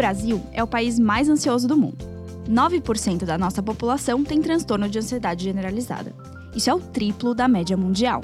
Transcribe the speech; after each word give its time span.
Brasil 0.00 0.40
é 0.50 0.62
o 0.62 0.66
país 0.66 0.98
mais 0.98 1.28
ansioso 1.28 1.68
do 1.68 1.76
mundo. 1.76 2.08
9% 2.48 3.26
da 3.26 3.36
nossa 3.36 3.62
população 3.62 4.24
tem 4.24 4.40
transtorno 4.40 4.88
de 4.88 4.98
ansiedade 4.98 5.44
generalizada. 5.44 6.14
Isso 6.56 6.70
é 6.70 6.74
o 6.74 6.80
triplo 6.80 7.34
da 7.34 7.46
média 7.46 7.76
mundial. 7.76 8.22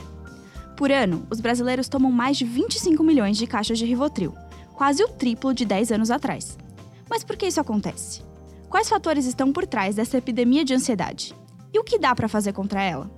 Por 0.75 0.91
ano, 0.91 1.27
os 1.31 1.39
brasileiros 1.39 1.87
tomam 1.87 2.11
mais 2.11 2.39
de 2.39 2.47
25 2.47 3.05
milhões 3.05 3.37
de 3.37 3.47
caixas 3.47 3.79
de 3.79 3.85
Rivotril, 3.85 4.35
quase 4.73 5.05
o 5.05 5.09
triplo 5.09 5.53
de 5.53 5.67
10 5.67 5.93
anos 5.93 6.11
atrás. 6.11 6.57
Mas 7.11 7.23
por 7.23 7.37
que 7.37 7.47
isso 7.47 7.61
acontece? 7.61 8.23
Quais 8.71 8.89
fatores 8.89 9.27
estão 9.27 9.53
por 9.53 9.67
trás 9.67 9.97
dessa 9.97 10.17
epidemia 10.17 10.65
de 10.65 10.73
ansiedade? 10.73 11.35
E 11.75 11.79
o 11.79 11.85
que 11.85 11.99
dá 11.99 12.15
para 12.15 12.27
fazer 12.27 12.55
contra 12.55 12.83
ela? 12.83 13.11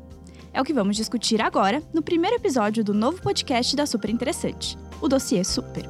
É 0.53 0.61
o 0.61 0.65
que 0.65 0.75
vamos 0.75 0.97
discutir 0.97 1.41
agora 1.41 1.81
no 1.95 2.03
primeiro 2.03 2.35
episódio 2.35 2.83
do 2.83 2.93
novo 2.93 3.23
podcast 3.23 3.77
da 3.77 3.87
Super 3.87 4.11
Interessante, 4.11 4.77
o 5.01 5.07
Dossiê 5.07 5.45
Super. 5.45 5.89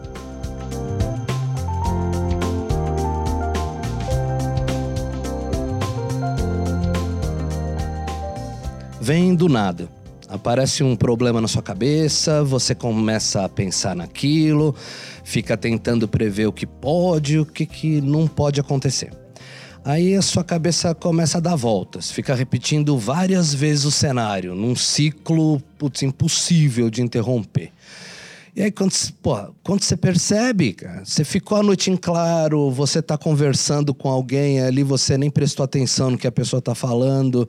Vem 9.09 9.35
do 9.35 9.49
nada. 9.49 9.89
Aparece 10.29 10.85
um 10.85 10.95
problema 10.95 11.41
na 11.41 11.49
sua 11.49 11.63
cabeça, 11.63 12.45
você 12.45 12.75
começa 12.75 13.43
a 13.43 13.49
pensar 13.49 13.97
naquilo, 13.97 14.75
fica 15.25 15.57
tentando 15.57 16.07
prever 16.07 16.47
o 16.47 16.53
que 16.53 16.67
pode 16.67 17.39
o 17.39 17.47
que, 17.47 17.65
que 17.65 18.03
não 18.03 18.29
pode 18.29 18.61
acontecer. 18.61 19.11
Aí 19.83 20.15
a 20.15 20.21
sua 20.21 20.45
cabeça 20.45 20.95
começa 20.95 21.39
a 21.39 21.41
dar 21.41 21.57
voltas, 21.57 22.11
fica 22.11 22.35
repetindo 22.35 22.99
várias 22.99 23.55
vezes 23.55 23.87
o 23.87 23.91
cenário, 23.91 24.55
num 24.55 24.77
ciclo 24.77 25.59
putz, 25.79 26.03
impossível 26.03 26.91
de 26.91 27.01
interromper. 27.01 27.73
E 28.59 28.63
aí, 28.63 28.73
quando, 28.73 28.93
pô, 29.23 29.37
quando 29.63 29.85
você 29.85 29.97
percebe, 29.97 30.73
cara, 30.73 31.05
você 31.05 31.23
ficou 31.23 31.59
a 31.59 31.63
noite 31.63 31.93
em 31.93 31.97
claro, 31.97 32.73
você 32.73 32.99
está 32.99 33.17
conversando 33.17 33.95
com 33.95 34.09
alguém 34.09 34.61
ali, 34.61 34.83
você 34.83 35.17
nem 35.17 35.31
prestou 35.31 35.63
atenção 35.63 36.11
no 36.11 36.19
que 36.19 36.27
a 36.27 36.33
pessoa 36.33 36.59
está 36.59 36.75
falando, 36.75 37.49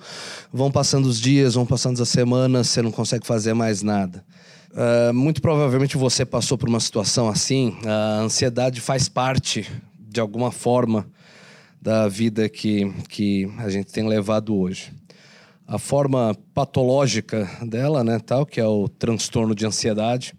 vão 0.53 0.69
passando 0.69 1.07
os 1.07 1.19
dias, 1.19 1.55
vão 1.55 1.65
passando 1.65 1.99
as 1.99 2.09
semanas, 2.09 2.67
você 2.67 2.83
não 2.83 2.91
consegue 2.91 3.25
fazer 3.25 3.55
mais 3.55 3.81
nada. 3.81 4.23
Uh, 4.69 5.11
muito 5.11 5.41
provavelmente 5.41 5.97
você 5.97 6.23
passou 6.23 6.59
por 6.59 6.69
uma 6.69 6.79
situação 6.79 7.27
assim. 7.27 7.75
A 7.87 8.19
ansiedade 8.19 8.79
faz 8.79 9.09
parte, 9.09 9.67
de 9.99 10.19
alguma 10.19 10.51
forma, 10.51 11.07
da 11.81 12.07
vida 12.07 12.47
que, 12.47 12.87
que 13.09 13.51
a 13.57 13.67
gente 13.67 13.91
tem 13.91 14.07
levado 14.07 14.55
hoje. 14.55 14.93
A 15.67 15.79
forma 15.79 16.37
patológica 16.53 17.49
dela, 17.63 18.03
né, 18.03 18.19
tal, 18.19 18.45
que 18.45 18.59
é 18.59 18.67
o 18.67 18.87
transtorno 18.87 19.55
de 19.55 19.65
ansiedade, 19.65 20.35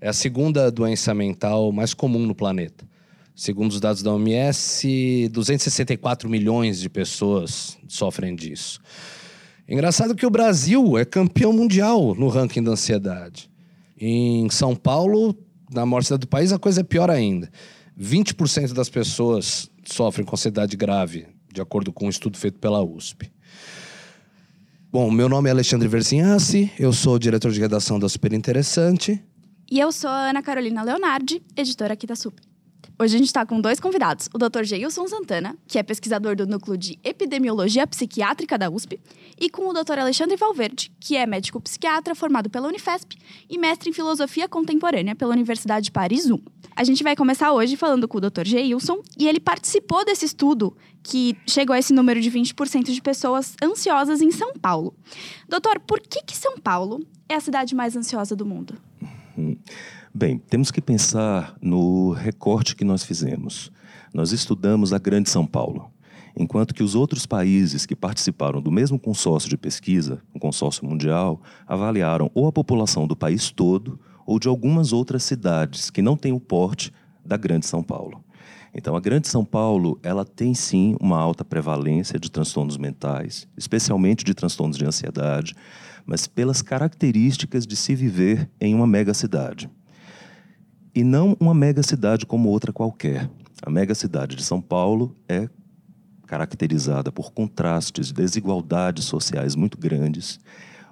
é 0.00 0.08
a 0.08 0.12
segunda 0.12 0.70
doença 0.70 1.12
mental 1.12 1.70
mais 1.70 1.92
comum 1.92 2.26
no 2.26 2.34
planeta. 2.34 2.88
Segundo 3.36 3.72
os 3.72 3.80
dados 3.80 4.02
da 4.02 4.12
OMS, 4.12 5.28
264 5.30 6.28
milhões 6.28 6.80
de 6.80 6.88
pessoas 6.88 7.78
sofrem 7.86 8.34
disso. 8.34 8.80
Engraçado 9.68 10.14
que 10.14 10.26
o 10.26 10.30
Brasil 10.30 10.98
é 10.98 11.04
campeão 11.04 11.52
mundial 11.52 12.14
no 12.14 12.28
ranking 12.28 12.62
da 12.62 12.72
ansiedade. 12.72 13.50
Em 13.98 14.48
São 14.50 14.74
Paulo, 14.74 15.36
na 15.72 15.86
maior 15.86 16.02
cidade 16.02 16.22
do 16.22 16.28
país, 16.28 16.52
a 16.52 16.58
coisa 16.58 16.80
é 16.80 16.84
pior 16.84 17.10
ainda. 17.10 17.50
20% 17.98 18.72
das 18.72 18.88
pessoas 18.88 19.70
sofrem 19.84 20.26
com 20.26 20.34
ansiedade 20.34 20.76
grave, 20.76 21.26
de 21.52 21.60
acordo 21.60 21.92
com 21.92 22.06
um 22.06 22.10
estudo 22.10 22.36
feito 22.36 22.58
pela 22.58 22.82
USP. 22.82 23.30
Bom, 24.90 25.10
meu 25.10 25.28
nome 25.28 25.48
é 25.48 25.52
Alexandre 25.52 25.86
Versinhassi, 25.86 26.70
eu 26.78 26.92
sou 26.92 27.18
diretor 27.18 27.52
de 27.52 27.60
redação 27.60 27.98
da 27.98 28.08
Super 28.08 28.32
Interessante 28.32 29.22
e 29.70 29.78
eu 29.78 29.92
sou 29.92 30.10
a 30.10 30.30
Ana 30.30 30.42
Carolina 30.42 30.82
Leonardi, 30.82 31.40
editora 31.56 31.94
aqui 31.94 32.04
da 32.04 32.16
Super. 32.16 32.42
Hoje 32.98 33.14
a 33.14 33.18
gente 33.18 33.28
está 33.28 33.46
com 33.46 33.60
dois 33.60 33.78
convidados, 33.78 34.28
o 34.34 34.36
Dr. 34.36 34.64
Geilson 34.64 35.06
Santana, 35.06 35.56
que 35.66 35.78
é 35.78 35.82
pesquisador 35.82 36.34
do 36.34 36.46
Núcleo 36.46 36.76
de 36.76 36.98
Epidemiologia 37.04 37.86
Psiquiátrica 37.86 38.58
da 38.58 38.68
USP, 38.68 39.00
e 39.40 39.48
com 39.48 39.68
o 39.68 39.72
Dr. 39.72 40.00
Alexandre 40.00 40.36
Valverde, 40.36 40.92
que 41.00 41.16
é 41.16 41.24
médico 41.24 41.60
psiquiatra 41.60 42.14
formado 42.14 42.50
pela 42.50 42.68
Unifesp 42.68 43.16
e 43.48 43.56
mestre 43.56 43.88
em 43.88 43.92
Filosofia 43.92 44.48
Contemporânea 44.48 45.14
pela 45.14 45.32
Universidade 45.32 45.84
de 45.84 45.92
Paris 45.92 46.26
I. 46.26 46.42
A 46.74 46.84
gente 46.84 47.02
vai 47.02 47.14
começar 47.14 47.52
hoje 47.52 47.76
falando 47.76 48.08
com 48.08 48.18
o 48.18 48.20
Dr. 48.20 48.44
Geilson, 48.44 49.00
e 49.16 49.28
ele 49.28 49.40
participou 49.40 50.04
desse 50.04 50.26
estudo 50.26 50.76
que 51.02 51.36
chegou 51.46 51.74
a 51.74 51.78
esse 51.78 51.94
número 51.94 52.20
de 52.20 52.30
20% 52.30 52.90
de 52.90 53.00
pessoas 53.00 53.54
ansiosas 53.62 54.20
em 54.20 54.32
São 54.32 54.52
Paulo. 54.54 54.94
Doutor, 55.48 55.78
por 55.80 56.00
que, 56.00 56.22
que 56.22 56.36
São 56.36 56.58
Paulo 56.58 57.00
é 57.28 57.36
a 57.36 57.40
cidade 57.40 57.74
mais 57.74 57.96
ansiosa 57.96 58.34
do 58.34 58.44
mundo? 58.44 58.76
Bem, 60.12 60.38
temos 60.38 60.70
que 60.70 60.80
pensar 60.80 61.56
no 61.60 62.12
recorte 62.12 62.74
que 62.74 62.84
nós 62.84 63.04
fizemos. 63.04 63.70
Nós 64.12 64.32
estudamos 64.32 64.92
a 64.92 64.98
Grande 64.98 65.30
São 65.30 65.46
Paulo, 65.46 65.90
enquanto 66.36 66.74
que 66.74 66.82
os 66.82 66.94
outros 66.94 67.26
países 67.26 67.86
que 67.86 67.94
participaram 67.94 68.60
do 68.60 68.70
mesmo 68.70 68.98
consórcio 68.98 69.48
de 69.48 69.56
pesquisa, 69.56 70.20
o 70.34 70.38
consórcio 70.40 70.84
mundial, 70.84 71.40
avaliaram 71.66 72.30
ou 72.34 72.48
a 72.48 72.52
população 72.52 73.06
do 73.06 73.14
país 73.14 73.50
todo 73.50 73.98
ou 74.26 74.38
de 74.38 74.48
algumas 74.48 74.92
outras 74.92 75.22
cidades 75.22 75.90
que 75.90 76.02
não 76.02 76.16
têm 76.16 76.32
o 76.32 76.40
porte 76.40 76.92
da 77.24 77.36
Grande 77.36 77.66
São 77.66 77.82
Paulo. 77.82 78.22
Então, 78.72 78.94
a 78.94 79.00
Grande 79.00 79.26
São 79.26 79.44
Paulo, 79.44 79.98
ela 80.02 80.24
tem 80.24 80.54
sim 80.54 80.96
uma 81.00 81.18
alta 81.18 81.44
prevalência 81.44 82.18
de 82.18 82.30
transtornos 82.30 82.76
mentais, 82.76 83.48
especialmente 83.56 84.24
de 84.24 84.32
transtornos 84.32 84.76
de 84.76 84.84
ansiedade, 84.84 85.54
mas 86.10 86.26
pelas 86.26 86.60
características 86.60 87.64
de 87.64 87.76
se 87.76 87.94
viver 87.94 88.50
em 88.60 88.74
uma 88.74 88.84
megacidade. 88.84 89.70
E 90.92 91.04
não 91.04 91.36
uma 91.38 91.54
megacidade 91.54 92.26
como 92.26 92.48
outra 92.48 92.72
qualquer. 92.72 93.30
A 93.62 93.70
megacidade 93.70 94.34
de 94.34 94.42
São 94.42 94.60
Paulo 94.60 95.16
é 95.28 95.48
caracterizada 96.26 97.12
por 97.12 97.32
contrastes, 97.32 98.10
desigualdades 98.10 99.04
sociais 99.04 99.54
muito 99.54 99.78
grandes, 99.78 100.40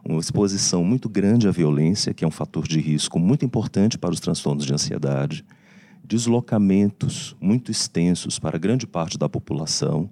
uma 0.08 0.20
exposição 0.20 0.84
muito 0.84 1.08
grande 1.08 1.48
à 1.48 1.50
violência, 1.50 2.14
que 2.14 2.24
é 2.24 2.28
um 2.28 2.30
fator 2.30 2.68
de 2.68 2.78
risco 2.78 3.18
muito 3.18 3.44
importante 3.44 3.98
para 3.98 4.12
os 4.12 4.20
transtornos 4.20 4.64
de 4.64 4.72
ansiedade, 4.72 5.44
deslocamentos 6.04 7.34
muito 7.40 7.72
extensos 7.72 8.38
para 8.38 8.56
grande 8.56 8.86
parte 8.86 9.18
da 9.18 9.28
população. 9.28 10.08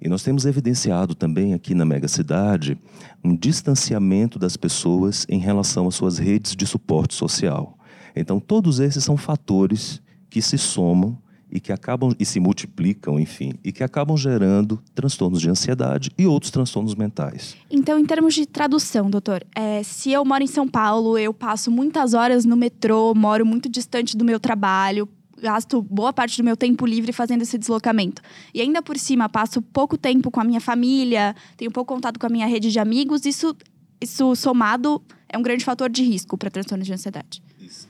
E 0.00 0.08
nós 0.08 0.22
temos 0.22 0.46
evidenciado 0.46 1.14
também 1.14 1.52
aqui 1.52 1.74
na 1.74 1.84
megacidade 1.84 2.78
um 3.22 3.36
distanciamento 3.36 4.38
das 4.38 4.56
pessoas 4.56 5.26
em 5.28 5.38
relação 5.38 5.86
às 5.86 5.94
suas 5.94 6.18
redes 6.18 6.56
de 6.56 6.66
suporte 6.66 7.14
social. 7.14 7.78
Então, 8.16 8.40
todos 8.40 8.80
esses 8.80 9.04
são 9.04 9.16
fatores 9.16 10.00
que 10.30 10.40
se 10.40 10.56
somam 10.56 11.18
e 11.52 11.58
que 11.58 11.72
acabam 11.72 12.14
e 12.18 12.24
se 12.24 12.38
multiplicam, 12.38 13.18
enfim, 13.18 13.54
e 13.64 13.72
que 13.72 13.82
acabam 13.82 14.16
gerando 14.16 14.80
transtornos 14.94 15.40
de 15.40 15.50
ansiedade 15.50 16.10
e 16.16 16.26
outros 16.26 16.50
transtornos 16.50 16.94
mentais. 16.94 17.56
Então, 17.70 17.98
em 17.98 18.06
termos 18.06 18.34
de 18.34 18.46
tradução, 18.46 19.10
doutor, 19.10 19.44
é, 19.54 19.82
se 19.82 20.12
eu 20.12 20.24
moro 20.24 20.44
em 20.44 20.46
São 20.46 20.68
Paulo, 20.68 21.18
eu 21.18 21.34
passo 21.34 21.70
muitas 21.70 22.14
horas 22.14 22.44
no 22.44 22.56
metrô, 22.56 23.12
moro 23.14 23.44
muito 23.44 23.68
distante 23.68 24.16
do 24.16 24.24
meu 24.24 24.38
trabalho, 24.38 25.08
gasto 25.40 25.82
boa 25.82 26.12
parte 26.12 26.36
do 26.36 26.44
meu 26.44 26.56
tempo 26.56 26.86
livre 26.86 27.12
fazendo 27.12 27.42
esse 27.42 27.58
deslocamento. 27.58 28.22
E 28.54 28.60
ainda 28.60 28.82
por 28.82 28.98
cima, 28.98 29.28
passo 29.28 29.60
pouco 29.60 29.96
tempo 29.96 30.30
com 30.30 30.40
a 30.40 30.44
minha 30.44 30.60
família, 30.60 31.34
tenho 31.56 31.70
pouco 31.70 31.94
contato 31.94 32.18
com 32.18 32.26
a 32.26 32.30
minha 32.30 32.46
rede 32.46 32.70
de 32.70 32.78
amigos, 32.78 33.24
isso, 33.24 33.56
isso 34.00 34.34
somado 34.36 35.02
é 35.28 35.38
um 35.38 35.42
grande 35.42 35.64
fator 35.64 35.88
de 35.88 36.02
risco 36.02 36.36
para 36.36 36.50
transtornos 36.50 36.86
de 36.86 36.92
ansiedade. 36.92 37.42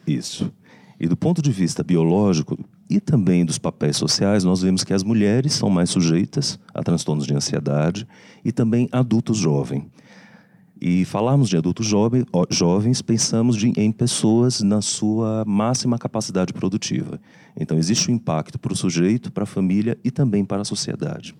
Isso. 0.07 0.53
E 0.99 1.09
do 1.09 1.17
ponto 1.17 1.41
de 1.41 1.51
vista 1.51 1.83
biológico 1.83 2.59
e 2.89 3.01
também 3.01 3.45
dos 3.45 3.57
papéis 3.57 3.97
sociais, 3.97 4.45
nós 4.45 4.61
vemos 4.61 4.85
que 4.85 4.93
as 4.93 5.03
mulheres 5.03 5.55
são 5.55 5.71
mais 5.71 5.89
sujeitas 5.89 6.59
a 6.75 6.83
transtornos 6.83 7.27
de 7.27 7.35
ansiedade 7.35 8.07
e 8.45 8.53
também 8.53 8.89
adultos 8.93 9.39
jovens. 9.39 9.85
E 10.81 11.05
falarmos 11.05 11.51
de 11.51 11.57
adultos 11.59 11.87
jovens, 11.87 12.25
jovens 12.49 13.03
pensamos 13.03 13.57
de, 13.57 13.71
em 13.77 13.93
pessoas 13.93 14.63
na 14.63 14.81
sua 14.81 15.45
máxima 15.47 15.99
capacidade 15.99 16.55
produtiva. 16.55 17.21
Então, 17.55 17.77
existe 17.77 18.11
um 18.11 18.15
impacto 18.15 18.59
para 18.59 18.73
o 18.73 18.77
sujeito, 18.77 19.31
para 19.31 19.43
a 19.43 19.47
família 19.47 19.99
e 20.03 20.11
também 20.11 20.43
para 20.43 20.63
a 20.63 20.65
sociedade. 20.65 21.35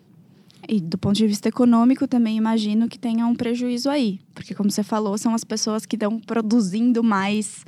E 0.69 0.79
do 0.79 0.99
ponto 0.99 1.17
de 1.17 1.27
vista 1.27 1.49
econômico, 1.49 2.07
também 2.07 2.37
imagino 2.37 2.87
que 2.87 2.99
tenha 2.99 3.27
um 3.27 3.35
prejuízo 3.35 3.89
aí. 3.89 4.21
Porque, 4.35 4.55
como 4.55 4.71
você 4.71 4.83
falou, 4.83 5.17
são 5.17 5.35
as 5.35 5.43
pessoas 5.43 5.87
que 5.87 5.97
estão 5.97 6.21
produzindo 6.21 7.03
mais 7.03 7.65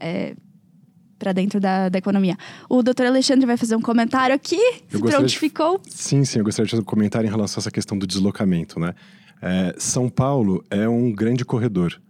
é, 0.00 0.34
para 1.18 1.32
dentro 1.32 1.60
da, 1.60 1.88
da 1.88 1.98
economia. 1.98 2.36
O 2.68 2.82
doutor 2.82 3.06
Alexandre 3.06 3.46
vai 3.46 3.56
fazer 3.56 3.76
um 3.76 3.80
comentário 3.80 4.34
aqui, 4.34 4.60
eu 4.90 4.98
se 4.98 4.98
prontificou. 4.98 5.78
De... 5.78 5.92
Sim, 5.92 6.24
sim, 6.24 6.40
eu 6.40 6.44
gostaria 6.44 6.66
de 6.66 6.70
fazer 6.72 6.82
um 6.82 6.84
comentário 6.84 7.26
em 7.26 7.30
relação 7.30 7.60
a 7.60 7.62
essa 7.62 7.70
questão 7.70 7.96
do 7.96 8.06
deslocamento. 8.06 8.80
Né? 8.80 8.94
É, 9.40 9.74
São 9.78 10.08
Paulo 10.08 10.64
é 10.70 10.88
um 10.88 11.12
grande 11.12 11.44
corredor. 11.44 12.00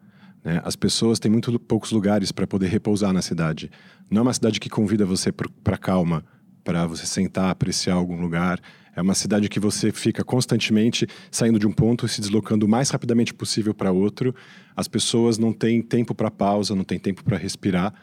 Né? 0.45 0.61
As 0.65 0.77
pessoas 0.77 1.19
têm 1.19 1.31
muito 1.31 1.59
poucos 1.59 1.93
lugares 1.93 2.33
para 2.33 2.47
poder 2.47 2.69
repousar 2.69 3.13
na 3.13 3.23
cidade. 3.23 3.71
Não 4.11 4.21
é 4.21 4.23
uma 4.23 4.35
cidade 4.35 4.59
que 4.59 4.71
convida 4.71 5.05
você 5.05 5.31
para 5.33 5.77
calma, 5.77 6.25
para 6.65 6.87
você 6.87 7.07
sentar, 7.07 7.51
apreciar 7.51 7.95
algum 7.95 8.21
lugar. 8.21 8.61
É 8.97 9.03
uma 9.03 9.15
cidade 9.15 9.49
que 9.49 9.61
você 9.61 9.93
fica 9.93 10.25
constantemente 10.25 11.07
saindo 11.31 11.59
de 11.59 11.67
um 11.67 11.73
ponto 11.73 12.05
e 12.05 12.09
se 12.09 12.21
deslocando 12.21 12.67
o 12.67 12.69
mais 12.69 12.91
rapidamente 12.91 13.33
possível 13.33 13.73
para 13.73 13.93
outro. 13.93 14.35
As 14.75 14.89
pessoas 14.89 15.39
não 15.39 15.53
têm 15.53 15.81
tempo 15.81 16.15
para 16.15 16.31
pausa, 16.31 16.75
não 16.75 16.85
têm 16.85 16.99
tempo 16.99 17.23
para 17.23 17.37
respirar. 17.37 17.95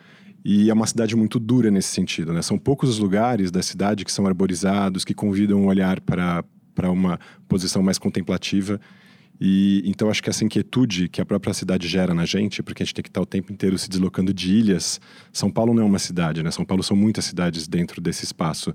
E 0.44 0.70
é 0.70 0.74
uma 0.74 0.86
cidade 0.86 1.16
muito 1.16 1.40
dura 1.40 1.72
nesse 1.72 1.90
sentido, 1.90 2.32
né? 2.32 2.42
São 2.44 2.56
poucos 2.56 2.88
os 2.88 3.00
lugares 3.00 3.50
da 3.50 3.64
cidade 3.64 4.06
que 4.06 4.12
são 4.12 4.28
arborizados, 4.28 5.04
que 5.04 5.14
convidam 5.14 5.64
o 5.64 5.66
olhar 5.66 6.00
para 6.00 6.44
uma 6.92 7.20
posição 7.48 7.82
mais 7.82 7.98
contemplativa. 7.98 8.80
E 9.40 9.84
então 9.86 10.10
acho 10.10 10.24
que 10.24 10.30
essa 10.30 10.46
inquietude 10.46 11.10
que 11.10 11.20
a 11.20 11.26
própria 11.26 11.54
cidade 11.54 11.88
gera 11.88 12.14
na 12.14 12.26
gente, 12.26 12.64
porque 12.64 12.84
a 12.84 12.86
gente 12.86 12.96
tem 12.96 13.04
que 13.04 13.10
estar 13.10 13.22
o 13.22 13.26
tempo 13.26 13.52
inteiro 13.52 13.78
se 13.78 13.90
deslocando 13.90 14.34
de 14.34 14.54
ilhas. 14.54 15.00
São 15.32 15.52
Paulo 15.52 15.74
não 15.74 15.84
é 15.84 15.86
uma 15.86 16.00
cidade, 16.00 16.42
né? 16.42 16.52
São 16.52 16.64
Paulo 16.64 16.84
são 16.84 16.96
muitas 16.96 17.26
cidades 17.26 17.68
dentro 17.68 18.02
desse 18.02 18.24
espaço. 18.24 18.74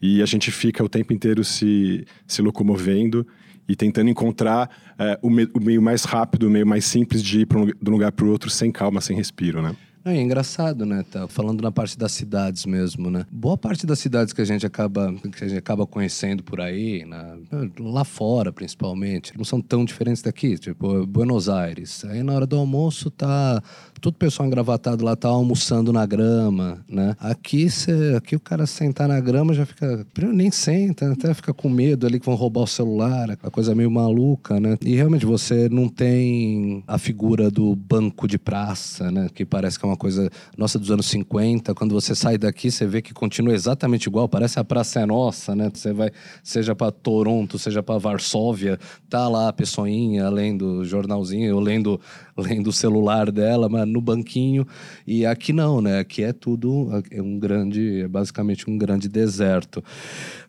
E 0.00 0.20
a 0.20 0.26
gente 0.26 0.50
fica 0.50 0.84
o 0.84 0.88
tempo 0.88 1.12
inteiro 1.12 1.42
se, 1.44 2.04
se 2.26 2.42
locomovendo 2.42 3.26
e 3.68 3.76
tentando 3.76 4.10
encontrar 4.10 4.68
é, 4.98 5.18
o, 5.22 5.30
me, 5.30 5.48
o, 5.54 5.60
meio 5.60 5.80
mais 5.80 6.04
rápido, 6.04 6.48
o 6.48 6.50
meio 6.50 6.66
mais 6.66 6.84
simples 6.84 7.22
de 7.22 7.40
ir 7.40 7.48
um, 7.56 7.66
de 7.66 7.88
um 7.88 7.92
lugar 7.92 8.12
para 8.12 8.26
o 8.26 8.30
outro 8.30 8.50
sem 8.50 8.70
calma, 8.70 9.00
sem 9.00 9.16
respiro, 9.16 9.62
né? 9.62 9.74
É 10.04 10.20
engraçado, 10.20 10.84
né? 10.84 11.04
Tá 11.08 11.28
falando 11.28 11.62
na 11.62 11.70
parte 11.70 11.96
das 11.96 12.12
cidades 12.12 12.66
mesmo, 12.66 13.10
né? 13.10 13.24
Boa 13.30 13.56
parte 13.56 13.86
das 13.86 13.98
cidades 13.98 14.32
que 14.32 14.40
a 14.40 14.44
gente 14.44 14.66
acaba, 14.66 15.14
que 15.14 15.44
a 15.44 15.48
gente 15.48 15.58
acaba 15.58 15.86
conhecendo 15.86 16.42
por 16.42 16.60
aí, 16.60 17.04
na, 17.04 17.36
lá 17.78 18.04
fora 18.04 18.52
principalmente, 18.52 19.36
não 19.36 19.44
são 19.44 19.60
tão 19.60 19.84
diferentes 19.84 20.22
daqui. 20.22 20.58
Tipo, 20.58 21.06
Buenos 21.06 21.48
Aires. 21.48 22.04
Aí 22.04 22.22
na 22.22 22.32
hora 22.34 22.46
do 22.46 22.56
almoço 22.56 23.10
tá 23.10 23.62
todo 24.02 24.14
pessoal 24.14 24.48
engravatado 24.48 25.04
lá 25.04 25.14
tá 25.14 25.28
almoçando 25.28 25.92
na 25.92 26.04
grama, 26.04 26.84
né? 26.88 27.14
Aqui, 27.20 27.70
cê, 27.70 28.14
aqui 28.16 28.34
o 28.34 28.40
cara 28.40 28.66
sentar 28.66 29.06
na 29.06 29.20
grama 29.20 29.54
já 29.54 29.64
fica. 29.64 30.04
Nem 30.32 30.50
senta, 30.50 31.12
até 31.12 31.32
fica 31.32 31.54
com 31.54 31.68
medo 31.68 32.04
ali 32.04 32.18
que 32.18 32.26
vão 32.26 32.34
roubar 32.34 32.62
o 32.62 32.66
celular, 32.66 33.30
aquela 33.30 33.50
coisa 33.50 33.74
meio 33.76 33.90
maluca, 33.90 34.58
né? 34.58 34.76
E 34.82 34.96
realmente 34.96 35.24
você 35.24 35.68
não 35.68 35.88
tem 35.88 36.82
a 36.86 36.98
figura 36.98 37.48
do 37.48 37.76
banco 37.76 38.26
de 38.26 38.38
praça, 38.38 39.10
né? 39.12 39.28
Que 39.32 39.44
parece 39.44 39.78
que 39.78 39.86
é 39.86 39.88
uma 39.88 39.91
coisa 39.96 40.30
nossa 40.56 40.78
dos 40.78 40.90
anos 40.90 41.06
50. 41.06 41.74
Quando 41.74 41.92
você 41.92 42.14
sai 42.14 42.38
daqui, 42.38 42.70
você 42.70 42.86
vê 42.86 43.02
que 43.02 43.12
continua 43.12 43.54
exatamente 43.54 44.06
igual, 44.06 44.28
parece 44.28 44.58
a 44.58 44.64
praça 44.64 45.00
é 45.00 45.06
nossa, 45.06 45.54
né? 45.54 45.70
Você 45.72 45.92
vai, 45.92 46.10
seja 46.42 46.74
para 46.74 46.90
Toronto, 46.90 47.58
seja 47.58 47.82
para 47.82 47.98
Varsóvia, 47.98 48.78
tá 49.08 49.28
lá 49.28 49.48
a 49.48 49.52
pessoinha 49.52 50.28
lendo 50.28 50.84
jornalzinho, 50.84 51.54
ou 51.54 51.60
lendo, 51.60 52.00
lendo 52.36 52.68
o 52.68 52.72
celular 52.72 53.30
dela, 53.30 53.68
mas 53.68 53.86
no 53.86 54.00
banquinho. 54.00 54.66
E 55.06 55.26
aqui 55.26 55.52
não, 55.52 55.80
né? 55.80 55.98
Aqui 55.98 56.22
é 56.22 56.32
tudo 56.32 56.90
é 57.10 57.20
um 57.20 57.38
grande, 57.38 58.02
é 58.02 58.08
basicamente 58.08 58.68
um 58.68 58.76
grande 58.76 59.08
deserto. 59.08 59.82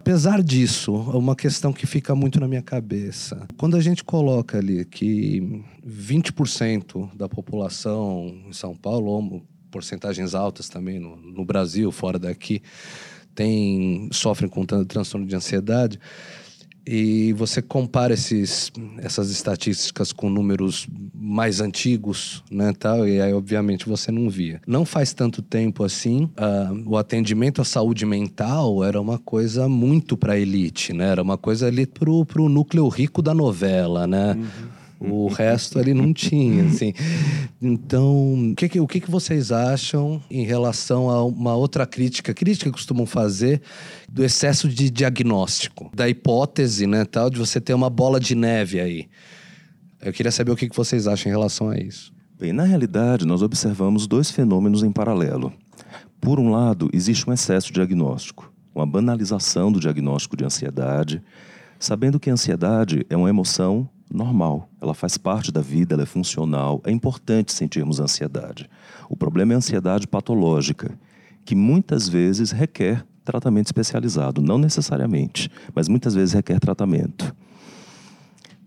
Apesar 0.04 0.44
disso, 0.44 0.94
é 1.14 1.16
uma 1.16 1.34
questão 1.34 1.72
que 1.72 1.88
fica 1.88 2.14
muito 2.14 2.38
na 2.38 2.46
minha 2.46 2.62
cabeça. 2.62 3.48
Quando 3.56 3.78
a 3.78 3.80
gente 3.80 4.04
coloca 4.04 4.58
ali 4.58 4.84
que 4.84 5.64
20% 5.82 7.16
da 7.16 7.30
população 7.30 8.28
em 8.46 8.52
São 8.52 8.76
Paulo, 8.76 9.08
ou 9.08 9.42
porcentagens 9.72 10.36
altas 10.36 10.68
também 10.68 11.00
no, 11.00 11.16
no 11.16 11.46
Brasil, 11.46 11.90
fora 11.90 12.20
daqui, 12.20 12.62
tem, 13.34 14.10
sofrem 14.12 14.50
com 14.50 14.66
transtorno 14.66 15.26
de 15.26 15.38
ansiedade, 15.38 15.98
e 16.86 17.34
você 17.34 17.62
compara 17.62 18.14
esses, 18.14 18.72
essas 18.98 19.30
estatísticas 19.30 20.12
com 20.12 20.30
números 20.30 20.88
mais 21.14 21.62
antigos, 21.62 22.44
né, 22.52 22.74
tal, 22.78 23.08
e 23.08 23.22
aí 23.22 23.34
obviamente 23.34 23.88
você 23.88 24.12
não 24.12 24.30
via. 24.30 24.62
Não 24.68 24.86
faz 24.86 25.14
tanto 25.14 25.42
tempo 25.42 25.84
assim, 25.84 26.26
uh, 26.26 26.84
o 26.86 26.98
atendimento 26.98 27.62
à 27.62 27.66
saúde 27.66 28.06
mental 28.06 28.84
era 28.84 29.00
uma 29.00 29.18
coisa 29.18 29.70
muito 29.70 30.18
para 30.18 30.38
elite, 30.38 30.94
né? 30.94 31.10
Era 31.10 31.22
uma 31.22 31.38
coisa 31.38 31.68
ali 31.68 31.86
pro, 31.86 32.26
pro 32.26 32.50
núcleo 32.50 32.88
rico 32.88 33.22
da 33.22 33.34
novela, 33.34 34.06
né? 34.06 34.34
Uhum. 34.34 34.83
O 35.00 35.28
resto 35.28 35.80
ali 35.80 35.94
não 35.94 36.14
tinha, 36.14 36.66
assim. 36.68 36.94
Então, 37.62 38.52
o 38.52 38.56
que, 38.56 38.70
que, 38.70 38.80
o 38.80 38.88
que, 38.88 39.00
que 39.00 39.12
vocês 39.12 39.52
acham 39.52 40.22
em 40.30 40.44
relação 40.44 41.10
a 41.10 41.24
uma 41.24 41.56
outra 41.56 41.86
crítica, 41.86 42.34
crítica 42.34 42.70
que 42.70 42.78
costumam 42.78 43.06
fazer 43.06 43.62
do 44.10 44.24
excesso 44.24 44.70
de 44.70 44.90
diagnóstico, 44.90 45.92
da 45.94 46.08
hipótese, 46.08 46.88
né, 46.88 47.06
tal, 47.06 47.30
de 47.30 47.38
você 47.38 47.60
ter 47.60 47.74
uma 47.74 47.90
bola 47.90 48.20
de 48.20 48.36
neve 48.36 48.80
aí. 48.80 49.08
Eu 50.02 50.12
queria 50.12 50.32
saber 50.32 50.52
o 50.52 50.56
que, 50.56 50.68
que 50.68 50.76
vocês 50.76 51.08
acham 51.08 51.30
em 51.30 51.34
relação 51.34 51.70
a 51.70 51.78
isso. 51.78 52.14
Bem, 52.38 52.52
na 52.52 52.64
realidade, 52.64 53.26
nós 53.26 53.42
observamos 53.42 54.06
dois 54.06 54.30
fenômenos 54.30 54.84
em 54.84 54.92
paralelo. 54.92 55.54
Por 56.20 56.40
um 56.40 56.52
lado, 56.52 56.90
existe 56.92 57.30
um 57.30 57.34
excesso 57.34 57.68
de 57.68 57.74
diagnóstico, 57.74 58.52
uma 58.76 58.86
banalização 58.86 59.72
do 59.72 59.80
diagnóstico 59.80 60.36
de 60.36 60.44
ansiedade, 60.44 61.22
sabendo 61.80 62.20
que 62.20 62.30
a 62.30 62.34
ansiedade 62.34 63.06
é 63.10 63.16
uma 63.16 63.30
emoção 63.30 63.90
normal, 64.14 64.70
ela 64.80 64.94
faz 64.94 65.18
parte 65.18 65.52
da 65.52 65.62
vida, 65.62 65.96
ela 65.96 66.04
é 66.04 66.06
funcional. 66.06 66.82
É 66.86 66.92
importante 66.92 67.52
sentirmos 67.52 68.00
ansiedade. 68.00 68.70
O 69.10 69.18
problema 69.18 69.54
é 69.54 69.56
a 69.56 69.58
ansiedade 69.58 70.08
patológica, 70.08 70.98
que 71.44 71.56
muitas 71.56 72.08
vezes 72.08 72.52
requer 72.52 73.06
tratamento 73.26 73.68
especializado, 73.68 74.42
não 74.42 74.58
necessariamente, 74.58 75.50
mas 75.74 75.88
muitas 75.88 76.14
vezes 76.14 76.34
requer 76.34 76.60
tratamento. 76.60 77.36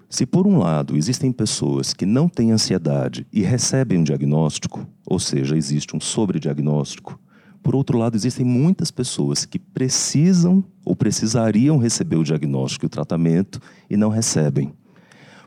Se 0.09 0.25
por 0.25 0.47
um 0.47 0.59
lado 0.59 0.97
existem 0.97 1.31
pessoas 1.31 1.93
que 1.93 2.07
não 2.07 2.29
têm 2.29 2.53
ansiedade 2.53 3.27
e 3.33 3.43
recebem 3.43 3.99
um 3.99 4.05
diagnóstico, 4.05 4.87
ou 5.05 5.19
seja, 5.19 5.57
existe 5.57 5.95
um 5.95 6.01
sobrediagnóstico, 6.01 7.21
por 7.63 7.75
outro 7.75 7.99
lado 7.99 8.15
existem 8.17 8.47
muitas 8.47 8.91
pessoas 8.91 9.45
que 9.45 9.59
precisam 9.59 10.65
ou 10.85 10.95
precisariam 10.95 11.79
receber 11.79 12.17
o 12.17 12.25
diagnóstico 12.25 12.85
e 12.85 12.87
o 12.87 12.91
tratamento 12.91 13.61
e 13.91 13.97
não 13.97 14.09
recebem. 14.09 14.73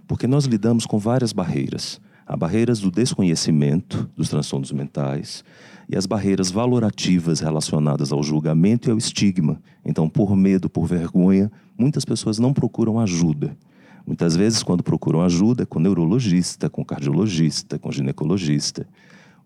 Porque 0.09 0.25
nós 0.25 0.45
lidamos 0.45 0.87
com 0.87 0.97
várias 0.97 1.31
barreiras. 1.31 2.01
Há 2.25 2.35
barreiras 2.35 2.79
do 2.79 2.89
desconhecimento 2.89 4.09
dos 4.17 4.27
transtornos 4.27 4.71
mentais 4.71 5.43
e 5.87 5.95
as 5.95 6.07
barreiras 6.07 6.49
valorativas 6.49 7.39
relacionadas 7.41 8.11
ao 8.11 8.23
julgamento 8.23 8.89
e 8.89 8.91
ao 8.91 8.97
estigma. 8.97 9.61
Então, 9.85 10.09
por 10.09 10.35
medo, 10.35 10.67
por 10.67 10.87
vergonha, 10.87 11.51
muitas 11.77 12.05
pessoas 12.05 12.39
não 12.39 12.53
procuram 12.53 12.99
ajuda. 12.99 13.55
Muitas 14.03 14.35
vezes, 14.35 14.63
quando 14.63 14.81
procuram 14.81 15.21
ajuda, 15.21 15.61
é 15.61 15.65
com 15.67 15.79
neurologista, 15.79 16.71
com 16.71 16.83
cardiologista, 16.83 17.77
com 17.77 17.91
ginecologista. 17.91 18.87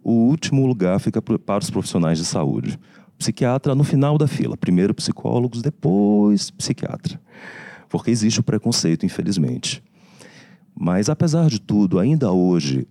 O 0.01 0.12
último 0.30 0.65
lugar 0.65 0.98
fica 1.01 1.21
para 1.21 1.62
os 1.62 1.69
profissionais 1.69 2.18
de 2.18 2.24
saúde. 2.24 2.80
Psiquiatra 3.18 3.75
no 3.75 3.83
final 3.83 4.18
da 4.18 4.27
fila. 4.27 4.56
Primeiro 4.56 4.94
psicólogos, 4.94 5.62
depois 5.62 6.51
psiquiatra. 6.51 7.19
Porque 7.89 8.12
existe 8.12 8.39
o 8.39 8.44
preconceito, 8.44 9.06
infelizmente. 9.06 9.83
Mas, 10.75 11.10
apesar 11.10 11.50
de 11.50 11.60
tudo, 11.60 12.00
ainda 12.00 12.31
hoje, 12.31 12.88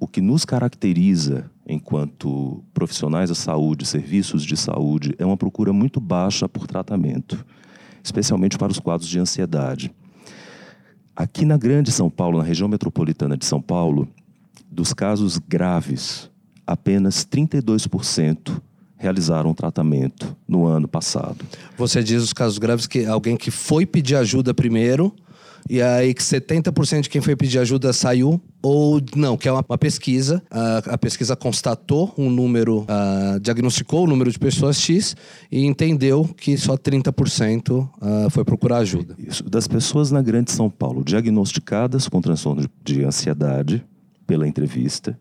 o 0.00 0.06
que 0.06 0.20
nos 0.20 0.44
caracteriza 0.44 1.50
enquanto 1.66 2.62
profissionais 2.72 3.28
da 3.28 3.34
saúde, 3.34 3.86
serviços 3.86 4.44
de 4.44 4.56
saúde, 4.56 5.14
é 5.18 5.26
uma 5.26 5.36
procura 5.36 5.72
muito 5.72 6.00
baixa 6.00 6.48
por 6.48 6.66
tratamento, 6.66 7.44
especialmente 8.02 8.56
para 8.56 8.70
os 8.70 8.78
quadros 8.78 9.08
de 9.08 9.18
ansiedade. 9.18 9.92
Aqui 11.14 11.44
na 11.44 11.56
Grande 11.56 11.90
São 11.90 12.10
Paulo, 12.10 12.38
na 12.38 12.44
região 12.44 12.68
metropolitana 12.68 13.36
de 13.36 13.46
São 13.46 13.60
Paulo, 13.60 14.08
dos 14.70 14.92
casos 14.92 15.38
graves, 15.38 16.30
apenas 16.66 17.24
32% 17.24 18.60
realizaram 18.98 19.54
tratamento 19.54 20.36
no 20.46 20.66
ano 20.66 20.88
passado. 20.88 21.44
Você 21.76 22.02
diz 22.02 22.22
os 22.22 22.32
casos 22.32 22.58
graves 22.58 22.86
que 22.86 23.06
alguém 23.06 23.36
que 23.36 23.50
foi 23.50 23.84
pedir 23.86 24.16
ajuda 24.16 24.54
primeiro 24.54 25.14
e 25.68 25.82
aí 25.82 26.14
que 26.14 26.22
70% 26.22 27.02
de 27.02 27.08
quem 27.08 27.20
foi 27.20 27.34
pedir 27.34 27.58
ajuda 27.58 27.92
saiu, 27.92 28.40
ou 28.62 29.00
não, 29.14 29.36
que 29.36 29.48
é 29.48 29.52
uma, 29.52 29.64
uma 29.68 29.78
pesquisa. 29.78 30.42
Uh, 30.50 30.90
a 30.90 30.98
pesquisa 30.98 31.36
constatou 31.36 32.12
um 32.18 32.30
número, 32.30 32.80
uh, 32.80 33.40
diagnosticou 33.40 34.04
o 34.04 34.06
número 34.06 34.30
de 34.30 34.38
pessoas 34.38 34.80
X 34.80 35.16
e 35.50 35.64
entendeu 35.64 36.28
que 36.36 36.56
só 36.56 36.76
30% 36.76 37.70
uh, 37.70 37.90
ah, 38.00 38.26
foi 38.30 38.44
procurar 38.44 38.78
ajuda. 38.78 39.14
Isso. 39.18 39.44
Das 39.44 39.68
pessoas 39.68 40.10
na 40.10 40.22
Grande 40.22 40.50
São 40.50 40.68
Paulo 40.68 41.04
diagnosticadas 41.04 42.08
com 42.08 42.20
transtorno 42.20 42.68
de 42.84 43.04
ansiedade 43.04 43.84
pela 44.26 44.48
entrevista, 44.48 45.18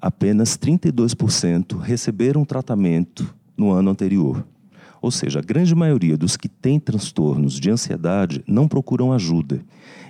apenas 0.00 0.56
32% 0.56 1.78
receberam 1.78 2.44
tratamento 2.44 3.32
no 3.56 3.70
ano 3.70 3.90
anterior. 3.90 4.44
Ou 5.00 5.10
seja, 5.10 5.38
a 5.38 5.42
grande 5.42 5.74
maioria 5.74 6.16
dos 6.16 6.36
que 6.36 6.48
têm 6.48 6.80
transtornos 6.80 7.60
de 7.60 7.70
ansiedade 7.70 8.42
não 8.46 8.66
procuram 8.66 9.12
ajuda. 9.12 9.60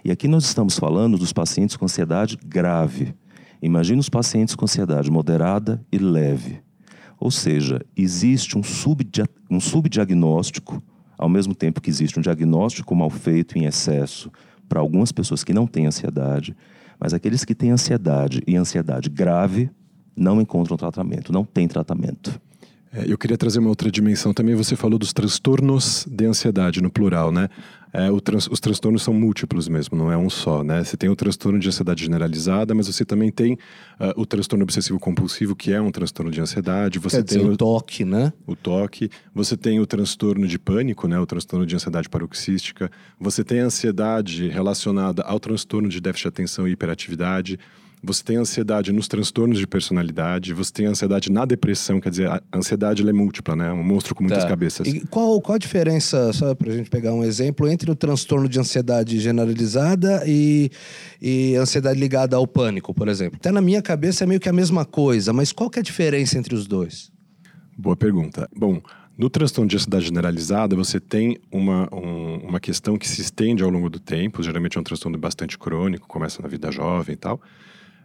E 0.05 0.11
aqui 0.11 0.27
nós 0.27 0.45
estamos 0.45 0.79
falando 0.79 1.19
dos 1.19 1.33
pacientes 1.33 1.77
com 1.77 1.85
ansiedade 1.85 2.39
grave. 2.45 3.15
Imagina 3.61 4.01
os 4.01 4.09
pacientes 4.09 4.55
com 4.55 4.65
ansiedade 4.65 5.11
moderada 5.11 5.85
e 5.93 5.99
leve. 5.99 6.61
Ou 7.21 7.31
seja, 7.31 7.81
existe 7.97 8.57
um, 8.57 8.63
um 9.51 9.61
subdiagnóstico, 9.61 10.83
ao 11.19 11.29
mesmo 11.29 11.55
tempo 11.55 11.81
que 11.81 11.91
existe 11.91 12.19
um 12.19 12.23
diagnóstico 12.23 12.95
mal 12.95 13.11
feito 13.11 13.59
em 13.59 13.65
excesso 13.65 14.31
para 14.69 14.81
algumas 14.81 15.11
pessoas 15.11 15.43
que 15.43 15.53
não 15.53 15.67
têm 15.67 15.87
ansiedade, 15.87 16.55
mas 17.01 17.15
aqueles 17.15 17.45
que 17.45 17.55
têm 17.55 17.71
ansiedade 17.71 18.43
e 18.47 18.57
ansiedade 18.57 19.09
grave 19.09 19.71
não 20.17 20.41
encontram 20.41 20.77
tratamento, 20.77 21.33
não 21.33 21.45
têm 21.45 21.67
tratamento. 21.67 22.41
É, 22.93 23.05
eu 23.07 23.19
queria 23.19 23.37
trazer 23.37 23.59
uma 23.59 23.69
outra 23.69 23.91
dimensão 23.91 24.33
também. 24.33 24.55
Você 24.55 24.75
falou 24.75 24.99
dos 24.99 25.13
transtornos 25.13 26.07
de 26.11 26.25
ansiedade, 26.25 26.83
no 26.83 26.91
plural, 26.91 27.31
né? 27.31 27.49
É, 27.93 28.09
trans, 28.21 28.49
os 28.51 28.61
transtornos 28.61 29.03
são 29.03 29.15
múltiplos 29.15 29.67
mesmo, 29.67 29.97
não 29.97 30.13
é 30.13 30.17
um 30.17 30.29
só, 30.29 30.63
né? 30.63 30.85
Você 30.85 30.97
tem 30.97 31.09
o 31.09 31.17
transtorno 31.17 31.59
de 31.59 31.69
ansiedade 31.69 32.03
generalizada, 32.03 32.75
mas 32.75 32.87
você 32.87 33.05
também 33.05 33.31
tem 33.31 33.55
uh, 33.55 34.21
o 34.21 34.27
transtorno 34.27 34.63
obsessivo 34.63 34.99
compulsivo, 34.99 35.57
que 35.57 35.73
é 35.73 35.81
um 35.81 35.91
transtorno 35.91 36.31
de 36.31 36.41
ansiedade. 36.41 36.99
Você 36.99 37.19
Quer 37.19 37.23
tem 37.25 37.39
dizer, 37.39 37.51
o 37.51 37.57
toque, 37.57 38.05
né? 38.05 38.33
O 38.47 38.55
toque. 38.55 39.11
Você 39.35 39.57
tem 39.57 39.81
o 39.81 39.87
transtorno 39.87 40.47
de 40.47 40.59
pânico, 40.59 41.09
né? 41.09 41.19
O 41.19 41.27
transtorno 41.27 41.65
de 41.65 41.75
ansiedade 41.75 42.09
paroxística. 42.09 42.91
Você 43.19 43.43
tem 43.43 43.61
a 43.61 43.65
ansiedade 43.65 44.49
relacionada 44.49 45.23
ao 45.23 45.41
transtorno 45.41 45.89
de 45.89 46.01
déficit 46.01 46.25
de 46.25 46.29
atenção 46.29 46.69
e 46.69 46.73
hiperatividade. 46.73 47.59
Você 48.03 48.23
tem 48.23 48.37
ansiedade 48.37 48.93
nos 48.93 49.09
transtornos 49.09 49.59
de 49.59 49.67
personalidade, 49.67 50.53
você 50.55 50.73
tem 50.73 50.87
ansiedade 50.87 51.33
na 51.33 51.45
depressão, 51.45 52.01
quer 52.01 52.11
dizer, 52.11 52.29
a 52.29 52.41
ansiedade 52.55 53.07
é 53.07 53.13
múltipla, 53.13 53.57
né? 53.57 53.73
Um 53.73 53.83
monstro 53.83 54.15
com 54.15 54.23
muitas 54.23 54.45
Tá. 54.45 54.49
cabeças. 54.49 54.87
E 54.87 55.01
qual, 55.09 55.41
qual 55.41 55.57
a 55.57 55.59
diferença, 55.59 56.33
só 56.33 56.55
pra 56.55 56.73
gente 56.73 56.89
pegar 56.89 57.13
um 57.13 57.25
exemplo, 57.25 57.69
entre 57.69 57.91
o 57.91 57.95
transtorno 57.97 58.49
de 58.49 58.59
ansiedade 58.61 59.19
generalizada 59.19 60.23
e, 60.27 60.71
e 61.21 61.57
ansiedade 61.57 61.99
ligada 61.99 62.37
ao 62.37 62.47
pânico, 62.47 62.95
por 62.95 63.09
exemplo? 63.09 63.37
Até 63.41 63.51
na 63.51 63.61
minha 63.61 63.83
cabeça 63.83 64.23
é 64.23 64.27
meio 64.27 64.39
que 64.41 64.49
a 64.49 64.53
mesma 64.53 64.85
coisa, 64.85 65.33
mas 65.33 65.51
qual 65.53 65.69
que 65.69 65.79
é 65.79 65.81
a 65.81 65.85
diferença 65.85 66.39
entre 66.39 66.55
os 66.55 66.67
dois? 66.69 67.11
Boa 67.77 67.97
pergunta. 67.97 68.49
Bom, 68.57 68.81
no 69.17 69.29
transtorno 69.29 69.69
de 69.69 69.75
ansiedade 69.75 70.05
generalizada, 70.07 70.77
você 70.77 71.01
tem 71.01 71.37
uma, 71.51 71.89
um- 71.93 72.37
uma 72.49 72.61
questão 72.61 72.97
que 72.97 73.09
se 73.09 73.21
estende 73.21 73.65
ao 73.65 73.71
longo 73.71 73.91
do 73.91 73.99
tempo, 73.99 74.41
geralmente 74.41 74.77
é 74.79 74.81
um 74.81 74.85
transtorno 74.85 75.19
bastante 75.19 75.59
crônico, 75.59 76.07
começa 76.07 76.41
na 76.41 76.47
vida 76.49 76.71
jovem 76.71 77.15
e 77.15 77.17
tal. 77.17 77.41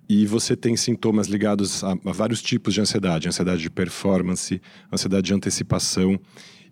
E 0.08 0.26
você 0.26 0.56
tem 0.56 0.76
sintomas 0.76 1.28
ligados 1.28 1.84
a, 1.84 1.92
a 1.92 2.12
vários 2.12 2.42
tipos 2.42 2.74
de 2.74 2.82
ansiedade: 2.82 3.28
ansiedade 3.28 3.62
de 3.62 3.70
performance, 3.70 4.62
ansiedade 4.92 5.28
de 5.28 5.34
antecipação. 5.34 6.20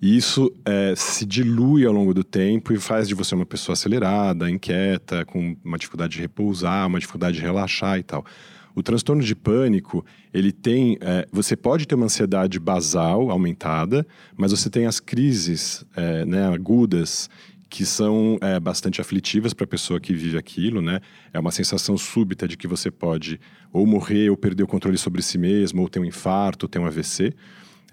E 0.01 0.17
isso 0.17 0.51
eh, 0.65 0.95
se 0.97 1.25
dilui 1.25 1.85
ao 1.85 1.93
longo 1.93 2.11
do 2.11 2.23
tempo 2.23 2.73
e 2.73 2.79
faz 2.79 3.07
de 3.07 3.13
você 3.13 3.35
uma 3.35 3.45
pessoa 3.45 3.73
acelerada, 3.73 4.50
inquieta, 4.50 5.23
com 5.25 5.55
uma 5.63 5.77
dificuldade 5.77 6.13
de 6.13 6.21
repousar, 6.21 6.88
uma 6.88 7.00
dificuldade 7.00 7.38
de 7.38 7.43
relaxar 7.43 8.00
e 8.00 8.03
tal. 8.03 8.25
O 8.73 8.81
transtorno 8.81 9.21
de 9.21 9.35
pânico, 9.35 10.03
ele 10.33 10.51
tem. 10.51 10.97
eh, 11.01 11.27
você 11.31 11.55
pode 11.55 11.85
ter 11.85 11.93
uma 11.93 12.05
ansiedade 12.05 12.59
basal 12.59 13.29
aumentada, 13.29 14.07
mas 14.35 14.51
você 14.51 14.69
tem 14.71 14.88
as 14.88 15.00
crises 15.00 15.85
eh, 15.95 16.25
né, 16.25 16.47
agudas 16.47 17.29
que 17.71 17.85
são 17.85 18.37
é, 18.41 18.59
bastante 18.59 18.99
aflitivas 18.99 19.53
para 19.53 19.63
a 19.63 19.67
pessoa 19.67 19.97
que 19.97 20.13
vive 20.13 20.37
aquilo, 20.37 20.81
né? 20.81 20.99
É 21.33 21.39
uma 21.39 21.51
sensação 21.51 21.97
súbita 21.97 22.45
de 22.45 22.57
que 22.57 22.67
você 22.67 22.91
pode 22.91 23.39
ou 23.71 23.87
morrer, 23.87 24.29
ou 24.29 24.35
perder 24.35 24.63
o 24.63 24.67
controle 24.67 24.97
sobre 24.97 25.21
si 25.21 25.37
mesmo, 25.37 25.81
ou 25.81 25.87
ter 25.87 25.99
um 25.99 26.03
infarto, 26.03 26.65
ou 26.65 26.69
ter 26.69 26.79
um 26.79 26.85
AVC. 26.85 27.33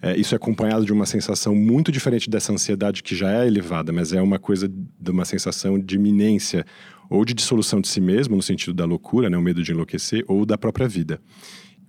É, 0.02 0.16
isso 0.16 0.34
é 0.34 0.36
acompanhado 0.36 0.84
de 0.84 0.92
uma 0.92 1.06
sensação 1.06 1.54
muito 1.54 1.92
diferente 1.92 2.28
dessa 2.28 2.52
ansiedade 2.52 3.04
que 3.04 3.14
já 3.14 3.30
é 3.30 3.46
elevada, 3.46 3.92
mas 3.92 4.12
é 4.12 4.20
uma 4.20 4.38
coisa 4.38 4.68
de 4.68 5.10
uma 5.12 5.24
sensação 5.24 5.78
de 5.78 5.94
iminência 5.94 6.66
ou 7.08 7.24
de 7.24 7.32
dissolução 7.32 7.80
de 7.80 7.86
si 7.86 8.00
mesmo, 8.00 8.34
no 8.34 8.42
sentido 8.42 8.74
da 8.74 8.84
loucura, 8.84 9.30
né, 9.30 9.38
o 9.38 9.42
medo 9.42 9.62
de 9.62 9.70
enlouquecer, 9.70 10.24
ou 10.26 10.44
da 10.44 10.58
própria 10.58 10.88
vida. 10.88 11.20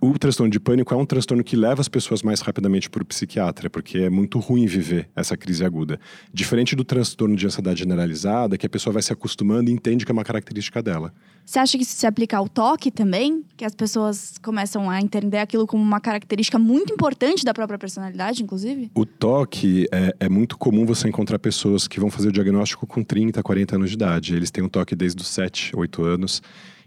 O 0.02 0.18
transtorno 0.18 0.50
de 0.50 0.58
pânico 0.58 0.94
é 0.94 0.96
um 0.96 1.04
transtorno 1.04 1.44
que 1.44 1.54
leva 1.54 1.82
as 1.82 1.88
pessoas 1.88 2.22
mais 2.22 2.40
rapidamente 2.40 2.88
para 2.88 3.02
o 3.02 3.04
psiquiatra, 3.04 3.68
porque 3.68 3.98
é 3.98 4.08
muito 4.08 4.38
ruim 4.38 4.64
viver 4.64 5.06
essa 5.14 5.36
crise 5.36 5.62
aguda. 5.62 6.00
Diferente 6.32 6.74
do 6.74 6.82
transtorno 6.82 7.36
de 7.36 7.46
ansiedade 7.46 7.80
generalizada, 7.80 8.56
que 8.56 8.64
a 8.64 8.68
pessoa 8.68 8.94
vai 8.94 9.02
se 9.02 9.12
acostumando 9.12 9.68
e 9.68 9.74
entende 9.74 10.06
que 10.06 10.10
é 10.10 10.14
uma 10.14 10.24
característica 10.24 10.82
dela. 10.82 11.12
Você 11.44 11.58
acha 11.58 11.76
que 11.76 11.84
isso 11.84 11.92
se 11.92 12.06
aplica 12.06 12.38
ao 12.38 12.48
toque 12.48 12.90
também? 12.90 13.44
Que 13.58 13.64
as 13.64 13.74
pessoas 13.74 14.38
começam 14.42 14.88
a 14.88 15.02
entender 15.02 15.36
aquilo 15.36 15.66
como 15.66 15.82
uma 15.82 16.00
característica 16.00 16.58
muito 16.58 16.94
importante 16.94 17.44
da 17.44 17.52
própria 17.52 17.78
personalidade, 17.78 18.42
inclusive? 18.42 18.90
O 18.94 19.04
toque 19.04 19.86
é, 19.92 20.16
é 20.18 20.28
muito 20.30 20.56
comum 20.56 20.86
você 20.86 21.08
encontrar 21.08 21.38
pessoas 21.38 21.86
que 21.86 22.00
vão 22.00 22.10
fazer 22.10 22.28
o 22.28 22.32
diagnóstico 22.32 22.86
com 22.86 23.04
30, 23.04 23.42
40 23.42 23.76
anos 23.76 23.90
de 23.90 23.96
idade. 23.96 24.34
Eles 24.34 24.50
têm 24.50 24.64
um 24.64 24.68
toque 24.68 24.96
desde 24.96 25.20
os 25.20 25.28
7, 25.28 25.76
8 25.76 26.02
anos. 26.04 26.40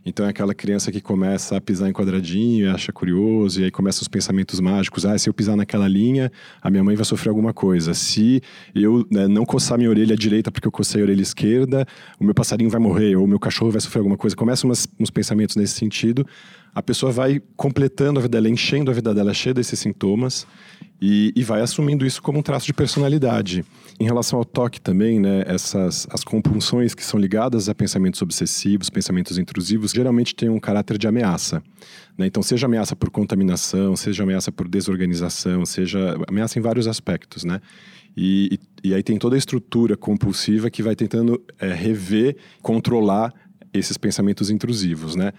Então 0.05 0.25
é 0.25 0.29
aquela 0.29 0.53
criança 0.53 0.91
que 0.91 1.00
começa 1.00 1.55
a 1.55 1.62
pisar 1.62 1.89
em 1.89 1.93
quadradinho, 1.93 2.74
acha 2.74 2.91
curioso, 2.91 3.62
e 3.62 3.63
aí 3.63 3.72
começam 3.72 4.01
os 4.01 4.07
pensamentos 4.07 4.60
mágicos. 4.60 5.05
Ah, 5.05 5.17
se 5.17 5.29
eu 5.29 5.33
pisar 5.33 5.55
naquela 5.55 5.88
linha, 5.88 6.31
a 6.62 6.69
minha 6.69 6.83
mãe 6.83 6.95
vai 6.95 7.05
sofrer 7.05 7.29
alguma 7.29 7.53
coisa. 7.53 7.93
Se 7.93 8.41
eu 8.75 9.07
né, 9.10 9.27
não 9.27 9.45
coçar 9.45 9.77
minha 9.77 9.89
orelha 9.89 10.15
direita 10.15 10.51
porque 10.51 10.67
eu 10.67 10.72
cocei 10.72 11.01
a 11.01 11.05
orelha 11.05 11.22
esquerda, 11.22 11.86
o 12.19 12.24
meu 12.24 12.33
passarinho 12.33 12.69
vai 12.69 12.81
morrer, 12.81 13.15
ou 13.15 13.24
o 13.24 13.27
meu 13.27 13.39
cachorro 13.39 13.72
vai 13.72 13.79
sofrer 13.79 14.00
alguma 14.00 14.17
coisa. 14.17 14.36
Começam 14.36 14.69
umas- 14.69 14.88
uns 15.00 15.10
pensamentos 15.10 15.55
nesse 15.55 15.75
sentido. 15.75 16.27
A 16.75 16.82
pessoa 16.82 17.12
vai 17.12 17.42
completando 17.56 18.20
a 18.20 18.24
vida 18.24 18.38
dela, 18.38 18.50
enchendo 18.50 18.89
a 18.89 18.94
vida 18.94 19.13
dela 19.13 19.34
cheia 19.34 19.53
desses 19.53 19.80
sintomas 19.80 20.48
e, 21.00 21.32
e 21.36 21.44
vai 21.44 21.62
assumindo 21.62 22.06
isso 22.06 22.22
como 22.22 22.39
um 22.39 22.42
traço 22.42 22.65
de 22.65 22.74
personalidade. 22.74 23.63
Em 24.00 24.06
relação 24.06 24.39
ao 24.39 24.46
toque 24.46 24.82
também, 24.82 25.20
né, 25.20 25.44
essas 25.46 26.08
as 26.10 26.24
compulsões 26.24 26.96
que 26.96 27.03
são 27.03 27.20
ligadas 27.20 27.70
a 27.70 27.75
pensamentos 27.75 28.22
obsessivos, 28.22 28.89
pensamentos 28.89 29.38
intrusivos, 29.38 29.92
geralmente 29.92 30.34
têm 30.34 30.50
um 30.50 30.60
caráter 30.60 30.98
de 30.98 31.08
ameaça. 31.08 31.62
né? 32.18 32.25
Então, 32.25 32.42
seja 32.42 32.65
ameaça 32.65 32.96
por 32.96 33.12
contaminação, 33.12 33.96
seja 33.96 34.24
ameaça 34.24 34.51
por 34.51 34.68
desorganização, 34.68 35.65
seja 35.65 36.18
ameaça 36.27 36.58
em 36.58 36.62
vários 36.62 36.88
aspectos, 36.88 37.44
né? 37.44 37.62
E, 38.15 38.60
e, 38.84 38.89
e 38.89 38.94
aí 38.94 39.03
tem 39.03 39.18
toda 39.18 39.36
a 39.36 39.38
estrutura 39.38 39.98
compulsiva 39.98 40.70
que 40.70 40.84
vai 40.84 40.96
tentando 40.96 41.44
é, 41.60 41.74
rever, 41.74 42.38
controlar 42.62 43.34
esses 43.74 43.98
pensamentos 43.98 44.50
intrusivos, 44.50 45.15
né? 45.15 45.34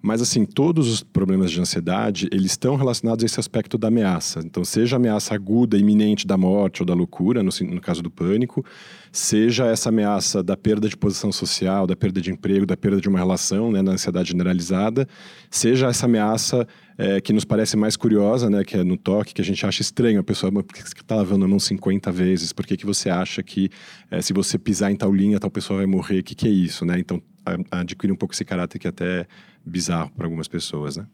Mas, 0.00 0.22
assim, 0.22 0.44
todos 0.44 0.88
os 0.88 1.02
problemas 1.02 1.50
de 1.50 1.60
ansiedade, 1.60 2.28
eles 2.30 2.52
estão 2.52 2.76
relacionados 2.76 3.24
a 3.24 3.26
esse 3.26 3.40
aspecto 3.40 3.76
da 3.76 3.88
ameaça. 3.88 4.40
Então, 4.44 4.64
seja 4.64 4.96
a 4.96 4.98
ameaça 4.98 5.34
aguda, 5.34 5.76
iminente 5.76 6.26
da 6.26 6.36
morte 6.36 6.82
ou 6.82 6.86
da 6.86 6.94
loucura, 6.94 7.42
no, 7.42 7.50
no 7.62 7.80
caso 7.80 8.02
do 8.02 8.10
pânico, 8.10 8.64
seja 9.10 9.66
essa 9.66 9.88
ameaça 9.88 10.42
da 10.42 10.56
perda 10.56 10.88
de 10.88 10.96
posição 10.96 11.32
social, 11.32 11.86
da 11.86 11.96
perda 11.96 12.20
de 12.20 12.30
emprego, 12.30 12.64
da 12.64 12.76
perda 12.76 13.00
de 13.00 13.08
uma 13.08 13.18
relação, 13.18 13.72
né, 13.72 13.82
na 13.82 13.92
ansiedade 13.92 14.30
generalizada, 14.30 15.08
seja 15.50 15.88
essa 15.88 16.06
ameaça 16.06 16.66
é, 16.96 17.20
que 17.20 17.32
nos 17.32 17.44
parece 17.44 17.76
mais 17.76 17.96
curiosa, 17.96 18.50
né, 18.50 18.64
que 18.64 18.76
é 18.76 18.84
no 18.84 18.96
toque, 18.96 19.34
que 19.34 19.40
a 19.40 19.44
gente 19.44 19.64
acha 19.64 19.82
estranho. 19.82 20.20
A 20.20 20.24
pessoa, 20.24 20.50
"Mas 20.50 20.64
por 20.64 20.74
que 20.74 20.82
você 20.82 20.94
está 20.94 21.16
lavando 21.16 21.44
a 21.44 21.48
mão 21.48 21.58
50 21.58 22.10
vezes? 22.12 22.52
Por 22.52 22.66
que, 22.66 22.76
que 22.76 22.86
você 22.86 23.08
acha 23.08 23.42
que 23.42 23.70
é, 24.10 24.20
se 24.20 24.32
você 24.32 24.58
pisar 24.58 24.90
em 24.90 24.96
tal 24.96 25.12
linha, 25.12 25.38
tal 25.38 25.50
pessoa 25.50 25.78
vai 25.78 25.86
morrer? 25.86 26.20
O 26.20 26.24
que, 26.24 26.34
que 26.34 26.46
é 26.48 26.50
isso, 26.50 26.84
né? 26.84 26.98
Então, 26.98 27.22
adquire 27.70 28.12
um 28.12 28.16
pouco 28.16 28.34
esse 28.34 28.44
caráter 28.44 28.78
que 28.78 28.88
até 28.88 29.26
bizarro 29.68 30.10
para 30.16 30.26
algumas 30.26 30.48
pessoas, 30.48 30.96
né? 30.96 31.06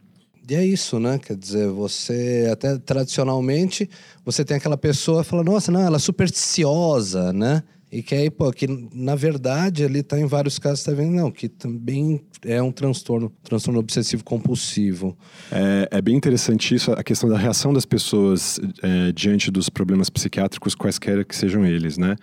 E 0.48 0.54
é 0.54 0.64
isso, 0.64 0.98
né? 0.98 1.18
Quer 1.18 1.36
dizer, 1.36 1.68
você 1.68 2.48
até 2.52 2.76
tradicionalmente 2.78 3.88
você 4.24 4.44
tem 4.44 4.56
aquela 4.56 4.76
pessoa 4.76 5.24
que 5.24 5.30
fala, 5.30 5.42
nossa, 5.42 5.72
não, 5.72 5.80
ela 5.80 5.96
é 5.96 5.98
supersticiosa, 5.98 7.32
né? 7.32 7.62
E 7.90 8.02
que 8.02 8.14
aí, 8.14 8.28
pô, 8.28 8.50
que 8.52 8.66
na 8.92 9.14
verdade 9.14 9.84
ali 9.84 10.02
tá 10.02 10.18
em 10.18 10.26
vários 10.26 10.58
casos, 10.58 10.82
tá 10.82 10.92
vendo, 10.92 11.12
não, 11.12 11.30
que 11.30 11.48
também 11.48 12.20
é 12.44 12.60
um 12.60 12.72
transtorno, 12.72 13.32
transtorno 13.42 13.78
obsessivo 13.78 14.24
compulsivo. 14.24 15.16
É, 15.50 15.88
é 15.98 16.02
bem 16.02 16.16
interessante 16.16 16.74
isso, 16.74 16.90
a 16.90 17.04
questão 17.04 17.28
da 17.28 17.38
reação 17.38 17.72
das 17.72 17.86
pessoas 17.86 18.58
é, 18.82 19.12
diante 19.12 19.48
dos 19.48 19.68
problemas 19.68 20.10
psiquiátricos, 20.10 20.74
quaisquer 20.74 21.24
que 21.24 21.36
sejam 21.36 21.64
eles, 21.64 21.96
né? 21.96 22.16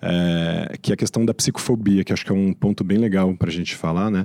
É, 0.00 0.76
que 0.80 0.92
é 0.92 0.94
a 0.94 0.96
questão 0.96 1.24
da 1.26 1.34
psicofobia, 1.34 2.04
que 2.04 2.12
acho 2.12 2.24
que 2.24 2.30
é 2.30 2.34
um 2.34 2.52
ponto 2.52 2.84
bem 2.84 2.96
legal 2.98 3.34
para 3.34 3.50
a 3.50 3.52
gente 3.52 3.74
falar, 3.74 4.10
né? 4.10 4.24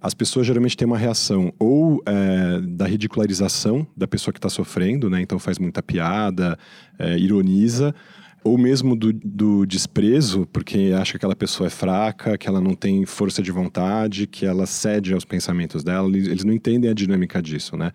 As 0.00 0.14
pessoas 0.14 0.46
geralmente 0.46 0.76
têm 0.76 0.86
uma 0.86 0.98
reação 0.98 1.52
ou 1.58 2.02
é, 2.06 2.60
da 2.60 2.86
ridicularização 2.86 3.86
da 3.96 4.06
pessoa 4.06 4.32
que 4.32 4.38
está 4.38 4.48
sofrendo, 4.48 5.08
né? 5.08 5.20
Então 5.20 5.38
faz 5.38 5.58
muita 5.58 5.82
piada, 5.82 6.58
é, 6.98 7.18
ironiza, 7.18 7.94
ou 8.44 8.56
mesmo 8.56 8.94
do, 8.94 9.12
do 9.12 9.66
desprezo, 9.66 10.46
porque 10.52 10.92
acha 10.96 11.12
que 11.12 11.16
aquela 11.16 11.34
pessoa 11.34 11.66
é 11.66 11.70
fraca, 11.70 12.38
que 12.38 12.46
ela 12.46 12.60
não 12.60 12.74
tem 12.74 13.04
força 13.04 13.42
de 13.42 13.50
vontade, 13.50 14.26
que 14.26 14.46
ela 14.46 14.66
cede 14.66 15.12
aos 15.12 15.24
pensamentos 15.24 15.82
dela. 15.82 16.08
Eles 16.08 16.44
não 16.44 16.52
entendem 16.52 16.90
a 16.90 16.94
dinâmica 16.94 17.42
disso, 17.42 17.76
né? 17.76 17.90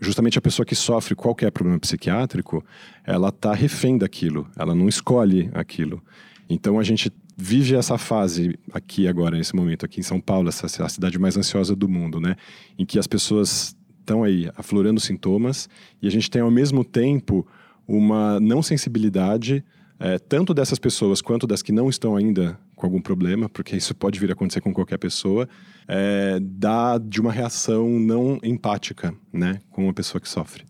Justamente 0.00 0.36
a 0.36 0.42
pessoa 0.42 0.66
que 0.66 0.74
sofre 0.74 1.14
qualquer 1.14 1.52
problema 1.52 1.78
psiquiátrico, 1.78 2.64
ela 3.04 3.28
está 3.28 3.54
refém 3.54 3.96
daquilo, 3.96 4.48
ela 4.58 4.74
não 4.74 4.88
escolhe 4.88 5.48
aquilo. 5.54 6.02
Então 6.50 6.78
a 6.78 6.82
gente 6.82 7.10
vive 7.36 7.74
essa 7.74 7.98
fase 7.98 8.58
aqui 8.72 9.08
agora, 9.08 9.36
nesse 9.36 9.54
momento, 9.54 9.84
aqui 9.84 10.00
em 10.00 10.02
São 10.04 10.20
Paulo, 10.20 10.48
essa 10.48 10.84
a 10.84 10.88
cidade 10.88 11.18
mais 11.18 11.36
ansiosa 11.36 11.74
do 11.74 11.88
mundo, 11.88 12.20
né? 12.20 12.36
Em 12.78 12.84
que 12.84 12.98
as 12.98 13.06
pessoas 13.06 13.76
estão 14.00 14.22
aí 14.22 14.50
aflorando 14.56 15.00
sintomas 15.00 15.68
e 16.00 16.06
a 16.06 16.10
gente 16.10 16.30
tem 16.30 16.42
ao 16.42 16.50
mesmo 16.50 16.84
tempo 16.84 17.46
uma 17.86 18.38
não 18.40 18.62
sensibilidade 18.62 19.64
é, 19.98 20.18
tanto 20.18 20.52
dessas 20.52 20.78
pessoas 20.78 21.22
quanto 21.22 21.46
das 21.46 21.62
que 21.62 21.72
não 21.72 21.88
estão 21.88 22.16
ainda 22.16 22.58
com 22.74 22.84
algum 22.84 23.00
problema, 23.00 23.48
porque 23.48 23.76
isso 23.76 23.94
pode 23.94 24.18
vir 24.18 24.30
a 24.30 24.32
acontecer 24.32 24.60
com 24.60 24.74
qualquer 24.74 24.98
pessoa, 24.98 25.48
é, 25.86 26.38
da, 26.40 26.98
de 26.98 27.20
uma 27.20 27.32
reação 27.32 27.88
não 27.88 28.38
empática, 28.42 29.14
né, 29.32 29.60
com 29.70 29.84
uma 29.84 29.94
pessoa 29.94 30.20
que 30.20 30.28
sofre. 30.28 30.64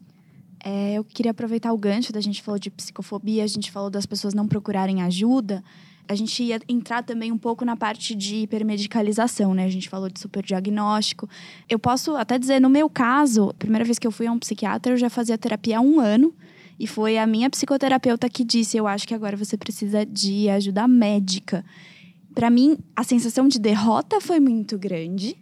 É, 0.67 0.95
eu 0.95 1.05
queria 1.05 1.33
aproveitar 1.33 1.75
o 1.75 1.79
gancho 1.79 2.11
da 2.11 2.23
gente 2.23 2.43
falou 2.43 2.59
de 2.59 2.71
psicofobia, 2.71 3.45
a 3.45 3.47
gente 3.47 3.71
falou 3.71 3.91
das 3.91 4.07
pessoas 4.07 4.33
não 4.33 4.49
procurarem 4.49 5.03
ajuda. 5.03 5.63
A 6.09 6.15
gente 6.15 6.43
ia 6.43 6.59
entrar 6.67 7.03
também 7.03 7.31
um 7.31 7.37
pouco 7.37 7.67
na 7.67 7.77
parte 7.77 8.15
de 8.15 8.37
hipermedicalização, 8.37 9.53
né? 9.53 9.67
A 9.67 9.71
gente 9.71 9.91
falou 9.91 10.09
de 10.09 10.19
superdiagnóstico. 10.19 11.29
Eu 11.69 11.79
posso 11.79 12.17
até 12.17 12.39
dizer, 12.39 12.61
no 12.61 12.71
meu 12.71 12.89
caso, 12.89 13.51
a 13.51 13.55
primeira 13.55 13.85
vez 13.85 13.99
que 13.99 14.07
eu 14.07 14.11
fui 14.11 14.27
a 14.27 14.33
um 14.33 14.39
psiquiatra, 14.39 14.95
eu 14.95 14.97
já 14.97 15.11
fazia 15.11 15.37
terapia 15.37 15.79
há 15.79 15.81
um 15.83 16.01
ano. 16.01 16.35
E 16.79 16.87
foi 16.87 17.19
a 17.19 17.27
minha 17.27 17.49
psicoterapeuta 17.51 18.29
que 18.29 18.43
disse: 18.43 18.77
Eu 18.77 18.87
acho 18.87 19.07
que 19.07 19.15
agora 19.15 19.37
você 19.37 19.57
precisa 19.57 20.05
de 20.05 20.49
ajuda 20.49 20.89
médica. 20.89 21.65
Para 22.35 22.49
mim, 22.51 22.79
a 22.97 23.05
sensação 23.05 23.49
de 23.49 23.59
derrota 23.59 24.21
foi 24.21 24.41
muito 24.41 24.79
grande. 24.79 25.37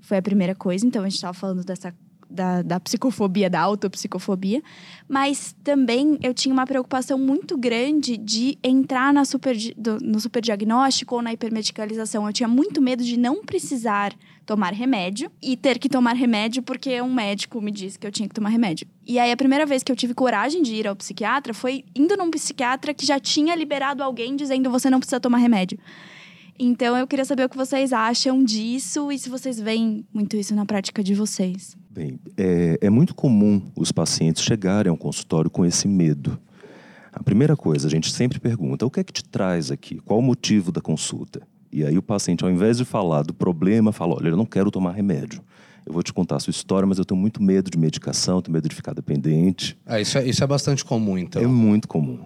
Foi 0.00 0.16
a 0.16 0.22
primeira 0.22 0.54
coisa. 0.54 0.86
Então, 0.86 1.02
a 1.02 1.08
gente 1.08 1.16
estava 1.16 1.34
falando 1.34 1.64
dessa 1.64 1.94
da, 2.32 2.62
da 2.62 2.80
psicofobia, 2.80 3.48
da 3.48 3.60
autopsicofobia, 3.60 4.62
mas 5.08 5.54
também 5.62 6.18
eu 6.22 6.32
tinha 6.32 6.52
uma 6.52 6.66
preocupação 6.66 7.18
muito 7.18 7.56
grande 7.56 8.16
de 8.16 8.58
entrar 8.62 9.12
na 9.12 9.24
super, 9.24 9.56
do, 9.76 9.98
no 10.00 10.18
superdiagnóstico 10.18 11.16
ou 11.16 11.22
na 11.22 11.32
hipermedicalização. 11.32 12.26
Eu 12.26 12.32
tinha 12.32 12.48
muito 12.48 12.80
medo 12.80 13.04
de 13.04 13.16
não 13.16 13.44
precisar 13.44 14.12
tomar 14.44 14.72
remédio 14.72 15.30
e 15.40 15.56
ter 15.56 15.78
que 15.78 15.88
tomar 15.88 16.14
remédio 16.14 16.62
porque 16.62 17.00
um 17.00 17.12
médico 17.12 17.60
me 17.60 17.70
disse 17.70 17.98
que 17.98 18.06
eu 18.06 18.10
tinha 18.10 18.28
que 18.28 18.34
tomar 18.34 18.48
remédio. 18.48 18.86
E 19.06 19.18
aí 19.18 19.30
a 19.30 19.36
primeira 19.36 19.64
vez 19.64 19.82
que 19.82 19.92
eu 19.92 19.96
tive 19.96 20.14
coragem 20.14 20.62
de 20.62 20.74
ir 20.74 20.86
ao 20.86 20.96
psiquiatra 20.96 21.54
foi 21.54 21.84
indo 21.94 22.16
num 22.16 22.30
psiquiatra 22.30 22.92
que 22.92 23.06
já 23.06 23.20
tinha 23.20 23.54
liberado 23.54 24.02
alguém 24.02 24.34
dizendo 24.34 24.70
você 24.70 24.90
não 24.90 24.98
precisa 24.98 25.20
tomar 25.20 25.38
remédio. 25.38 25.78
Então 26.58 26.96
eu 26.96 27.06
queria 27.06 27.24
saber 27.24 27.44
o 27.44 27.48
que 27.48 27.56
vocês 27.56 27.92
acham 27.92 28.44
disso 28.44 29.10
e 29.10 29.18
se 29.18 29.28
vocês 29.28 29.58
veem 29.58 30.04
muito 30.12 30.36
isso 30.36 30.54
na 30.54 30.66
prática 30.66 31.02
de 31.02 31.14
vocês. 31.14 31.76
Bem, 31.90 32.18
é, 32.36 32.78
é 32.80 32.90
muito 32.90 33.14
comum 33.14 33.62
os 33.76 33.92
pacientes 33.92 34.42
chegarem 34.42 34.90
ao 34.90 34.96
consultório 34.96 35.50
com 35.50 35.64
esse 35.64 35.88
medo. 35.88 36.38
A 37.12 37.22
primeira 37.22 37.56
coisa, 37.56 37.86
a 37.86 37.90
gente 37.90 38.10
sempre 38.10 38.40
pergunta: 38.40 38.86
o 38.86 38.90
que 38.90 39.00
é 39.00 39.04
que 39.04 39.12
te 39.12 39.24
traz 39.24 39.70
aqui? 39.70 40.00
Qual 40.00 40.18
o 40.18 40.22
motivo 40.22 40.72
da 40.72 40.80
consulta? 40.80 41.42
E 41.70 41.84
aí 41.84 41.96
o 41.96 42.02
paciente, 42.02 42.44
ao 42.44 42.50
invés 42.50 42.78
de 42.78 42.84
falar 42.84 43.22
do 43.22 43.34
problema, 43.34 43.92
fala: 43.92 44.14
olha, 44.14 44.28
eu 44.28 44.36
não 44.36 44.46
quero 44.46 44.70
tomar 44.70 44.92
remédio. 44.92 45.42
Eu 45.84 45.92
vou 45.92 46.02
te 46.02 46.12
contar 46.12 46.36
a 46.36 46.40
sua 46.40 46.52
história, 46.52 46.86
mas 46.86 46.98
eu 46.98 47.04
tenho 47.04 47.20
muito 47.20 47.42
medo 47.42 47.70
de 47.70 47.76
medicação, 47.76 48.40
tenho 48.40 48.52
medo 48.52 48.68
de 48.68 48.74
ficar 48.74 48.94
dependente. 48.94 49.76
Ah, 49.84 50.00
isso, 50.00 50.16
é, 50.16 50.26
isso 50.26 50.42
é 50.42 50.46
bastante 50.46 50.84
comum, 50.84 51.18
então. 51.18 51.42
É 51.42 51.46
muito 51.46 51.88
comum. 51.88 52.20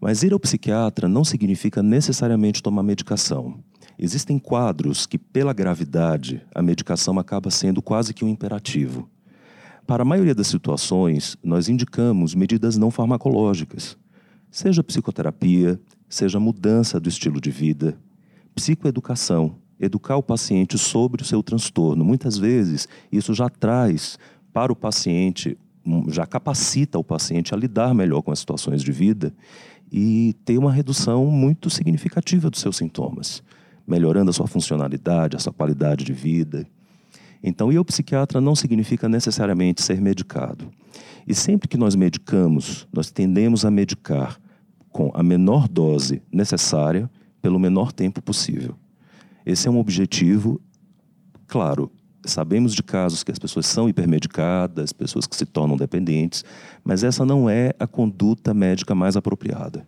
Mas 0.00 0.22
ir 0.22 0.32
ao 0.32 0.40
psiquiatra 0.40 1.06
não 1.06 1.24
significa 1.24 1.82
necessariamente 1.82 2.62
tomar 2.62 2.82
medicação. 2.82 3.62
Existem 3.98 4.38
quadros 4.38 5.04
que, 5.04 5.18
pela 5.18 5.52
gravidade, 5.52 6.42
a 6.54 6.62
medicação 6.62 7.18
acaba 7.18 7.50
sendo 7.50 7.82
quase 7.82 8.14
que 8.14 8.24
um 8.24 8.28
imperativo. 8.28 9.08
Para 9.86 10.02
a 10.02 10.06
maioria 10.06 10.34
das 10.34 10.46
situações, 10.46 11.36
nós 11.44 11.68
indicamos 11.68 12.34
medidas 12.34 12.78
não 12.78 12.90
farmacológicas, 12.90 13.98
seja 14.50 14.82
psicoterapia, 14.82 15.78
seja 16.08 16.40
mudança 16.40 16.98
do 16.98 17.08
estilo 17.08 17.40
de 17.40 17.50
vida, 17.50 17.98
psicoeducação, 18.54 19.56
educar 19.78 20.16
o 20.16 20.22
paciente 20.22 20.78
sobre 20.78 21.22
o 21.22 21.24
seu 21.24 21.42
transtorno. 21.42 22.04
Muitas 22.04 22.38
vezes, 22.38 22.88
isso 23.12 23.34
já 23.34 23.50
traz 23.50 24.18
para 24.52 24.72
o 24.72 24.76
paciente, 24.76 25.58
já 26.08 26.26
capacita 26.26 26.98
o 26.98 27.04
paciente 27.04 27.54
a 27.54 27.56
lidar 27.56 27.94
melhor 27.94 28.22
com 28.22 28.30
as 28.30 28.38
situações 28.38 28.82
de 28.82 28.92
vida 28.92 29.34
e 29.90 30.34
ter 30.44 30.58
uma 30.58 30.72
redução 30.72 31.26
muito 31.26 31.68
significativa 31.70 32.48
dos 32.48 32.60
seus 32.60 32.76
sintomas 32.76 33.42
melhorando 33.90 34.30
a 34.30 34.32
sua 34.32 34.46
funcionalidade, 34.46 35.36
a 35.36 35.40
sua 35.40 35.52
qualidade 35.52 36.04
de 36.04 36.12
vida. 36.12 36.64
Então, 37.42 37.72
ir 37.72 37.76
ao 37.76 37.84
psiquiatra 37.84 38.40
não 38.40 38.54
significa 38.54 39.08
necessariamente 39.08 39.82
ser 39.82 40.00
medicado. 40.00 40.70
E 41.26 41.34
sempre 41.34 41.68
que 41.68 41.76
nós 41.76 41.96
medicamos, 41.96 42.86
nós 42.92 43.10
tendemos 43.10 43.64
a 43.64 43.70
medicar 43.70 44.38
com 44.90 45.10
a 45.12 45.22
menor 45.22 45.66
dose 45.66 46.22
necessária 46.30 47.10
pelo 47.42 47.58
menor 47.58 47.92
tempo 47.92 48.22
possível. 48.22 48.76
Esse 49.44 49.66
é 49.66 49.70
um 49.70 49.78
objetivo, 49.78 50.60
claro, 51.48 51.90
sabemos 52.24 52.74
de 52.74 52.82
casos 52.82 53.22
que 53.24 53.32
as 53.32 53.38
pessoas 53.38 53.66
são 53.66 53.88
hipermedicadas, 53.88 54.92
pessoas 54.92 55.26
que 55.26 55.36
se 55.36 55.46
tornam 55.46 55.76
dependentes, 55.76 56.44
mas 56.84 57.02
essa 57.02 57.24
não 57.24 57.48
é 57.48 57.72
a 57.78 57.86
conduta 57.86 58.52
médica 58.52 58.94
mais 58.94 59.16
apropriada. 59.16 59.86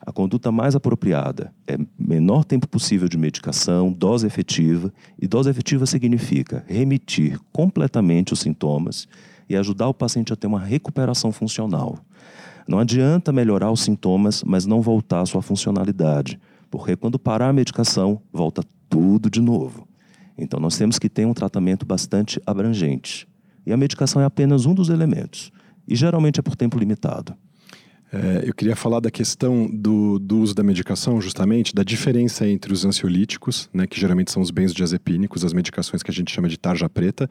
A 0.00 0.12
conduta 0.12 0.50
mais 0.50 0.74
apropriada 0.74 1.52
é 1.66 1.76
menor 1.98 2.44
tempo 2.44 2.68
possível 2.68 3.08
de 3.08 3.18
medicação, 3.18 3.92
dose 3.92 4.26
efetiva, 4.26 4.92
e 5.20 5.26
dose 5.26 5.50
efetiva 5.50 5.84
significa 5.86 6.64
remitir 6.66 7.38
completamente 7.52 8.32
os 8.32 8.40
sintomas 8.40 9.08
e 9.48 9.56
ajudar 9.56 9.88
o 9.88 9.94
paciente 9.94 10.32
a 10.32 10.36
ter 10.36 10.46
uma 10.46 10.60
recuperação 10.60 11.32
funcional. 11.32 11.98
Não 12.66 12.78
adianta 12.78 13.32
melhorar 13.32 13.72
os 13.72 13.80
sintomas, 13.80 14.44
mas 14.44 14.66
não 14.66 14.82
voltar 14.82 15.22
à 15.22 15.26
sua 15.26 15.42
funcionalidade, 15.42 16.38
porque 16.70 16.96
quando 16.96 17.18
parar 17.18 17.48
a 17.48 17.52
medicação, 17.52 18.20
volta 18.32 18.62
tudo 18.88 19.30
de 19.30 19.40
novo. 19.40 19.87
Então 20.38 20.60
nós 20.60 20.76
temos 20.76 20.98
que 20.98 21.08
ter 21.08 21.26
um 21.26 21.34
tratamento 21.34 21.84
bastante 21.84 22.40
abrangente. 22.46 23.26
E 23.66 23.72
a 23.72 23.76
medicação 23.76 24.22
é 24.22 24.24
apenas 24.24 24.64
um 24.64 24.74
dos 24.74 24.88
elementos, 24.88 25.50
e 25.86 25.94
geralmente 25.94 26.40
é 26.40 26.42
por 26.42 26.56
tempo 26.56 26.78
limitado. 26.78 27.34
É, 28.10 28.44
eu 28.46 28.54
queria 28.54 28.74
falar 28.74 29.00
da 29.00 29.10
questão 29.10 29.68
do, 29.70 30.18
do, 30.18 30.38
uso 30.38 30.54
da 30.54 30.62
medicação, 30.62 31.20
justamente, 31.20 31.74
da 31.74 31.82
diferença 31.82 32.48
entre 32.48 32.72
os 32.72 32.84
ansiolíticos, 32.84 33.68
né, 33.72 33.86
que 33.86 34.00
geralmente 34.00 34.32
são 34.32 34.40
os 34.40 34.50
benzodiazepínicos, 34.50 35.44
as 35.44 35.52
medicações 35.52 36.02
que 36.02 36.10
a 36.10 36.14
gente 36.14 36.32
chama 36.32 36.48
de 36.48 36.58
tarja 36.58 36.88
preta, 36.88 37.28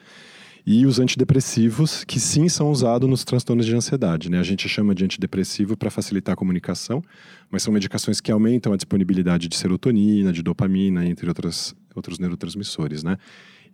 e 0.70 0.86
os 0.86 1.00
antidepressivos, 1.00 2.04
que 2.04 2.20
sim 2.20 2.50
são 2.50 2.70
usados 2.70 3.10
nos 3.10 3.24
transtornos 3.24 3.66
de 3.66 3.74
ansiedade. 3.74 4.30
Né? 4.30 4.38
A 4.38 4.44
gente 4.44 4.68
chama 4.68 4.94
de 4.94 5.06
antidepressivo 5.06 5.78
para 5.78 5.90
facilitar 5.90 6.34
a 6.34 6.36
comunicação, 6.36 7.02
mas 7.50 7.64
são 7.64 7.74
medicações 7.74 8.20
que 8.20 8.30
aumentam 8.32 8.74
a 8.74 8.76
disponibilidade 8.76 9.48
de 9.48 9.56
serotonina, 9.56 10.34
de 10.34 10.44
dopamina, 10.44 11.06
entre 11.06 11.30
outras, 11.30 11.74
outros 11.98 12.20
neurotransmissores. 12.20 13.04
Né? 13.04 13.18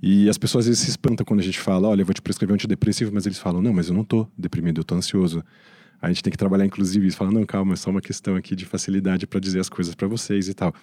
E 0.02 0.30
as 0.30 0.38
pessoas 0.38 0.66
às 0.66 0.70
vezes 0.70 0.84
se 0.84 0.90
espantam 0.90 1.26
quando 1.26 1.40
a 1.40 1.44
gente 1.44 1.60
fala, 1.60 1.88
olha, 1.88 2.02
eu 2.02 2.06
vou 2.06 2.14
te 2.14 2.22
prescrever 2.22 2.54
um 2.54 2.56
antidepressivo, 2.56 3.12
mas 3.14 3.26
eles 3.26 3.38
falam, 3.38 3.62
não, 3.62 3.74
mas 3.74 3.88
eu 3.88 3.94
não 3.94 4.02
estou 4.02 4.30
deprimido, 4.38 4.80
eu 4.80 4.82
estou 4.82 4.98
ansioso. 4.98 5.44
A 6.02 6.10
gente 6.10 6.22
tem 6.22 6.32
que 6.32 6.38
trabalhar, 6.38 6.66
inclusive, 6.66 7.08
isso, 7.08 7.16
falar, 7.16 7.32
não, 7.32 7.46
calma, 7.46 7.74
é 7.74 7.76
só 7.78 7.90
uma 7.90 8.02
questão 8.02 8.36
aqui 8.36 8.56
de 8.56 8.66
facilidade 8.66 9.26
para 9.26 9.40
dizer 9.40 9.60
as 9.62 9.70
coisas 9.70 9.96
para 9.96 10.06
vocês 10.08 10.50
e 10.50 10.54
tal. 10.54 10.74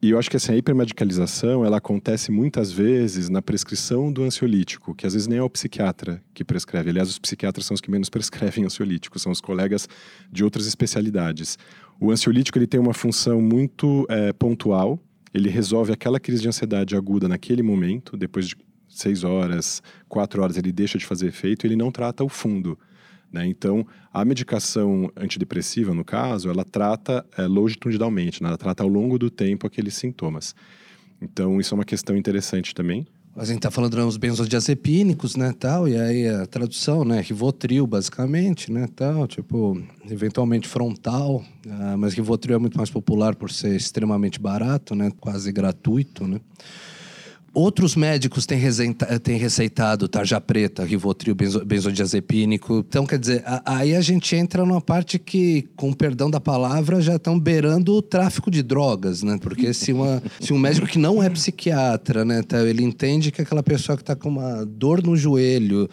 E 0.00 0.10
eu 0.10 0.18
acho 0.18 0.30
que 0.30 0.36
assim, 0.36 0.52
a 0.52 0.56
hipermedicalização, 0.56 1.64
ela 1.64 1.78
acontece 1.78 2.30
muitas 2.30 2.70
vezes 2.70 3.28
na 3.28 3.42
prescrição 3.42 4.12
do 4.12 4.22
ansiolítico, 4.22 4.94
que 4.94 5.04
às 5.04 5.12
vezes 5.12 5.26
nem 5.26 5.38
é 5.38 5.42
o 5.42 5.50
psiquiatra 5.50 6.22
que 6.32 6.44
prescreve. 6.44 6.90
Aliás, 6.90 7.08
os 7.08 7.18
psiquiatras 7.18 7.66
são 7.66 7.74
os 7.74 7.80
que 7.80 7.90
menos 7.90 8.08
prescrevem 8.08 8.64
ansiolítico, 8.64 9.18
são 9.18 9.32
os 9.32 9.40
colegas 9.40 9.88
de 10.30 10.44
outras 10.44 10.66
especialidades. 10.66 11.58
O 12.00 12.12
ansiolítico 12.12 12.56
ele 12.56 12.68
tem 12.68 12.78
uma 12.78 12.94
função 12.94 13.42
muito 13.42 14.06
é, 14.08 14.32
pontual, 14.32 15.00
ele 15.32 15.48
resolve 15.48 15.92
aquela 15.92 16.18
crise 16.18 16.42
de 16.42 16.48
ansiedade 16.48 16.96
aguda 16.96 17.28
naquele 17.28 17.62
momento, 17.62 18.16
depois 18.16 18.48
de 18.48 18.56
seis 18.88 19.22
horas, 19.24 19.82
quatro 20.08 20.42
horas 20.42 20.56
ele 20.56 20.72
deixa 20.72 20.98
de 20.98 21.06
fazer 21.06 21.28
efeito, 21.28 21.66
ele 21.66 21.76
não 21.76 21.90
trata 21.90 22.24
o 22.24 22.28
fundo. 22.28 22.78
Né? 23.30 23.46
Então, 23.46 23.86
a 24.12 24.24
medicação 24.24 25.10
antidepressiva, 25.16 25.94
no 25.94 26.04
caso, 26.04 26.48
ela 26.48 26.64
trata 26.64 27.24
é, 27.36 27.46
longitudinalmente, 27.46 28.42
né? 28.42 28.48
ela 28.48 28.58
trata 28.58 28.82
ao 28.82 28.88
longo 28.88 29.18
do 29.18 29.30
tempo 29.30 29.66
aqueles 29.66 29.94
sintomas. 29.94 30.54
Então, 31.20 31.60
isso 31.60 31.74
é 31.74 31.76
uma 31.76 31.84
questão 31.84 32.16
interessante 32.16 32.74
também. 32.74 33.06
A 33.38 33.44
gente 33.44 33.58
está 33.58 33.70
falando 33.70 33.96
dos 33.96 34.16
benzodiazepínicos, 34.16 35.36
né, 35.36 35.54
tal, 35.56 35.86
e 35.86 35.96
aí 35.96 36.26
a 36.26 36.44
tradução, 36.44 37.04
né, 37.04 37.20
Rivotril, 37.20 37.86
basicamente, 37.86 38.72
né, 38.72 38.88
tal, 38.96 39.28
tipo, 39.28 39.80
eventualmente 40.10 40.66
frontal, 40.66 41.44
uh, 41.64 41.96
mas 41.96 42.14
Rivotril 42.14 42.56
é 42.56 42.58
muito 42.58 42.76
mais 42.76 42.90
popular 42.90 43.36
por 43.36 43.48
ser 43.52 43.76
extremamente 43.76 44.40
barato, 44.40 44.92
né, 44.96 45.12
quase 45.20 45.52
gratuito, 45.52 46.26
né. 46.26 46.40
Outros 47.58 47.96
médicos 47.96 48.46
têm, 48.46 48.60
têm 49.20 49.36
receitado 49.36 50.06
tarja 50.06 50.40
preta, 50.40 50.84
rivotril, 50.84 51.34
benzo, 51.34 51.64
benzodiazepínico. 51.64 52.84
Então, 52.88 53.04
quer 53.04 53.18
dizer, 53.18 53.42
a, 53.44 53.78
aí 53.78 53.96
a 53.96 54.00
gente 54.00 54.36
entra 54.36 54.64
numa 54.64 54.80
parte 54.80 55.18
que, 55.18 55.68
com 55.74 55.92
perdão 55.92 56.30
da 56.30 56.38
palavra, 56.38 57.00
já 57.00 57.16
estão 57.16 57.36
beirando 57.36 57.96
o 57.96 58.00
tráfico 58.00 58.48
de 58.48 58.62
drogas, 58.62 59.24
né? 59.24 59.40
Porque 59.42 59.74
se, 59.74 59.92
uma, 59.92 60.22
se 60.38 60.52
um 60.52 60.58
médico 60.58 60.86
que 60.86 61.00
não 61.00 61.20
é 61.20 61.28
psiquiatra, 61.28 62.24
né, 62.24 62.44
tá, 62.44 62.62
ele 62.62 62.84
entende 62.84 63.32
que 63.32 63.42
aquela 63.42 63.60
pessoa 63.60 63.96
que 63.96 64.02
está 64.04 64.14
com 64.14 64.28
uma 64.28 64.64
dor 64.64 65.02
no 65.02 65.16
joelho, 65.16 65.90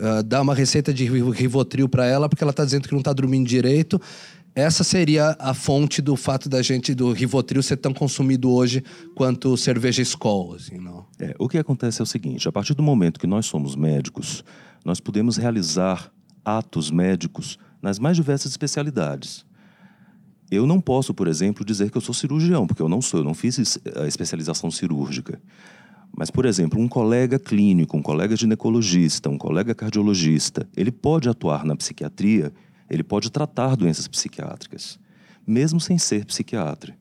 uh, 0.00 0.20
dá 0.24 0.42
uma 0.42 0.52
receita 0.52 0.92
de 0.92 1.04
rivotril 1.04 1.88
para 1.88 2.06
ela 2.06 2.28
porque 2.28 2.42
ela 2.42 2.50
está 2.50 2.64
dizendo 2.64 2.88
que 2.88 2.92
não 2.92 2.98
está 2.98 3.12
dormindo 3.12 3.46
direito, 3.46 4.00
essa 4.54 4.84
seria 4.84 5.36
a 5.38 5.52
fonte 5.52 6.00
do 6.00 6.14
fato 6.14 6.48
da 6.48 6.62
gente, 6.62 6.94
do 6.94 7.12
Rivotril, 7.12 7.62
ser 7.62 7.76
tão 7.76 7.92
consumido 7.92 8.50
hoje 8.50 8.84
quanto 9.14 9.56
cerveja 9.56 10.00
Skol, 10.02 10.54
assim, 10.54 10.78
não? 10.78 11.04
É, 11.18 11.34
o 11.38 11.48
que 11.48 11.58
acontece 11.58 12.00
é 12.00 12.04
o 12.04 12.06
seguinte, 12.06 12.48
a 12.48 12.52
partir 12.52 12.74
do 12.74 12.82
momento 12.82 13.18
que 13.18 13.26
nós 13.26 13.46
somos 13.46 13.74
médicos, 13.74 14.44
nós 14.84 15.00
podemos 15.00 15.36
realizar 15.36 16.12
atos 16.44 16.90
médicos 16.90 17.58
nas 17.82 17.98
mais 17.98 18.16
diversas 18.16 18.52
especialidades. 18.52 19.44
Eu 20.50 20.66
não 20.66 20.80
posso, 20.80 21.12
por 21.12 21.26
exemplo, 21.26 21.64
dizer 21.64 21.90
que 21.90 21.96
eu 21.96 22.02
sou 22.02 22.14
cirurgião, 22.14 22.66
porque 22.66 22.82
eu 22.82 22.88
não 22.88 23.02
sou, 23.02 23.20
eu 23.20 23.24
não 23.24 23.34
fiz 23.34 23.78
a 23.96 24.06
especialização 24.06 24.70
cirúrgica. 24.70 25.40
Mas, 26.16 26.30
por 26.30 26.46
exemplo, 26.46 26.80
um 26.80 26.86
colega 26.86 27.40
clínico, 27.40 27.96
um 27.96 28.02
colega 28.02 28.36
ginecologista, 28.36 29.28
um 29.28 29.36
colega 29.36 29.74
cardiologista, 29.74 30.68
ele 30.76 30.92
pode 30.92 31.28
atuar 31.28 31.64
na 31.64 31.74
psiquiatria 31.74 32.52
ele 32.88 33.02
pode 33.02 33.30
tratar 33.30 33.76
doenças 33.76 34.08
psiquiátricas, 34.08 34.98
mesmo 35.46 35.80
sem 35.80 35.98
ser 35.98 36.24
psiquiatra. 36.24 36.96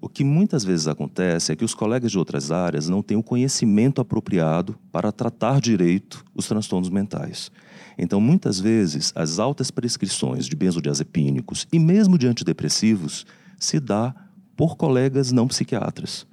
O 0.00 0.08
que 0.08 0.24
muitas 0.24 0.64
vezes 0.64 0.88
acontece 0.88 1.52
é 1.52 1.56
que 1.56 1.64
os 1.64 1.74
colegas 1.74 2.10
de 2.10 2.18
outras 2.18 2.50
áreas 2.50 2.88
não 2.88 3.02
têm 3.02 3.18
o 3.18 3.22
conhecimento 3.22 4.00
apropriado 4.00 4.78
para 4.90 5.12
tratar 5.12 5.60
direito 5.60 6.24
os 6.34 6.46
transtornos 6.46 6.88
mentais. 6.88 7.50
Então, 7.98 8.18
muitas 8.18 8.58
vezes, 8.58 9.12
as 9.14 9.38
altas 9.38 9.70
prescrições 9.70 10.46
de 10.46 10.56
benzodiazepínicos 10.56 11.66
e 11.70 11.78
mesmo 11.78 12.16
de 12.16 12.26
antidepressivos 12.26 13.26
se 13.58 13.78
dá 13.78 14.14
por 14.56 14.74
colegas 14.74 15.32
não 15.32 15.46
psiquiatras. 15.46 16.26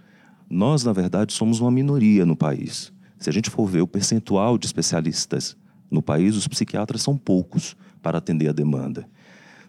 Nós, 0.49 0.85
na 0.85 0.93
verdade, 0.93 1.33
somos 1.33 1.59
uma 1.59 1.69
minoria 1.69 2.25
no 2.25 2.37
país. 2.37 2.93
Se 3.19 3.29
a 3.29 3.33
gente 3.33 3.49
for 3.49 3.67
ver 3.67 3.81
o 3.81 3.87
percentual 3.87 4.57
de 4.57 4.65
especialistas 4.65 5.57
no 5.91 6.01
país, 6.01 6.37
os 6.37 6.47
psiquiatras 6.47 7.01
são 7.01 7.17
poucos 7.17 7.75
para 8.07 8.19
atender 8.19 8.47
a 8.47 8.53
demanda. 8.53 9.05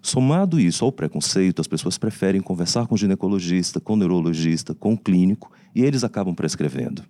Somado 0.01 0.61
isso 0.61 0.85
ao 0.85 0.93
preconceito, 0.93 1.61
as 1.61 1.67
pessoas 1.67 1.99
preferem 1.99 2.41
conversar 2.41 2.87
com 2.87 2.95
o 2.95 2.99
ginecologista, 2.99 3.81
com 3.81 3.95
o 3.95 3.97
neurologista, 3.97 4.73
com 4.77 4.93
o 4.93 4.97
clínico 4.97 5.51
e 5.75 5.83
eles 5.83 6.05
acabam 6.05 6.33
prescrevendo. 6.33 7.03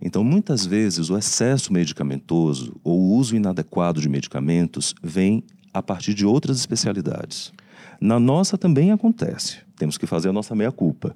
Então, 0.00 0.24
muitas 0.24 0.64
vezes, 0.64 1.10
o 1.10 1.18
excesso 1.18 1.74
medicamentoso 1.74 2.74
ou 2.82 2.98
o 2.98 3.16
uso 3.16 3.36
inadequado 3.36 4.00
de 4.00 4.08
medicamentos 4.08 4.94
vem 5.02 5.44
a 5.74 5.82
partir 5.82 6.14
de 6.14 6.24
outras 6.24 6.56
especialidades. 6.56 7.52
Na 8.00 8.18
nossa 8.18 8.56
também 8.56 8.92
acontece, 8.92 9.58
temos 9.76 9.98
que 9.98 10.06
fazer 10.06 10.30
a 10.30 10.32
nossa 10.32 10.54
meia-culpa, 10.54 11.12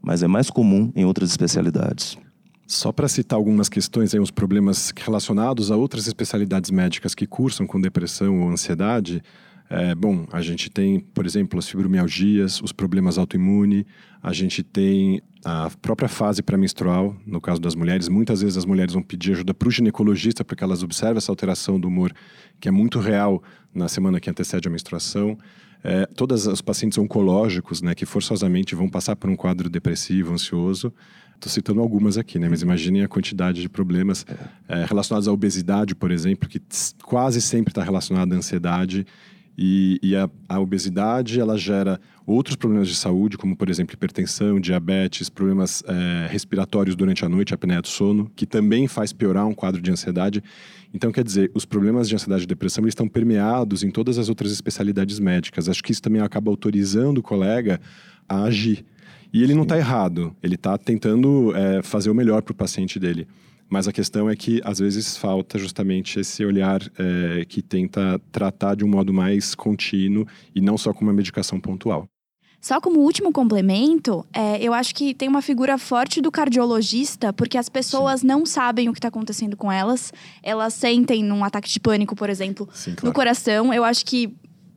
mas 0.00 0.22
é 0.22 0.28
mais 0.28 0.48
comum 0.48 0.92
em 0.94 1.04
outras 1.04 1.30
especialidades. 1.30 2.16
Só 2.66 2.90
para 2.90 3.06
citar 3.06 3.36
algumas 3.36 3.68
questões, 3.68 4.12
aí, 4.12 4.20
uns 4.20 4.30
problemas 4.30 4.92
relacionados 4.96 5.70
a 5.70 5.76
outras 5.76 6.06
especialidades 6.06 6.70
médicas 6.70 7.14
que 7.14 7.26
cursam 7.26 7.66
com 7.66 7.80
depressão 7.80 8.40
ou 8.42 8.50
ansiedade, 8.50 9.22
é, 9.68 9.94
bom, 9.94 10.26
a 10.32 10.40
gente 10.42 10.70
tem, 10.70 11.00
por 11.00 11.26
exemplo, 11.26 11.58
as 11.58 11.68
fibromialgias, 11.68 12.60
os 12.60 12.72
problemas 12.72 13.18
autoimunes, 13.18 13.84
a 14.22 14.32
gente 14.32 14.62
tem 14.62 15.20
a 15.44 15.70
própria 15.80 16.08
fase 16.08 16.42
pré-menstrual, 16.42 17.16
no 17.24 17.40
caso 17.40 17.60
das 17.60 17.74
mulheres. 17.74 18.08
Muitas 18.08 18.42
vezes 18.42 18.56
as 18.56 18.64
mulheres 18.64 18.94
vão 18.94 19.02
pedir 19.02 19.32
ajuda 19.32 19.54
para 19.54 19.68
o 19.68 19.70
ginecologista 19.70 20.44
para 20.44 20.56
que 20.56 20.64
elas 20.64 20.82
observem 20.82 21.18
essa 21.18 21.30
alteração 21.30 21.78
do 21.78 21.88
humor, 21.88 22.12
que 22.60 22.68
é 22.68 22.70
muito 22.70 22.98
real 22.98 23.42
na 23.72 23.88
semana 23.88 24.20
que 24.20 24.30
antecede 24.30 24.66
a 24.66 24.70
menstruação. 24.70 25.38
É, 25.88 26.04
todas 26.04 26.48
os 26.48 26.60
pacientes 26.60 26.98
oncológicos, 26.98 27.80
né, 27.80 27.94
que 27.94 28.04
forçosamente 28.04 28.74
vão 28.74 28.88
passar 28.88 29.14
por 29.14 29.30
um 29.30 29.36
quadro 29.36 29.70
depressivo, 29.70 30.32
ansioso. 30.32 30.92
Estou 31.36 31.48
citando 31.48 31.80
algumas 31.80 32.18
aqui, 32.18 32.40
né, 32.40 32.48
mas 32.48 32.60
imaginem 32.60 33.04
a 33.04 33.08
quantidade 33.08 33.60
de 33.60 33.68
problemas 33.68 34.26
é, 34.66 34.84
relacionados 34.84 35.28
à 35.28 35.32
obesidade, 35.32 35.94
por 35.94 36.10
exemplo, 36.10 36.48
que 36.48 36.60
quase 37.04 37.40
sempre 37.40 37.70
está 37.70 37.84
relacionada 37.84 38.34
à 38.34 38.38
ansiedade 38.38 39.06
e, 39.58 39.98
e 40.02 40.14
a, 40.14 40.28
a, 40.48 40.60
obesidade 40.60 41.40
ela 41.40 41.56
gera 41.56 41.98
outros 42.26 42.56
problemas 42.56 42.88
de 42.88 42.94
saúde, 42.94 43.38
como 43.38 43.56
por 43.56 43.70
exemplo 43.70 43.94
hipertensão, 43.94 44.60
diabetes, 44.60 45.30
problemas 45.30 45.82
é, 45.86 46.26
respiratórios 46.30 46.94
durante 46.94 47.24
a 47.24 47.28
noite, 47.28 47.54
apneia 47.54 47.80
do 47.80 47.88
sono, 47.88 48.30
que 48.36 48.44
também 48.44 48.86
faz 48.86 49.12
piorar 49.12 49.46
um 49.46 49.54
quadro 49.54 49.80
de 49.80 49.90
ansiedade. 49.90 50.42
Então, 50.92 51.10
quer 51.10 51.24
dizer, 51.24 51.50
os 51.54 51.64
problemas 51.64 52.08
de 52.08 52.14
ansiedade 52.14 52.44
e 52.44 52.46
depressão 52.46 52.84
eles 52.84 52.92
estão 52.92 53.08
permeados 53.08 53.82
em 53.82 53.90
todas 53.90 54.18
as 54.18 54.28
outras 54.28 54.52
especialidades 54.52 55.18
médicas. 55.18 55.68
Acho 55.68 55.82
que 55.82 55.92
isso 55.92 56.02
também 56.02 56.20
acaba 56.20 56.50
autorizando 56.50 57.18
o 57.18 57.22
colega 57.22 57.80
a 58.28 58.42
agir. 58.44 58.84
E 59.32 59.42
ele 59.42 59.52
Sim. 59.52 59.56
não 59.56 59.62
está 59.62 59.76
errado, 59.76 60.34
ele 60.42 60.54
está 60.54 60.76
tentando 60.78 61.54
é, 61.56 61.82
fazer 61.82 62.10
o 62.10 62.14
melhor 62.14 62.42
para 62.42 62.52
o 62.52 62.54
paciente 62.54 62.98
dele. 62.98 63.26
Mas 63.68 63.88
a 63.88 63.92
questão 63.92 64.30
é 64.30 64.36
que, 64.36 64.60
às 64.64 64.78
vezes, 64.78 65.16
falta 65.16 65.58
justamente 65.58 66.20
esse 66.20 66.44
olhar 66.44 66.80
é, 66.98 67.44
que 67.44 67.60
tenta 67.60 68.20
tratar 68.30 68.76
de 68.76 68.84
um 68.84 68.88
modo 68.88 69.12
mais 69.12 69.54
contínuo 69.54 70.26
e 70.54 70.60
não 70.60 70.78
só 70.78 70.92
com 70.92 71.02
uma 71.02 71.12
medicação 71.12 71.58
pontual. 71.60 72.08
Só 72.60 72.80
como 72.80 73.00
último 73.00 73.30
complemento, 73.30 74.26
é, 74.32 74.60
eu 74.60 74.72
acho 74.72 74.94
que 74.94 75.14
tem 75.14 75.28
uma 75.28 75.42
figura 75.42 75.78
forte 75.78 76.20
do 76.20 76.32
cardiologista, 76.32 77.32
porque 77.32 77.58
as 77.58 77.68
pessoas 77.68 78.22
Sim. 78.22 78.26
não 78.26 78.46
sabem 78.46 78.88
o 78.88 78.92
que 78.92 78.98
está 78.98 79.08
acontecendo 79.08 79.56
com 79.56 79.70
elas. 79.70 80.12
Elas 80.42 80.74
sentem 80.74 81.30
um 81.30 81.44
ataque 81.44 81.68
de 81.68 81.78
pânico, 81.78 82.16
por 82.16 82.30
exemplo, 82.30 82.68
Sim, 82.72 82.94
claro. 82.94 83.06
no 83.06 83.12
coração. 83.12 83.72
Eu 83.72 83.84
acho 83.84 84.04
que 84.04 84.34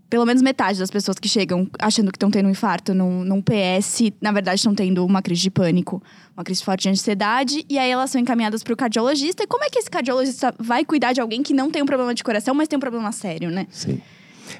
pelo 0.09 0.25
menos 0.25 0.41
metade 0.41 0.79
das 0.79 0.89
pessoas 0.89 1.19
que 1.19 1.29
chegam 1.29 1.69
achando 1.79 2.11
que 2.11 2.15
estão 2.15 2.31
tendo 2.31 2.47
um 2.47 2.49
infarto 2.49 2.93
num, 2.93 3.23
num 3.23 3.41
PS, 3.41 4.11
na 4.19 4.31
verdade 4.31 4.57
estão 4.57 4.73
tendo 4.73 5.05
uma 5.05 5.21
crise 5.21 5.41
de 5.41 5.51
pânico, 5.51 6.01
uma 6.35 6.43
crise 6.43 6.63
forte 6.63 6.83
de 6.83 6.89
ansiedade, 6.89 7.63
e 7.69 7.77
aí 7.77 7.91
elas 7.91 8.09
são 8.09 8.19
encaminhadas 8.19 8.63
para 8.63 8.73
o 8.73 8.77
cardiologista. 8.77 9.43
E 9.43 9.47
como 9.47 9.63
é 9.63 9.69
que 9.69 9.77
esse 9.77 9.89
cardiologista 9.89 10.53
vai 10.57 10.83
cuidar 10.83 11.13
de 11.13 11.21
alguém 11.21 11.43
que 11.43 11.53
não 11.53 11.69
tem 11.69 11.83
um 11.83 11.85
problema 11.85 12.13
de 12.15 12.23
coração, 12.23 12.55
mas 12.55 12.67
tem 12.67 12.77
um 12.77 12.79
problema 12.79 13.11
sério, 13.11 13.51
né? 13.51 13.67
Sim. 13.69 14.01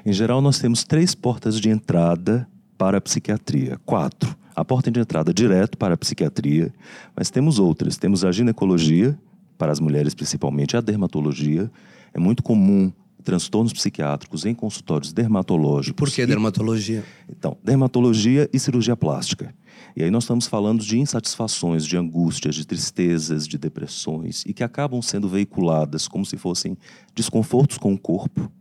Em 0.06 0.14
geral, 0.14 0.40
nós 0.40 0.60
temos 0.60 0.84
três 0.84 1.16
portas 1.16 1.60
de 1.60 1.70
entrada 1.70 2.48
para 2.78 3.00
a 3.00 3.02
psiquiatria. 3.02 3.80
Quatro. 3.86 4.38
A 4.56 4.64
porta 4.64 4.92
de 4.92 5.00
entrada 5.00 5.34
direto 5.34 5.78
para 5.78 5.94
a 5.94 5.98
psiquiatria, 5.98 6.72
mas 7.16 7.30
temos 7.30 7.60
outras. 7.60 7.98
Temos 7.98 8.24
a 8.26 8.32
ginecologia, 8.32 9.18
para 9.58 9.72
as 9.72 9.80
mulheres 9.80 10.14
principalmente, 10.14 10.78
a 10.78 10.82
dermatologia. 10.82 11.72
É 12.14 12.20
muito 12.20 12.44
comum 12.44 12.92
transtornos 13.24 13.74
psiquiátricos 13.74 14.46
em 14.46 14.54
consultórios 14.54 15.12
dermatológicos. 15.12 15.98
Por 15.98 16.10
que 16.14 16.26
dermatologia? 16.26 17.04
Então, 17.30 17.58
dermatologia 17.64 18.50
e 18.52 18.60
cirurgia 18.60 18.96
plástica. 18.96 19.54
E 19.96 20.04
aí 20.04 20.12
nós 20.12 20.24
estamos 20.24 20.48
falando 20.48 20.84
de 20.84 21.00
insatisfações, 21.00 21.86
de 21.86 21.98
angústias, 21.98 22.56
de 22.56 22.66
tristezas, 22.66 23.48
de 23.48 23.58
depressões 23.58 24.44
e 24.46 24.54
que 24.54 24.64
acabam 24.64 25.02
sendo 25.02 25.28
veiculadas 25.28 26.08
como 26.08 26.26
se 26.26 26.38
fossem 26.38 26.78
desconfortos 27.16 27.78
com 27.78 27.94
o 27.94 27.98
corpo. 27.98 28.52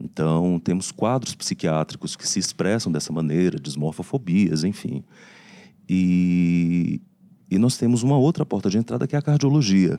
Então, 0.00 0.58
temos 0.62 0.90
quadros 0.90 1.34
psiquiátricos 1.34 2.16
que 2.16 2.26
se 2.26 2.38
expressam 2.38 2.90
dessa 2.90 3.12
maneira, 3.12 3.58
desmorfofobias, 3.58 4.64
enfim. 4.64 5.04
E, 5.88 7.02
e 7.50 7.58
nós 7.58 7.76
temos 7.76 8.02
uma 8.02 8.16
outra 8.16 8.46
porta 8.46 8.70
de 8.70 8.78
entrada 8.78 9.06
que 9.06 9.14
é 9.14 9.18
a 9.18 9.22
cardiologia. 9.22 9.98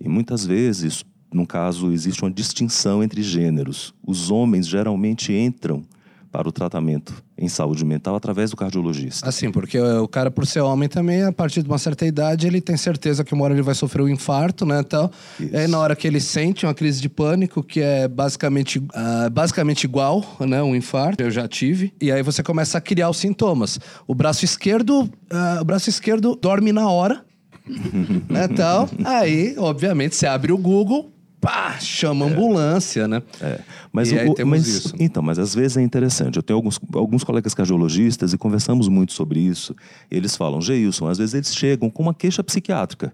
E 0.00 0.08
muitas 0.08 0.44
vezes 0.44 1.04
no 1.32 1.46
caso, 1.46 1.92
existe 1.92 2.22
uma 2.22 2.30
distinção 2.30 3.02
entre 3.02 3.22
gêneros. 3.22 3.94
Os 4.06 4.30
homens 4.30 4.66
geralmente 4.66 5.32
entram 5.32 5.84
para 6.30 6.48
o 6.48 6.52
tratamento 6.52 7.14
em 7.36 7.48
saúde 7.48 7.84
mental 7.84 8.14
através 8.14 8.50
do 8.50 8.56
cardiologista. 8.56 9.28
Assim, 9.28 9.50
porque 9.50 9.78
o 9.80 10.06
cara, 10.06 10.30
por 10.30 10.46
ser 10.46 10.60
homem 10.60 10.88
também, 10.88 11.22
a 11.22 11.32
partir 11.32 11.62
de 11.62 11.68
uma 11.68 11.78
certa 11.78 12.04
idade, 12.04 12.46
ele 12.46 12.60
tem 12.60 12.76
certeza 12.76 13.24
que 13.24 13.32
uma 13.32 13.44
hora 13.44 13.54
ele 13.54 13.62
vai 13.62 13.74
sofrer 13.74 14.02
um 14.02 14.08
infarto, 14.08 14.66
né? 14.66 14.80
Então, 14.80 15.10
e 15.40 15.56
aí, 15.56 15.66
na 15.66 15.78
hora 15.78 15.96
que 15.96 16.06
ele 16.06 16.20
sente 16.20 16.66
uma 16.66 16.74
crise 16.74 17.00
de 17.00 17.08
pânico, 17.08 17.62
que 17.62 17.80
é 17.80 18.06
basicamente, 18.06 18.78
uh, 18.78 19.30
basicamente 19.32 19.84
igual, 19.84 20.36
né? 20.40 20.62
Um 20.62 20.76
infarto, 20.76 21.22
eu 21.22 21.30
já 21.30 21.48
tive. 21.48 21.92
E 22.00 22.12
aí 22.12 22.22
você 22.22 22.42
começa 22.42 22.78
a 22.78 22.80
criar 22.80 23.08
os 23.08 23.16
sintomas. 23.16 23.78
O 24.06 24.14
braço 24.14 24.44
esquerdo, 24.44 25.02
uh, 25.02 25.60
o 25.60 25.64
braço 25.64 25.88
esquerdo 25.88 26.36
dorme 26.36 26.72
na 26.72 26.88
hora. 26.90 27.24
né, 28.28 28.48
então, 28.50 28.88
aí, 29.04 29.54
obviamente, 29.58 30.16
você 30.16 30.26
abre 30.26 30.52
o 30.52 30.58
Google, 30.58 31.10
pá, 31.40 31.78
chama 31.78 32.26
é. 32.26 32.30
ambulância, 32.30 33.06
né? 33.06 33.22
É. 33.40 33.60
Mas, 33.92 34.10
o, 34.12 34.46
mas 34.46 34.66
isso. 34.66 34.94
Então, 34.98 35.22
mas 35.22 35.38
às 35.38 35.54
vezes 35.54 35.76
é 35.76 35.82
interessante. 35.82 36.36
Eu 36.36 36.42
tenho 36.42 36.56
alguns, 36.56 36.80
alguns 36.94 37.24
colegas 37.24 37.54
cardiologistas 37.54 38.32
e 38.32 38.38
conversamos 38.38 38.88
muito 38.88 39.12
sobre 39.12 39.40
isso. 39.40 39.74
eles 40.10 40.36
falam, 40.36 40.60
Geilson, 40.60 41.08
às 41.08 41.18
vezes 41.18 41.34
eles 41.34 41.54
chegam 41.54 41.90
com 41.90 42.02
uma 42.02 42.14
queixa 42.14 42.42
psiquiátrica. 42.42 43.12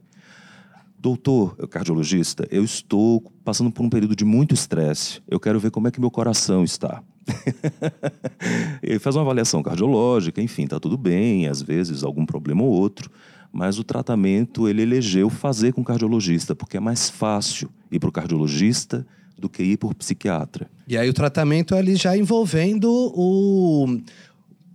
Doutor, 0.98 1.54
cardiologista, 1.68 2.48
eu 2.50 2.64
estou 2.64 3.20
passando 3.44 3.70
por 3.70 3.84
um 3.84 3.90
período 3.90 4.16
de 4.16 4.24
muito 4.24 4.54
estresse. 4.54 5.20
Eu 5.28 5.38
quero 5.38 5.60
ver 5.60 5.70
como 5.70 5.86
é 5.86 5.90
que 5.90 6.00
meu 6.00 6.10
coração 6.10 6.64
está. 6.64 7.02
ele 8.82 8.98
faz 8.98 9.14
uma 9.14 9.22
avaliação 9.22 9.62
cardiológica, 9.62 10.40
enfim, 10.40 10.64
está 10.64 10.80
tudo 10.80 10.96
bem, 10.96 11.46
às 11.46 11.60
vezes 11.60 12.02
algum 12.02 12.24
problema 12.24 12.62
ou 12.62 12.70
outro 12.70 13.10
mas 13.54 13.78
o 13.78 13.84
tratamento 13.84 14.68
ele 14.68 14.82
elegeu 14.82 15.30
fazer 15.30 15.72
com 15.72 15.84
cardiologista, 15.84 16.56
porque 16.56 16.76
é 16.76 16.80
mais 16.80 17.08
fácil 17.08 17.70
ir 17.90 18.00
para 18.00 18.08
o 18.08 18.12
cardiologista 18.12 19.06
do 19.38 19.48
que 19.48 19.62
ir 19.62 19.76
por 19.76 19.94
psiquiatra. 19.94 20.68
E 20.88 20.98
aí 20.98 21.08
o 21.08 21.14
tratamento 21.14 21.74
ele 21.74 21.94
já 21.94 22.16
envolvendo 22.16 22.90
o 22.90 24.00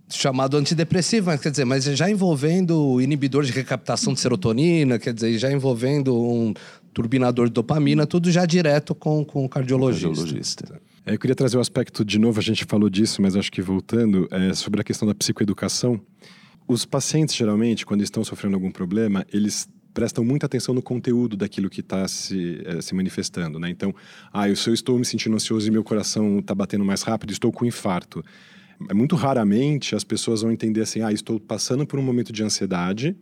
chamado 0.08 0.56
antidepressivo, 0.56 1.26
mas 1.26 1.40
quer 1.40 1.50
dizer, 1.50 1.64
mas 1.66 1.84
já 1.84 2.10
envolvendo 2.10 2.80
o 2.80 3.00
inibidor 3.00 3.44
de 3.44 3.52
recaptação 3.52 4.14
de 4.14 4.20
serotonina, 4.20 4.98
quer 4.98 5.12
dizer, 5.12 5.38
já 5.38 5.52
envolvendo 5.52 6.16
um 6.16 6.54
turbinador 6.92 7.46
de 7.46 7.52
dopamina, 7.52 8.06
tudo 8.06 8.30
já 8.30 8.46
direto 8.46 8.94
com, 8.94 9.24
com 9.24 9.44
o 9.44 9.48
cardiologista. 9.48 10.08
cardiologista. 10.08 10.80
É, 11.06 11.14
eu 11.14 11.18
queria 11.18 11.36
trazer 11.36 11.56
o 11.56 11.58
um 11.58 11.60
aspecto, 11.60 12.04
de 12.04 12.18
novo, 12.18 12.40
a 12.40 12.42
gente 12.42 12.64
falou 12.64 12.88
disso, 12.88 13.20
mas 13.22 13.36
acho 13.36 13.52
que 13.52 13.62
voltando, 13.62 14.26
é, 14.30 14.54
sobre 14.54 14.80
a 14.80 14.84
questão 14.84 15.06
da 15.06 15.14
psicoeducação. 15.14 16.00
Os 16.66 16.84
pacientes, 16.84 17.34
geralmente, 17.34 17.84
quando 17.84 18.02
estão 18.02 18.22
sofrendo 18.22 18.56
algum 18.56 18.70
problema, 18.70 19.26
eles 19.32 19.68
prestam 19.92 20.24
muita 20.24 20.46
atenção 20.46 20.74
no 20.74 20.82
conteúdo 20.82 21.36
daquilo 21.36 21.68
que 21.68 21.80
está 21.80 22.06
se, 22.06 22.62
eh, 22.64 22.80
se 22.80 22.94
manifestando, 22.94 23.58
né? 23.58 23.68
Então, 23.70 23.94
ah, 24.32 24.48
eu, 24.48 24.56
se 24.56 24.68
eu 24.68 24.74
estou 24.74 24.98
me 24.98 25.04
sentindo 25.04 25.34
ansioso 25.34 25.66
e 25.66 25.70
meu 25.70 25.82
coração 25.82 26.38
está 26.38 26.54
batendo 26.54 26.84
mais 26.84 27.02
rápido, 27.02 27.32
estou 27.32 27.52
com 27.52 27.64
infarto. 27.64 28.24
É 28.88 28.94
muito 28.94 29.16
raramente 29.16 29.94
as 29.94 30.04
pessoas 30.04 30.42
vão 30.42 30.50
entender 30.50 30.82
assim, 30.82 31.02
ah, 31.02 31.12
estou 31.12 31.38
passando 31.38 31.86
por 31.86 31.98
um 31.98 32.02
momento 32.02 32.32
de 32.32 32.42
ansiedade 32.42 33.16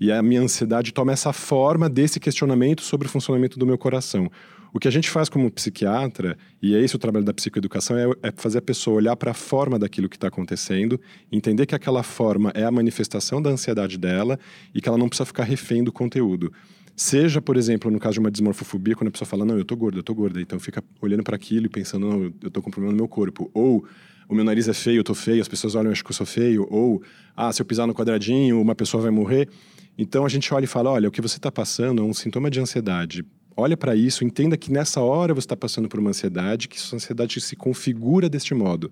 e 0.00 0.10
a 0.10 0.22
minha 0.22 0.40
ansiedade 0.40 0.92
toma 0.92 1.12
essa 1.12 1.32
forma 1.32 1.88
desse 1.88 2.18
questionamento 2.18 2.82
sobre 2.82 3.06
o 3.06 3.10
funcionamento 3.10 3.58
do 3.58 3.66
meu 3.66 3.78
coração. 3.78 4.30
O 4.72 4.78
que 4.78 4.86
a 4.86 4.90
gente 4.90 5.10
faz 5.10 5.28
como 5.28 5.50
psiquiatra, 5.50 6.36
e 6.62 6.74
é 6.74 6.80
esse 6.80 6.94
o 6.94 6.98
trabalho 6.98 7.24
da 7.24 7.34
psicoeducação, 7.34 7.96
é, 7.96 8.06
é 8.22 8.32
fazer 8.36 8.58
a 8.58 8.62
pessoa 8.62 8.96
olhar 8.96 9.16
para 9.16 9.32
a 9.32 9.34
forma 9.34 9.78
daquilo 9.78 10.08
que 10.08 10.16
está 10.16 10.28
acontecendo, 10.28 11.00
entender 11.30 11.66
que 11.66 11.74
aquela 11.74 12.02
forma 12.02 12.52
é 12.54 12.64
a 12.64 12.70
manifestação 12.70 13.42
da 13.42 13.50
ansiedade 13.50 13.98
dela 13.98 14.38
e 14.74 14.80
que 14.80 14.88
ela 14.88 14.98
não 14.98 15.08
precisa 15.08 15.26
ficar 15.26 15.44
refém 15.44 15.82
do 15.82 15.92
conteúdo. 15.92 16.52
Seja, 16.94 17.40
por 17.40 17.56
exemplo, 17.56 17.90
no 17.90 17.98
caso 17.98 18.14
de 18.14 18.20
uma 18.20 18.30
dismorfofobia, 18.30 18.94
quando 18.94 19.08
a 19.08 19.10
pessoa 19.10 19.26
fala, 19.26 19.44
não, 19.44 19.56
eu 19.56 19.64
tô 19.64 19.74
gorda, 19.74 19.98
eu 19.98 20.02
tô 20.02 20.14
gorda, 20.14 20.40
então 20.40 20.60
fica 20.60 20.84
olhando 21.00 21.22
para 21.22 21.34
aquilo 21.34 21.66
e 21.66 21.68
pensando, 21.68 22.06
não, 22.06 22.32
eu 22.42 22.50
tô 22.50 22.60
com 22.60 22.70
problema 22.70 22.92
no 22.92 22.96
meu 22.98 23.08
corpo. 23.08 23.50
Ou 23.54 23.86
o 24.28 24.34
meu 24.34 24.44
nariz 24.44 24.68
é 24.68 24.74
feio, 24.74 24.98
eu 24.98 25.04
tô 25.04 25.14
feio, 25.14 25.40
as 25.40 25.48
pessoas 25.48 25.74
olham 25.74 25.90
e 25.90 25.92
acham 25.92 26.04
que 26.04 26.10
eu 26.10 26.14
sou 26.14 26.26
feio. 26.26 26.66
Ou, 26.70 27.02
ah, 27.34 27.52
se 27.52 27.62
eu 27.62 27.66
pisar 27.66 27.86
no 27.86 27.94
quadradinho, 27.94 28.60
uma 28.60 28.74
pessoa 28.74 29.02
vai 29.02 29.10
morrer. 29.10 29.48
Então 29.96 30.24
a 30.24 30.28
gente 30.28 30.52
olha 30.52 30.64
e 30.64 30.68
fala, 30.68 30.90
olha, 30.90 31.08
o 31.08 31.10
que 31.10 31.20
você 31.20 31.36
está 31.36 31.50
passando 31.50 32.02
é 32.02 32.04
um 32.04 32.12
sintoma 32.12 32.50
de 32.50 32.60
ansiedade. 32.60 33.24
Olha 33.60 33.76
para 33.76 33.94
isso, 33.94 34.24
entenda 34.24 34.56
que 34.56 34.72
nessa 34.72 35.02
hora 35.02 35.34
você 35.34 35.44
está 35.44 35.56
passando 35.56 35.86
por 35.86 36.00
uma 36.00 36.08
ansiedade, 36.10 36.66
que 36.66 36.80
sua 36.80 36.96
ansiedade 36.96 37.38
se 37.42 37.54
configura 37.54 38.26
deste 38.26 38.54
modo. 38.54 38.90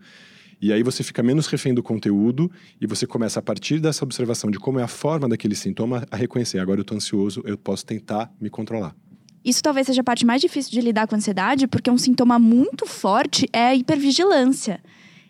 E 0.61 0.73
aí 0.73 0.83
você 0.83 1.03
fica 1.03 1.23
menos 1.23 1.47
refém 1.47 1.73
do 1.73 1.83
conteúdo 1.83 2.51
e 2.79 2.87
você 2.87 3.07
começa, 3.07 3.39
a 3.41 3.43
partir 3.43 3.81
dessa 3.81 4.05
observação 4.05 4.51
de 4.51 4.59
como 4.59 4.79
é 4.79 4.83
a 4.83 4.89
forma 4.89 5.27
daquele 5.27 5.55
sintoma, 5.55 6.07
a 6.11 6.17
reconhecer: 6.17 6.59
agora 6.59 6.81
eu 6.81 6.83
estou 6.83 6.97
ansioso, 6.97 7.43
eu 7.47 7.57
posso 7.57 7.87
tentar 7.87 8.31
me 8.39 8.51
controlar. 8.51 8.95
Isso 9.43 9.63
talvez 9.63 9.87
seja 9.87 10.03
a 10.03 10.05
parte 10.05 10.27
mais 10.27 10.43
difícil 10.43 10.71
de 10.73 10.83
lidar 10.83 11.07
com 11.07 11.15
a 11.15 11.19
ansiedade, 11.19 11.67
porque 11.67 11.91
um 11.91 11.97
sintoma 11.97 12.39
muito 12.39 12.85
forte 12.85 13.49
é 13.51 13.69
a 13.69 13.75
hipervigilância. 13.75 14.81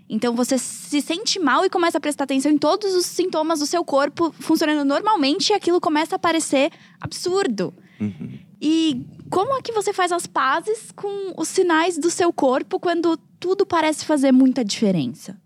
Então 0.08 0.34
você 0.34 0.58
se 0.58 1.00
sente 1.00 1.38
mal 1.38 1.64
e 1.64 1.70
começa 1.70 1.98
a 1.98 2.00
prestar 2.00 2.24
atenção 2.24 2.50
em 2.50 2.58
todos 2.58 2.92
os 2.94 3.06
sintomas 3.06 3.60
do 3.60 3.66
seu 3.66 3.84
corpo 3.84 4.34
funcionando 4.40 4.84
normalmente 4.84 5.50
e 5.50 5.52
aquilo 5.52 5.80
começa 5.80 6.16
a 6.16 6.18
parecer 6.18 6.72
absurdo. 7.00 7.72
Uhum. 8.00 8.38
E 8.60 9.04
como 9.30 9.56
é 9.56 9.62
que 9.62 9.72
você 9.72 9.92
faz 9.92 10.12
as 10.12 10.26
pazes 10.26 10.90
com 10.92 11.34
os 11.36 11.48
sinais 11.48 11.98
do 11.98 12.10
seu 12.10 12.32
corpo 12.32 12.80
quando 12.80 13.16
tudo 13.38 13.66
parece 13.66 14.04
fazer 14.04 14.32
muita 14.32 14.64
diferença? 14.64 15.40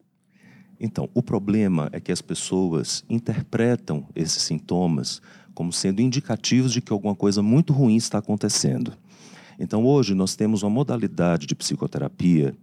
Então, 0.79 1.09
o 1.15 1.23
problema 1.23 1.89
é 1.93 2.01
que 2.01 2.11
as 2.11 2.21
pessoas 2.21 3.05
interpretam 3.09 4.07
esses 4.17 4.43
sintomas 4.43 5.23
como 5.55 5.73
sendo 5.73 6.01
indicativos 6.01 6.73
de 6.73 6.81
que 6.81 6.93
alguma 6.93 7.15
coisa 7.15 7.43
muito 7.43 7.73
ruim 7.73 7.97
está 7.97 8.19
acontecendo. 8.19 8.93
Então, 9.59 9.85
hoje 9.85 10.15
nós 10.15 10.35
temos 10.35 10.63
uma 10.63 10.71
modalidade 10.71 11.47
de 11.47 11.55
psicoterapia 11.55 12.57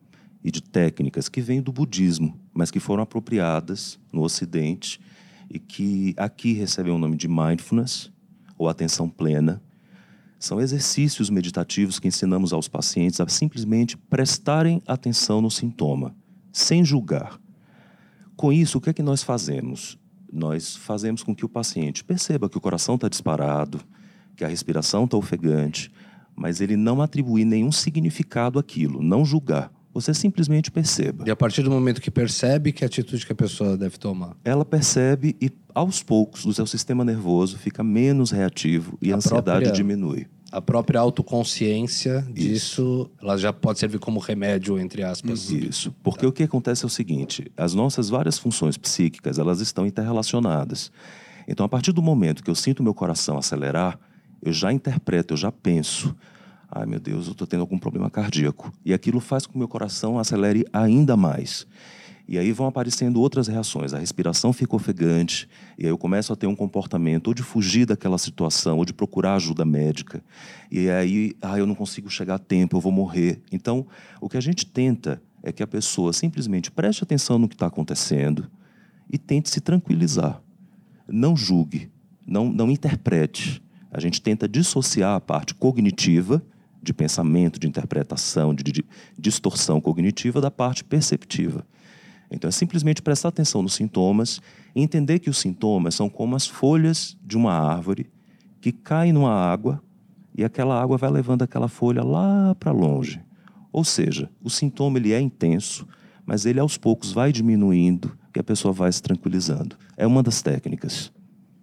e 0.44 0.52
de 0.52 0.62
técnicas 0.62 1.30
que 1.30 1.40
vêm 1.40 1.62
do 1.62 1.72
budismo, 1.72 2.38
mas 2.54 2.72
que 2.72 2.80
foram 2.80 3.04
apropriadas 3.04 4.00
no 4.12 4.22
Ocidente 4.22 5.00
e 5.50 5.60
que 5.60 6.14
aqui 6.18 6.54
recebem 6.54 6.92
o 6.92 6.98
nome 6.98 7.16
de 7.16 7.28
mindfulness 7.28 8.12
ou 8.58 8.68
atenção 8.68 9.10
plena 9.10 9.62
são 10.40 10.62
exercícios 10.62 11.30
meditativos 11.30 12.00
que 12.00 12.08
ensinamos 12.08 12.54
aos 12.54 12.70
pacientes 12.70 13.20
a 13.20 13.28
simplesmente 13.28 13.98
prestarem 13.98 14.82
atenção 14.88 15.42
no 15.42 15.52
sintoma, 15.52 16.16
sem 16.52 16.84
julgar. 16.84 17.38
Com 18.38 18.54
isso, 18.54 18.78
o 18.78 18.82
que 18.82 18.90
é 18.90 18.94
que 18.94 19.04
nós 19.04 19.22
fazemos? 19.22 20.00
Nós 20.32 20.78
fazemos 20.78 21.24
com 21.24 21.36
que 21.36 21.44
o 21.44 21.50
paciente 21.50 22.06
perceba 22.06 22.50
que 22.50 22.58
o 22.58 22.62
coração 22.62 22.96
está 22.96 23.10
disparado, 23.10 23.82
que 24.38 24.46
a 24.46 24.48
respiração 24.48 25.04
está 25.04 25.18
ofegante, 25.18 25.92
mas 26.34 26.62
ele 26.62 26.78
não 26.78 27.02
atribuir 27.02 27.44
nenhum 27.44 27.72
significado 27.72 28.58
àquilo, 28.58 29.04
não 29.04 29.26
julgar. 29.26 29.70
Você 30.00 30.14
simplesmente 30.14 30.72
perceba. 30.72 31.26
E 31.28 31.32
a 31.32 31.36
partir 31.36 31.62
do 31.64 31.70
momento 31.70 32.02
que 32.02 32.10
percebe, 32.10 32.72
que 32.72 32.86
atitude 32.86 33.26
que 33.26 33.32
a 33.32 33.36
pessoa 33.36 33.78
deve 33.78 33.98
tomar? 33.98 34.36
Ela 34.46 34.64
percebe 34.64 35.36
e, 35.42 35.52
aos 35.74 36.02
poucos, 36.02 36.46
o 36.46 36.54
seu 36.54 36.66
sistema 36.66 37.04
nervoso 37.04 37.58
fica 37.58 37.84
menos 37.84 38.32
reativo 38.32 38.98
e 39.02 39.12
a, 39.12 39.16
a 39.16 39.18
ansiedade 39.18 39.44
própria... 39.44 39.72
diminui 39.72 40.28
a 40.52 40.62
própria 40.62 41.00
autoconsciência 41.00 42.26
disso, 42.32 43.10
ela 43.22 43.38
já 43.38 43.54
pode 43.54 43.80
servir 43.80 44.00
como 44.00 44.20
remédio, 44.20 44.80
entre 44.80 45.04
aspas. 45.04 45.50
Isso, 45.50 45.94
porque 46.04 46.26
o 46.26 46.32
que 46.32 46.44
acontece 46.44 46.84
é 46.84 46.88
o 46.88 46.90
seguinte, 46.90 47.52
as 47.56 47.74
nossas 47.74 48.10
várias 48.10 48.40
funções 48.40 48.78
psíquicas, 48.78 49.38
elas 49.38 49.62
estão 49.62 49.86
interrelacionadas. 49.86 50.92
Então, 51.48 51.66
a 51.66 51.70
partir 51.70 51.92
do 51.92 52.02
momento 52.02 52.44
que 52.44 52.50
eu 52.50 52.56
sinto 52.56 52.82
meu 52.82 52.94
coração 52.94 53.38
acelerar, 53.38 54.00
eu 54.42 54.52
já 54.52 54.72
interpreto, 54.72 55.34
eu 55.34 55.38
já 55.38 55.52
penso, 55.52 56.16
ai 56.72 56.86
meu 56.86 57.00
Deus, 57.00 57.26
eu 57.26 57.32
estou 57.32 57.48
tendo 57.48 57.62
algum 57.62 57.78
problema 57.78 58.10
cardíaco. 58.10 58.72
E 58.86 58.94
aquilo 58.94 59.20
faz 59.20 59.46
com 59.46 59.54
que 59.54 59.58
o 59.58 59.60
meu 59.60 59.68
coração 59.68 60.20
acelere 60.20 60.66
ainda 60.72 61.18
mais. 61.18 61.66
E 62.32 62.38
aí 62.38 62.52
vão 62.52 62.68
aparecendo 62.68 63.20
outras 63.20 63.48
reações. 63.48 63.92
A 63.92 63.98
respiração 63.98 64.54
fica 64.54 64.76
ofegante, 64.76 65.50
e 65.80 65.86
aí 65.86 65.90
eu 65.90 65.98
começo 65.98 66.32
a 66.32 66.36
ter 66.36 66.46
um 66.46 66.56
comportamento 66.56 67.30
ou 67.30 67.34
de 67.34 67.42
fugir 67.42 67.88
daquela 67.88 68.20
situação, 68.20 68.78
ou 68.78 68.86
de 68.86 68.94
procurar 68.94 69.34
ajuda 69.34 69.66
médica. 69.66 70.24
E 70.70 70.92
aí, 70.92 71.36
ah, 71.42 71.58
eu 71.58 71.66
não 71.66 71.74
consigo 71.74 72.08
chegar 72.08 72.36
a 72.36 72.38
tempo, 72.38 72.78
eu 72.78 72.82
vou 72.82 72.92
morrer. 72.92 73.42
Então, 73.52 73.88
o 74.22 74.30
que 74.30 74.38
a 74.38 74.42
gente 74.42 74.64
tenta 74.64 75.20
é 75.42 75.52
que 75.52 75.64
a 75.64 75.68
pessoa 75.68 76.14
simplesmente 76.14 76.70
preste 76.70 77.04
atenção 77.04 77.40
no 77.40 77.48
que 77.48 77.56
está 77.56 77.66
acontecendo 77.66 78.48
e 79.12 79.18
tente 79.18 79.50
se 79.50 79.60
tranquilizar. 79.60 80.40
Não 81.08 81.36
julgue, 81.36 81.90
não, 82.28 82.54
não 82.54 82.70
interprete. 82.70 83.60
A 83.92 84.00
gente 84.00 84.22
tenta 84.22 84.48
dissociar 84.48 85.16
a 85.16 85.20
parte 85.20 85.56
cognitiva 85.56 86.44
de 86.82 86.94
pensamento, 86.94 87.60
de 87.60 87.68
interpretação, 87.68 88.54
de, 88.54 88.64
de 88.64 88.86
distorção 89.18 89.82
cognitiva 89.82 90.40
da 90.40 90.50
parte 90.50 90.84
perceptiva. 90.84 91.66
Então 92.32 92.48
é 92.48 92.52
simplesmente 92.52 93.02
prestar 93.02 93.30
atenção 93.30 93.62
nos 93.62 93.74
sintomas 93.74 94.42
e 94.76 94.82
entender 94.82 95.20
que 95.20 95.30
os 95.30 95.38
sintomas 95.38 95.96
são 95.96 96.10
como 96.10 96.36
as 96.36 96.48
folhas 96.48 97.18
de 97.24 97.36
uma 97.36 97.54
árvore 97.54 98.10
que 98.62 98.72
caem 98.72 99.14
numa 99.14 99.34
água 99.34 99.82
e 100.36 100.44
aquela 100.44 100.80
água 100.82 100.98
vai 100.98 101.10
levando 101.10 101.42
aquela 101.42 101.68
folha 101.68 102.04
lá 102.04 102.56
para 102.56 102.72
longe. 102.72 103.22
Ou 103.72 103.84
seja, 103.84 104.30
o 104.42 104.50
sintoma 104.50 104.98
ele 104.98 105.12
é 105.12 105.20
intenso, 105.20 105.88
mas 106.26 106.46
ele 106.46 106.60
aos 106.60 106.78
poucos 106.78 107.12
vai 107.12 107.32
diminuindo 107.32 108.18
e 108.36 108.40
a 108.40 108.44
pessoa 108.44 108.72
vai 108.72 108.92
se 108.92 109.02
tranquilizando. 109.02 109.76
É 109.98 110.06
uma 110.06 110.24
das 110.24 110.42
técnicas. 110.42 111.12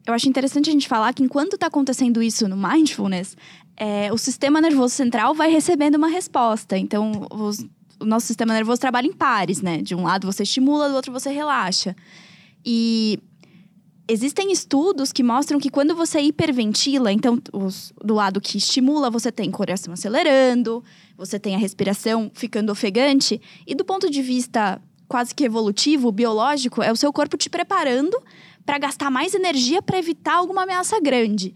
Eu 0.06 0.14
acho 0.14 0.28
interessante 0.28 0.70
a 0.70 0.72
gente 0.72 0.88
falar 0.88 1.12
que 1.12 1.22
enquanto 1.22 1.54
está 1.54 1.66
acontecendo 1.66 2.22
isso 2.22 2.48
no 2.48 2.56
mindfulness, 2.56 3.36
é, 3.76 4.12
o 4.12 4.16
sistema 4.16 4.60
nervoso 4.60 4.94
central 4.94 5.34
vai 5.34 5.50
recebendo 5.50 5.96
uma 5.96 6.08
resposta. 6.08 6.78
Então, 6.78 7.26
os 7.30 7.66
o 8.00 8.04
nosso 8.04 8.26
sistema 8.26 8.52
nervoso 8.52 8.80
trabalha 8.80 9.06
em 9.06 9.12
pares, 9.12 9.60
né? 9.62 9.78
De 9.78 9.94
um 9.94 10.02
lado 10.02 10.30
você 10.30 10.42
estimula, 10.42 10.88
do 10.88 10.94
outro 10.94 11.12
você 11.12 11.30
relaxa. 11.30 11.96
E 12.64 13.18
existem 14.08 14.52
estudos 14.52 15.12
que 15.12 15.22
mostram 15.22 15.58
que 15.58 15.70
quando 15.70 15.94
você 15.94 16.20
hiperventila, 16.20 17.12
então 17.12 17.40
os, 17.52 17.92
do 18.04 18.14
lado 18.14 18.40
que 18.40 18.58
estimula, 18.58 19.10
você 19.10 19.32
tem 19.32 19.50
coração 19.50 19.92
acelerando, 19.92 20.84
você 21.16 21.38
tem 21.38 21.54
a 21.54 21.58
respiração 21.58 22.30
ficando 22.34 22.70
ofegante, 22.70 23.40
e 23.66 23.74
do 23.74 23.84
ponto 23.84 24.10
de 24.10 24.22
vista 24.22 24.80
quase 25.08 25.34
que 25.34 25.44
evolutivo, 25.44 26.10
biológico, 26.10 26.82
é 26.82 26.90
o 26.90 26.96
seu 26.96 27.12
corpo 27.12 27.36
te 27.36 27.48
preparando 27.48 28.20
para 28.66 28.78
gastar 28.78 29.10
mais 29.10 29.32
energia 29.32 29.80
para 29.80 29.98
evitar 29.98 30.34
alguma 30.34 30.64
ameaça 30.64 31.00
grande. 31.00 31.54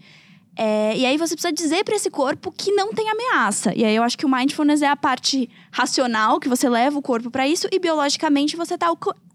É, 0.55 0.97
e 0.97 1.05
aí 1.05 1.17
você 1.17 1.33
precisa 1.33 1.53
dizer 1.53 1.83
para 1.83 1.95
esse 1.95 2.09
corpo 2.09 2.51
que 2.51 2.71
não 2.71 2.93
tem 2.93 3.09
ameaça. 3.09 3.73
E 3.75 3.85
aí 3.85 3.95
eu 3.95 4.03
acho 4.03 4.17
que 4.17 4.25
o 4.25 4.29
mindfulness 4.29 4.81
é 4.81 4.87
a 4.87 4.95
parte 4.95 5.49
racional 5.71 6.39
que 6.39 6.49
você 6.49 6.67
leva 6.67 6.97
o 6.97 7.01
corpo 7.01 7.29
para 7.29 7.47
isso 7.47 7.67
e 7.71 7.79
biologicamente 7.79 8.55
você 8.55 8.73
está 8.75 8.87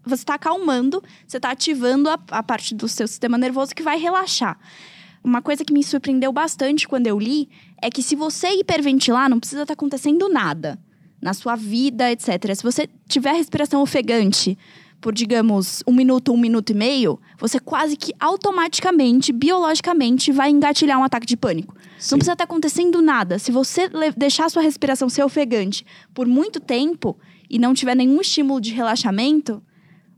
você 0.05 0.23
tá 0.23 0.35
acalmando, 0.35 1.03
você 1.27 1.37
está 1.37 1.51
ativando 1.51 2.09
a, 2.09 2.17
a 2.31 2.41
parte 2.41 2.73
do 2.73 2.87
seu 2.87 3.07
sistema 3.07 3.37
nervoso 3.37 3.75
que 3.75 3.83
vai 3.83 3.99
relaxar. 3.99 4.57
Uma 5.23 5.41
coisa 5.41 5.65
que 5.65 5.73
me 5.73 5.83
surpreendeu 5.83 6.31
bastante 6.31 6.87
quando 6.87 7.07
eu 7.07 7.19
li 7.19 7.49
é 7.81 7.89
que 7.89 8.01
se 8.01 8.15
você 8.15 8.47
hiperventilar, 8.59 9.29
não 9.29 9.39
precisa 9.39 9.63
estar 9.63 9.75
tá 9.75 9.77
acontecendo 9.77 10.29
nada 10.29 10.79
na 11.21 11.33
sua 11.33 11.55
vida, 11.55 12.11
etc. 12.11 12.55
Se 12.55 12.63
você 12.63 12.87
tiver 13.09 13.33
respiração 13.33 13.81
ofegante, 13.81 14.57
por, 15.07 15.13
digamos, 15.13 15.81
um 15.87 15.93
minuto, 15.93 16.33
um 16.33 16.37
minuto 16.37 16.71
e 16.71 16.73
meio, 16.73 17.17
você 17.39 17.61
quase 17.61 17.95
que 17.95 18.11
automaticamente, 18.19 19.31
biologicamente, 19.31 20.33
vai 20.33 20.49
engatilhar 20.49 20.99
um 20.99 21.03
ataque 21.05 21.25
de 21.25 21.37
pânico. 21.37 21.73
Sim. 21.97 22.09
Não 22.11 22.17
precisa 22.17 22.33
estar 22.33 22.43
acontecendo 22.43 23.01
nada. 23.01 23.39
Se 23.39 23.49
você 23.49 23.89
deixar 24.17 24.47
a 24.47 24.49
sua 24.49 24.61
respiração 24.61 25.07
ser 25.07 25.23
ofegante 25.23 25.85
por 26.13 26.27
muito 26.27 26.59
tempo 26.59 27.17
e 27.49 27.57
não 27.57 27.73
tiver 27.73 27.95
nenhum 27.95 28.19
estímulo 28.19 28.59
de 28.59 28.73
relaxamento, 28.73 29.63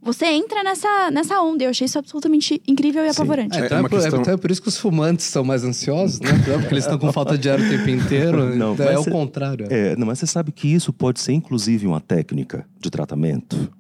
você 0.02 0.26
entra 0.26 0.64
nessa, 0.64 1.12
nessa 1.12 1.40
onda. 1.40 1.66
Eu 1.66 1.70
achei 1.70 1.86
isso 1.86 2.00
absolutamente 2.00 2.60
incrível 2.68 3.06
e 3.06 3.10
apavorante. 3.10 3.60
É, 3.60 3.68
então, 3.68 3.78
é, 3.78 3.82
por, 3.82 3.90
questão... 3.92 4.22
então 4.22 4.34
é 4.34 4.38
por 4.38 4.50
isso 4.50 4.60
que 4.60 4.70
os 4.70 4.78
fumantes 4.78 5.28
são 5.28 5.44
mais 5.44 5.64
ansiosos, 5.64 6.20
né? 6.20 6.32
Porque 6.58 6.74
eles 6.74 6.86
estão 6.86 6.98
com 6.98 7.14
falta 7.14 7.38
de 7.38 7.48
ar 7.48 7.60
o 7.60 7.70
tempo 7.70 7.90
inteiro. 7.92 8.56
Não, 8.58 8.74
então 8.74 8.88
é 8.88 8.98
o 8.98 9.06
contrário. 9.06 9.68
É, 9.70 9.96
não, 9.96 10.08
mas 10.08 10.18
você 10.18 10.26
sabe 10.26 10.52
que 10.52 10.68
isso 10.68 10.92
pode 10.92 11.20
ser, 11.20 11.34
inclusive, 11.34 11.86
uma 11.86 12.02
técnica 12.02 12.66
de 12.80 12.90
tratamento 12.90 13.72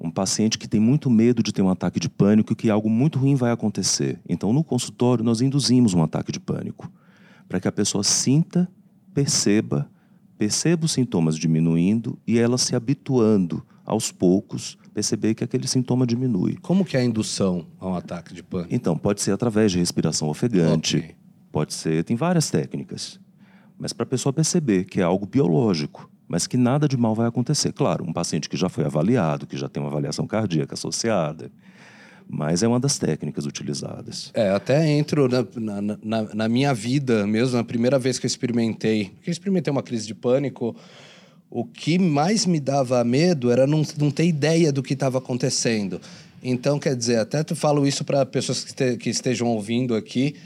um 0.00 0.10
paciente 0.10 0.56
que 0.56 0.66
tem 0.66 0.80
muito 0.80 1.10
medo 1.10 1.42
de 1.42 1.52
ter 1.52 1.60
um 1.60 1.68
ataque 1.68 2.00
de 2.00 2.08
pânico 2.08 2.52
e 2.52 2.56
que 2.56 2.70
algo 2.70 2.88
muito 2.88 3.18
ruim 3.18 3.34
vai 3.34 3.52
acontecer. 3.52 4.18
Então, 4.26 4.52
no 4.52 4.64
consultório, 4.64 5.22
nós 5.22 5.42
induzimos 5.42 5.92
um 5.92 6.02
ataque 6.02 6.32
de 6.32 6.40
pânico 6.40 6.90
para 7.46 7.60
que 7.60 7.68
a 7.68 7.72
pessoa 7.72 8.02
sinta, 8.02 8.68
perceba, 9.12 9.90
perceba 10.38 10.86
os 10.86 10.92
sintomas 10.92 11.36
diminuindo 11.36 12.18
e 12.26 12.38
ela 12.38 12.56
se 12.56 12.74
habituando 12.74 13.62
aos 13.84 14.10
poucos 14.10 14.78
perceber 14.94 15.34
que 15.34 15.44
aquele 15.44 15.66
sintoma 15.66 16.06
diminui. 16.06 16.56
Como 16.62 16.84
que 16.84 16.96
é 16.96 17.00
a 17.00 17.04
indução 17.04 17.66
a 17.78 17.88
um 17.88 17.94
ataque 17.94 18.32
de 18.32 18.42
pânico? 18.42 18.74
Então, 18.74 18.96
pode 18.96 19.20
ser 19.20 19.32
através 19.32 19.70
de 19.70 19.78
respiração 19.78 20.28
ofegante, 20.28 20.96
okay. 20.96 21.14
pode 21.52 21.74
ser, 21.74 22.04
tem 22.04 22.16
várias 22.16 22.50
técnicas. 22.50 23.20
Mas 23.78 23.92
para 23.92 24.04
a 24.04 24.06
pessoa 24.06 24.32
perceber 24.32 24.84
que 24.84 25.00
é 25.00 25.02
algo 25.02 25.26
biológico, 25.26 26.09
mas 26.30 26.46
que 26.46 26.56
nada 26.56 26.86
de 26.86 26.96
mal 26.96 27.12
vai 27.12 27.26
acontecer. 27.26 27.72
Claro, 27.72 28.04
um 28.08 28.12
paciente 28.12 28.48
que 28.48 28.56
já 28.56 28.68
foi 28.68 28.84
avaliado, 28.84 29.48
que 29.48 29.56
já 29.56 29.68
tem 29.68 29.82
uma 29.82 29.90
avaliação 29.90 30.28
cardíaca 30.28 30.74
associada. 30.74 31.50
mas 32.28 32.62
é 32.62 32.68
uma 32.68 32.78
das 32.78 32.96
técnicas 32.96 33.44
utilizadas. 33.44 34.30
É, 34.32 34.50
até 34.50 34.88
entro 34.88 35.28
na, 35.28 35.44
na, 35.56 35.98
na, 36.00 36.34
na 36.34 36.48
minha 36.48 36.72
vida 36.72 37.26
mesmo, 37.26 37.56
na 37.56 37.64
primeira 37.64 37.98
vez 37.98 38.20
que 38.20 38.26
eu 38.26 38.28
experimentei, 38.28 39.06
que 39.20 39.28
eu 39.28 39.32
experimentei 39.32 39.72
uma 39.72 39.82
crise 39.82 40.06
de 40.06 40.14
pânico, 40.14 40.76
o 41.50 41.64
que 41.64 41.98
mais 41.98 42.46
me 42.46 42.60
dava 42.60 43.02
medo 43.02 43.50
era 43.50 43.66
não, 43.66 43.82
não 43.98 44.12
ter 44.12 44.26
ideia 44.26 44.72
do 44.72 44.84
que 44.84 44.92
estava 44.92 45.18
acontecendo. 45.18 46.00
Então, 46.40 46.78
quer 46.78 46.94
dizer, 46.94 47.18
até 47.18 47.42
tu 47.42 47.56
falo 47.56 47.84
isso 47.84 48.04
para 48.04 48.24
pessoas 48.24 48.62
que, 48.62 48.72
te, 48.72 48.96
que, 48.96 49.10
estejam 49.10 49.48
ouvindo 49.48 49.96
aqui. 49.96 50.36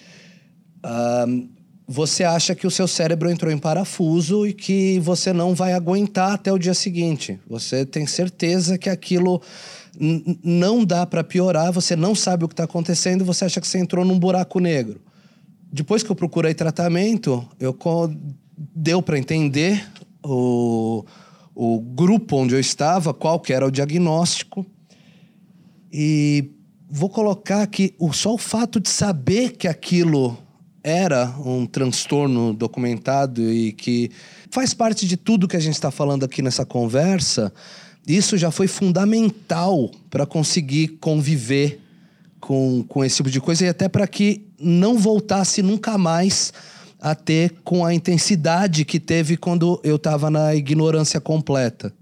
Uh, 0.82 1.46
você 1.86 2.24
acha 2.24 2.54
que 2.54 2.66
o 2.66 2.70
seu 2.70 2.88
cérebro 2.88 3.30
entrou 3.30 3.52
em 3.52 3.58
parafuso 3.58 4.46
e 4.46 4.54
que 4.54 4.98
você 5.00 5.32
não 5.32 5.54
vai 5.54 5.74
aguentar 5.74 6.32
até 6.32 6.50
o 6.50 6.58
dia 6.58 6.72
seguinte. 6.72 7.38
Você 7.46 7.84
tem 7.84 8.06
certeza 8.06 8.78
que 8.78 8.88
aquilo 8.88 9.40
não 10.42 10.84
dá 10.84 11.06
para 11.06 11.22
piorar, 11.22 11.72
você 11.72 11.94
não 11.94 12.14
sabe 12.14 12.44
o 12.44 12.48
que 12.48 12.54
está 12.54 12.64
acontecendo, 12.64 13.24
você 13.24 13.44
acha 13.44 13.60
que 13.60 13.68
você 13.68 13.78
entrou 13.78 14.04
num 14.04 14.18
buraco 14.18 14.58
negro. 14.58 15.00
Depois 15.70 16.02
que 16.02 16.10
eu 16.10 16.16
procurei 16.16 16.54
tratamento, 16.54 17.46
eu 17.60 17.76
deu 18.74 19.02
para 19.02 19.18
entender 19.18 19.86
o, 20.24 21.04
o 21.54 21.80
grupo 21.80 22.36
onde 22.36 22.54
eu 22.54 22.60
estava, 22.60 23.12
qual 23.12 23.38
que 23.38 23.52
era 23.52 23.66
o 23.66 23.70
diagnóstico. 23.70 24.64
E 25.92 26.50
vou 26.88 27.10
colocar 27.10 27.66
que 27.66 27.94
o, 27.98 28.12
só 28.12 28.34
o 28.34 28.38
fato 28.38 28.80
de 28.80 28.88
saber 28.88 29.56
que 29.56 29.68
aquilo 29.68 30.38
era 30.84 31.34
um 31.42 31.64
transtorno 31.64 32.52
documentado 32.52 33.50
e 33.50 33.72
que 33.72 34.10
faz 34.50 34.74
parte 34.74 35.06
de 35.06 35.16
tudo 35.16 35.48
que 35.48 35.56
a 35.56 35.60
gente 35.60 35.72
está 35.72 35.90
falando 35.90 36.24
aqui 36.24 36.42
nessa 36.42 36.66
conversa, 36.66 37.50
isso 38.06 38.36
já 38.36 38.50
foi 38.50 38.68
fundamental 38.68 39.90
para 40.10 40.26
conseguir 40.26 40.88
conviver 41.00 41.80
com, 42.38 42.84
com 42.86 43.02
esse 43.02 43.16
tipo 43.16 43.30
de 43.30 43.40
coisa 43.40 43.64
e 43.64 43.68
até 43.68 43.88
para 43.88 44.06
que 44.06 44.46
não 44.60 44.98
voltasse 44.98 45.62
nunca 45.62 45.96
mais 45.96 46.52
a 47.00 47.14
ter 47.14 47.54
com 47.64 47.84
a 47.84 47.94
intensidade 47.94 48.84
que 48.84 49.00
teve 49.00 49.38
quando 49.38 49.80
eu 49.82 49.96
estava 49.96 50.30
na 50.30 50.54
ignorância 50.54 51.18
completa. 51.18 51.94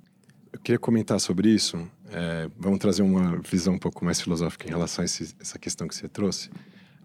Eu 0.52 0.58
queria 0.58 0.78
comentar 0.78 1.20
sobre 1.20 1.48
isso. 1.48 1.78
É, 2.10 2.48
vamos 2.58 2.80
trazer 2.80 3.02
uma 3.02 3.40
visão 3.48 3.74
um 3.74 3.78
pouco 3.78 4.04
mais 4.04 4.20
filosófica 4.20 4.66
em 4.66 4.70
relação 4.70 5.02
a 5.02 5.04
esse, 5.04 5.34
essa 5.40 5.58
questão 5.58 5.86
que 5.86 5.94
você 5.94 6.08
trouxe. 6.08 6.50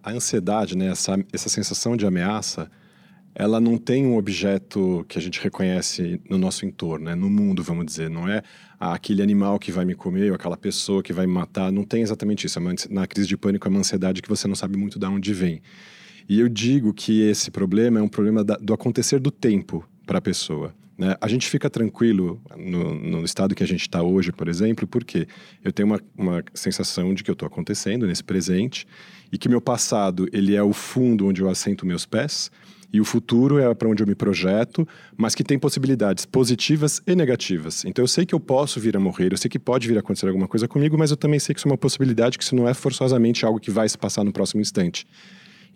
A 0.08 0.12
ansiedade, 0.12 0.78
né, 0.78 0.88
essa, 0.88 1.20
essa 1.34 1.50
sensação 1.50 1.98
de 1.98 2.06
ameaça, 2.06 2.72
ela 3.36 3.60
não 3.60 3.78
tem 3.78 4.06
um 4.06 4.15
objeto 4.15 5.06
que 5.06 5.20
a 5.20 5.22
gente 5.22 5.38
reconhece 5.41 6.22
no 6.30 6.38
nosso 6.38 6.65
entorno, 6.65 7.08
né? 7.08 7.13
no 7.13 7.30
mundo, 7.30 7.62
vamos 7.62 7.86
dizer. 7.86 8.10
Não 8.10 8.26
é 8.26 8.41
ah, 8.80 8.93
aquele 8.93 9.22
animal 9.22 9.60
que 9.60 9.70
vai 9.70 9.84
me 9.84 9.93
comer 9.93 10.30
ou 10.30 10.36
aquela 10.36 10.56
pessoa 10.56 11.04
que 11.04 11.12
vai 11.12 11.28
me 11.28 11.34
matar. 11.34 11.74
Não 11.74 11.84
tem 11.84 12.04
exatamente 12.04 12.48
isso. 12.48 12.58
Na 12.89 13.06
crise 13.06 13.28
de 13.28 13.36
pânico 13.36 13.67
é 13.67 13.70
uma 13.70 13.82
ansiedade 13.82 14.22
que 14.22 14.30
você 14.30 14.48
não 14.48 14.56
sabe 14.56 14.78
muito 14.78 14.98
de 14.98 15.06
onde 15.08 15.34
vem. 15.34 15.62
E 16.30 16.39
eu 16.39 16.48
digo 16.48 16.93
que 16.93 17.24
esse 17.24 17.52
problema 17.52 18.00
é 18.00 18.02
um 18.02 18.08
problema 18.08 18.46
da, 18.46 18.56
do 18.56 18.74
acontecer 18.74 19.20
do 19.20 19.30
tempo 19.30 19.86
para 20.06 20.20
a 20.20 20.22
pessoa. 20.22 20.74
Né? 20.97 21.15
A 21.21 21.27
gente 21.27 21.47
fica 21.47 21.69
tranquilo 21.69 22.41
no, 22.55 22.93
no 22.95 23.23
estado 23.23 23.53
que 23.53 23.63
a 23.63 23.67
gente 23.67 23.81
está 23.81 24.01
hoje, 24.01 24.31
por 24.31 24.47
exemplo, 24.47 24.88
porque 24.88 25.27
eu 25.63 25.71
tenho 25.71 25.88
uma, 25.88 26.01
uma 26.17 26.43
sensação 26.53 27.13
de 27.13 27.23
que 27.23 27.29
eu 27.29 27.33
estou 27.33 27.45
acontecendo 27.45 28.07
nesse 28.07 28.23
presente 28.23 28.88
e 29.31 29.38
que 29.38 29.47
meu 29.47 29.62
passado 29.62 30.27
ele 30.33 30.55
é 30.55 30.63
o 30.63 30.73
fundo 30.73 31.27
onde 31.27 31.41
eu 31.41 31.49
assento 31.49 31.86
meus 31.86 32.05
pés 32.05 32.49
e 32.91 33.01
o 33.01 33.05
futuro 33.05 33.60
é 33.60 33.73
para 33.75 33.89
onde 33.89 34.01
eu 34.01 34.07
me 34.07 34.15
projeto, 34.15 34.88
mas 35.15 35.36
que 35.36 35.43
tem 35.43 35.60
possibilidades 35.60 36.25
positivas 36.25 37.01
e 37.05 37.15
negativas. 37.15 37.83
Então 37.86 38.03
eu 38.03 38.07
sei 38.07 38.25
que 38.25 38.33
eu 38.33 38.39
posso 38.39 38.79
vir 38.79 38.95
a 38.95 38.99
morrer, 38.99 39.33
eu 39.33 39.38
sei 39.38 39.49
que 39.49 39.60
pode 39.60 39.88
vir 39.88 39.97
a 39.97 39.99
acontecer 39.99 40.27
alguma 40.27 40.47
coisa 40.47 40.67
comigo, 40.67 40.97
mas 40.97 41.12
eu 41.12 41.17
também 41.17 41.39
sei 41.39 41.53
que 41.53 41.60
isso 41.60 41.67
é 41.67 41.71
uma 41.71 41.77
possibilidade, 41.77 42.38
que 42.38 42.43
isso 42.43 42.55
não 42.55 42.67
é 42.67 42.73
forçosamente 42.73 43.45
algo 43.45 43.60
que 43.60 43.69
vai 43.69 43.88
se 43.88 43.97
passar 43.97 44.23
no 44.23 44.31
próximo 44.31 44.62
instante. 44.62 45.05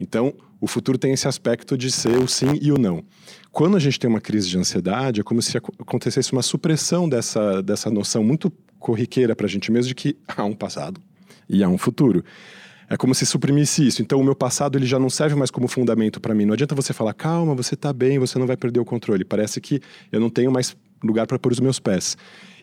Então, 0.02 0.34
o 0.60 0.66
futuro 0.66 0.98
tem 0.98 1.14
esse 1.14 1.28
aspecto 1.28 1.78
de 1.78 1.92
ser 1.92 2.18
o 2.18 2.28
sim 2.28 2.58
e 2.60 2.72
o 2.72 2.78
não. 2.78 3.04
Quando 3.52 3.78
a 3.78 3.80
gente 3.80 4.00
tem 4.00 4.10
uma 4.10 4.20
crise 4.20 4.50
de 4.50 4.58
ansiedade, 4.58 5.22
é 5.22 5.24
como 5.24 5.42
se 5.42 5.56
acontecesse 5.58 6.34
uma 6.34 6.42
supressão 6.42 7.08
dessa, 7.08 7.62
dessa 7.62 7.92
noção 7.92 8.24
muito 8.24 8.52
corriqueira 8.80 9.36
para 9.36 9.46
a 9.46 9.50
gente 9.50 9.72
mesmo 9.72 9.90
de 9.90 9.96
que 9.96 10.18
há 10.28 10.44
um 10.44 10.56
passado 10.56 11.00
e 11.48 11.64
há 11.64 11.70
um 11.70 11.78
futuro. 11.78 12.26
É 12.90 12.98
como 12.98 13.14
se 13.14 13.26
suprimisse 13.26 13.86
isso. 13.86 14.02
Então, 14.02 14.20
o 14.20 14.24
meu 14.24 14.36
passado 14.36 14.78
ele 14.78 14.88
já 14.88 14.98
não 14.98 15.10
serve 15.10 15.36
mais 15.36 15.52
como 15.52 15.68
fundamento 15.68 16.20
para 16.20 16.34
mim. 16.34 16.46
Não 16.46 16.54
adianta 16.54 16.74
você 16.74 16.92
falar, 16.92 17.14
calma, 17.14 17.54
você 17.54 17.76
está 17.76 17.94
bem, 17.94 18.18
você 18.18 18.40
não 18.40 18.48
vai 18.48 18.58
perder 18.58 18.80
o 18.80 18.86
controle. 18.86 19.24
Parece 19.24 19.62
que 19.62 19.80
eu 20.12 20.20
não 20.20 20.30
tenho 20.30 20.52
mais 20.52 20.76
lugar 21.04 21.28
para 21.28 21.38
pôr 21.38 21.52
os 21.52 21.60
meus 21.60 21.80
pés. 21.80 22.18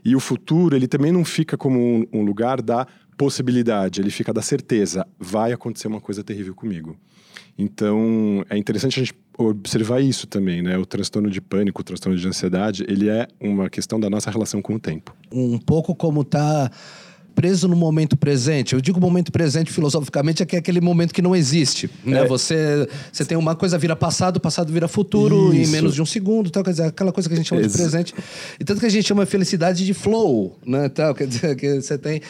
E 0.04 0.16
o 0.16 0.20
futuro, 0.20 0.74
ele 0.74 0.88
também 0.88 1.12
não 1.12 1.24
fica 1.24 1.56
como 1.56 1.78
um, 1.78 2.04
um 2.12 2.22
lugar 2.22 2.60
da 2.60 2.86
possibilidade, 3.16 4.00
ele 4.00 4.10
fica 4.10 4.32
da 4.32 4.40
certeza, 4.40 5.04
vai 5.18 5.52
acontecer 5.52 5.88
uma 5.88 6.00
coisa 6.00 6.22
terrível 6.22 6.54
comigo. 6.54 6.96
Então, 7.58 8.44
é 8.48 8.56
interessante 8.56 9.00
a 9.00 9.04
gente 9.04 9.14
observar 9.36 10.00
isso 10.00 10.26
também, 10.26 10.62
né? 10.62 10.76
O 10.78 10.86
transtorno 10.86 11.30
de 11.30 11.40
pânico, 11.40 11.80
o 11.80 11.84
transtorno 11.84 12.18
de 12.18 12.26
ansiedade, 12.26 12.84
ele 12.88 13.08
é 13.08 13.26
uma 13.40 13.68
questão 13.68 13.98
da 13.98 14.08
nossa 14.08 14.30
relação 14.30 14.62
com 14.62 14.74
o 14.74 14.78
tempo. 14.80 15.14
Um 15.30 15.58
pouco 15.58 15.94
como 15.94 16.24
tá 16.24 16.70
preso 17.38 17.68
no 17.68 17.76
momento 17.76 18.16
presente. 18.16 18.74
Eu 18.74 18.80
digo 18.80 19.00
momento 19.00 19.30
presente 19.30 19.70
filosoficamente 19.70 20.42
é 20.42 20.46
que 20.46 20.56
é 20.56 20.58
aquele 20.58 20.80
momento 20.80 21.14
que 21.14 21.22
não 21.22 21.36
existe, 21.36 21.88
né? 22.04 22.22
É. 22.22 22.26
Você, 22.26 22.88
você 23.12 23.24
tem 23.24 23.38
uma 23.38 23.54
coisa 23.54 23.78
vira 23.78 23.94
passado, 23.94 24.40
passado 24.40 24.72
vira 24.72 24.88
futuro 24.88 25.54
Isso. 25.54 25.70
em 25.70 25.72
menos 25.72 25.94
de 25.94 26.02
um 26.02 26.06
segundo, 26.06 26.50
tal, 26.50 26.64
quer 26.64 26.72
dizer, 26.72 26.86
aquela 26.86 27.12
coisa 27.12 27.28
que 27.28 27.34
a 27.36 27.38
gente 27.38 27.48
chama 27.48 27.60
Ex 27.60 27.70
de 27.70 27.78
presente. 27.78 28.14
E 28.58 28.64
tanto 28.64 28.80
que 28.80 28.86
a 28.86 28.88
gente 28.88 29.06
chama 29.06 29.24
felicidade 29.24 29.86
de 29.86 29.94
flow, 29.94 30.58
né? 30.66 30.88
Tal, 30.88 31.14
quer 31.14 31.28
dizer, 31.28 31.54
que 31.54 31.80
você 31.80 31.96
tem 31.96 32.20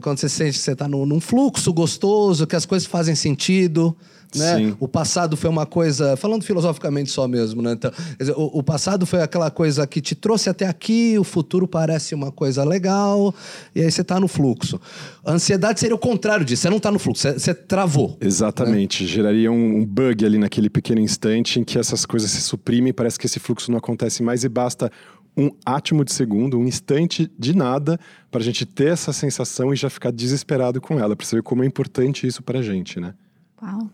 quando 0.00 0.16
você 0.16 0.30
sente 0.30 0.52
que 0.52 0.64
você 0.64 0.72
está 0.72 0.88
num 0.88 1.20
fluxo 1.20 1.70
gostoso, 1.70 2.46
que 2.46 2.56
as 2.56 2.64
coisas 2.64 2.88
fazem 2.88 3.14
sentido. 3.14 3.94
Né? 4.34 4.56
Sim. 4.56 4.76
O 4.80 4.88
passado 4.88 5.36
foi 5.36 5.48
uma 5.48 5.66
coisa, 5.66 6.16
falando 6.16 6.42
filosoficamente 6.42 7.10
só 7.10 7.28
mesmo, 7.28 7.62
né? 7.62 7.72
Então, 7.72 7.90
dizer, 8.18 8.32
o, 8.32 8.58
o, 8.58 8.62
passado 8.62 9.06
foi 9.06 9.22
aquela 9.22 9.50
coisa 9.50 9.86
que 9.86 10.00
te 10.00 10.14
trouxe 10.14 10.50
até 10.50 10.66
aqui, 10.66 11.16
o 11.18 11.24
futuro 11.24 11.68
parece 11.68 12.14
uma 12.14 12.32
coisa 12.32 12.64
legal, 12.64 13.34
e 13.74 13.80
aí 13.80 13.90
você 13.90 14.02
está 14.02 14.18
no 14.18 14.28
fluxo. 14.28 14.80
A 15.24 15.32
ansiedade 15.32 15.80
seria 15.80 15.94
o 15.94 15.98
contrário 15.98 16.44
disso, 16.44 16.62
você 16.62 16.70
não 16.70 16.78
está 16.78 16.90
no 16.90 16.98
fluxo, 16.98 17.22
você, 17.22 17.38
você 17.38 17.54
travou. 17.54 18.16
Exatamente, 18.20 19.04
né? 19.04 19.08
geraria 19.08 19.52
um, 19.52 19.78
um, 19.78 19.84
bug 19.84 20.24
ali 20.24 20.38
naquele 20.38 20.68
pequeno 20.68 21.00
instante 21.00 21.60
em 21.60 21.64
que 21.64 21.78
essas 21.78 22.04
coisas 22.04 22.30
se 22.30 22.40
suprimem, 22.40 22.92
parece 22.92 23.18
que 23.18 23.26
esse 23.26 23.38
fluxo 23.38 23.70
não 23.70 23.78
acontece 23.78 24.22
mais 24.22 24.44
e 24.44 24.48
basta 24.48 24.90
um 25.36 25.50
átimo 25.64 26.04
de 26.04 26.12
segundo, 26.12 26.58
um 26.58 26.66
instante 26.66 27.30
de 27.38 27.56
nada, 27.56 27.98
para 28.30 28.40
a 28.40 28.44
gente 28.44 28.64
ter 28.64 28.92
essa 28.92 29.12
sensação 29.12 29.72
e 29.72 29.76
já 29.76 29.90
ficar 29.90 30.12
desesperado 30.12 30.80
com 30.80 30.98
ela, 30.98 31.16
para 31.16 31.26
saber 31.26 31.42
como 31.42 31.62
é 31.62 31.66
importante 31.66 32.26
isso 32.26 32.42
para 32.42 32.60
a 32.60 32.62
gente, 32.62 33.00
né? 33.00 33.14
Uau! 33.60 33.90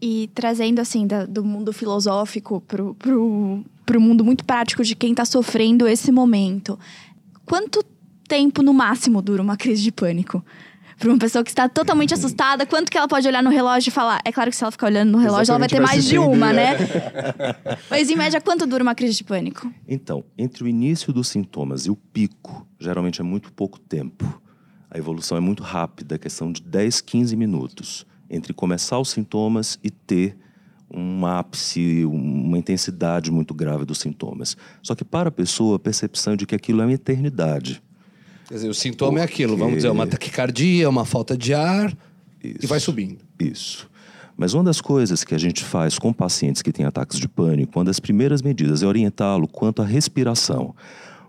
E 0.00 0.30
trazendo, 0.34 0.80
assim, 0.80 1.06
da, 1.06 1.26
do 1.26 1.44
mundo 1.44 1.72
filosófico 1.72 2.60
pro, 2.62 2.94
pro, 2.94 3.64
pro 3.84 4.00
mundo 4.00 4.24
muito 4.24 4.44
prático 4.44 4.82
de 4.82 4.94
quem 4.94 5.10
está 5.10 5.24
sofrendo 5.24 5.86
esse 5.86 6.10
momento. 6.10 6.78
Quanto 7.44 7.84
tempo, 8.26 8.62
no 8.62 8.72
máximo, 8.72 9.20
dura 9.20 9.42
uma 9.42 9.56
crise 9.56 9.82
de 9.82 9.92
pânico? 9.92 10.44
Para 10.98 11.08
uma 11.08 11.18
pessoa 11.18 11.42
que 11.42 11.50
está 11.50 11.68
totalmente 11.68 12.14
assustada, 12.14 12.64
quanto 12.66 12.90
que 12.90 12.96
ela 12.96 13.08
pode 13.08 13.26
olhar 13.26 13.42
no 13.42 13.50
relógio 13.50 13.88
e 13.88 13.90
falar? 13.90 14.20
É 14.24 14.30
claro 14.30 14.50
que 14.50 14.56
se 14.56 14.62
ela 14.62 14.70
ficar 14.70 14.86
olhando 14.86 15.10
no 15.10 15.18
relógio, 15.18 15.52
Exatamente 15.52 15.74
ela 15.74 15.86
vai 15.86 15.88
ter 15.88 15.94
vai 15.94 15.96
mais 15.96 16.04
de 16.08 16.18
uma, 16.18 16.52
né? 16.52 16.76
Mas 17.90 18.10
em 18.10 18.16
média, 18.16 18.40
quanto 18.40 18.66
dura 18.66 18.82
uma 18.82 18.94
crise 18.94 19.16
de 19.16 19.24
pânico? 19.24 19.72
Então, 19.88 20.22
entre 20.36 20.62
o 20.62 20.68
início 20.68 21.12
dos 21.12 21.28
sintomas 21.28 21.86
e 21.86 21.90
o 21.90 21.96
pico, 21.96 22.66
geralmente 22.78 23.20
é 23.20 23.24
muito 23.24 23.50
pouco 23.52 23.80
tempo. 23.80 24.40
A 24.90 24.98
evolução 24.98 25.38
é 25.38 25.40
muito 25.40 25.62
rápida, 25.62 26.18
questão 26.18 26.52
de 26.52 26.62
10, 26.62 27.00
15 27.00 27.34
minutos 27.34 28.06
entre 28.30 28.54
começar 28.54 28.98
os 28.98 29.10
sintomas 29.10 29.78
e 29.82 29.90
ter 29.90 30.36
um 30.92 31.26
ápice, 31.26 32.04
uma 32.04 32.58
intensidade 32.58 33.30
muito 33.30 33.52
grave 33.54 33.84
dos 33.84 33.98
sintomas. 33.98 34.56
Só 34.82 34.94
que 34.94 35.04
para 35.04 35.28
a 35.28 35.32
pessoa, 35.32 35.76
a 35.76 35.78
percepção 35.78 36.36
de 36.36 36.46
que 36.46 36.54
aquilo 36.54 36.80
é 36.80 36.84
uma 36.84 36.92
eternidade. 36.92 37.82
Quer 38.48 38.54
dizer, 38.54 38.68
o 38.68 38.74
sintoma 38.74 39.20
Porque... 39.20 39.20
é 39.20 39.24
aquilo, 39.24 39.56
vamos 39.56 39.76
dizer, 39.76 39.90
uma 39.90 40.06
taquicardia, 40.06 40.88
uma 40.88 41.04
falta 41.04 41.36
de 41.36 41.54
ar 41.54 41.96
Isso. 42.42 42.58
e 42.62 42.66
vai 42.66 42.80
subindo. 42.80 43.18
Isso. 43.38 43.88
Mas 44.36 44.54
uma 44.54 44.64
das 44.64 44.80
coisas 44.80 45.22
que 45.22 45.34
a 45.34 45.38
gente 45.38 45.62
faz 45.62 45.98
com 45.98 46.12
pacientes 46.12 46.62
que 46.62 46.72
têm 46.72 46.86
ataques 46.86 47.18
de 47.18 47.28
pânico, 47.28 47.78
uma 47.78 47.84
das 47.84 48.00
primeiras 48.00 48.42
medidas 48.42 48.82
é 48.82 48.86
orientá-lo 48.86 49.46
quanto 49.46 49.82
à 49.82 49.84
respiração. 49.84 50.74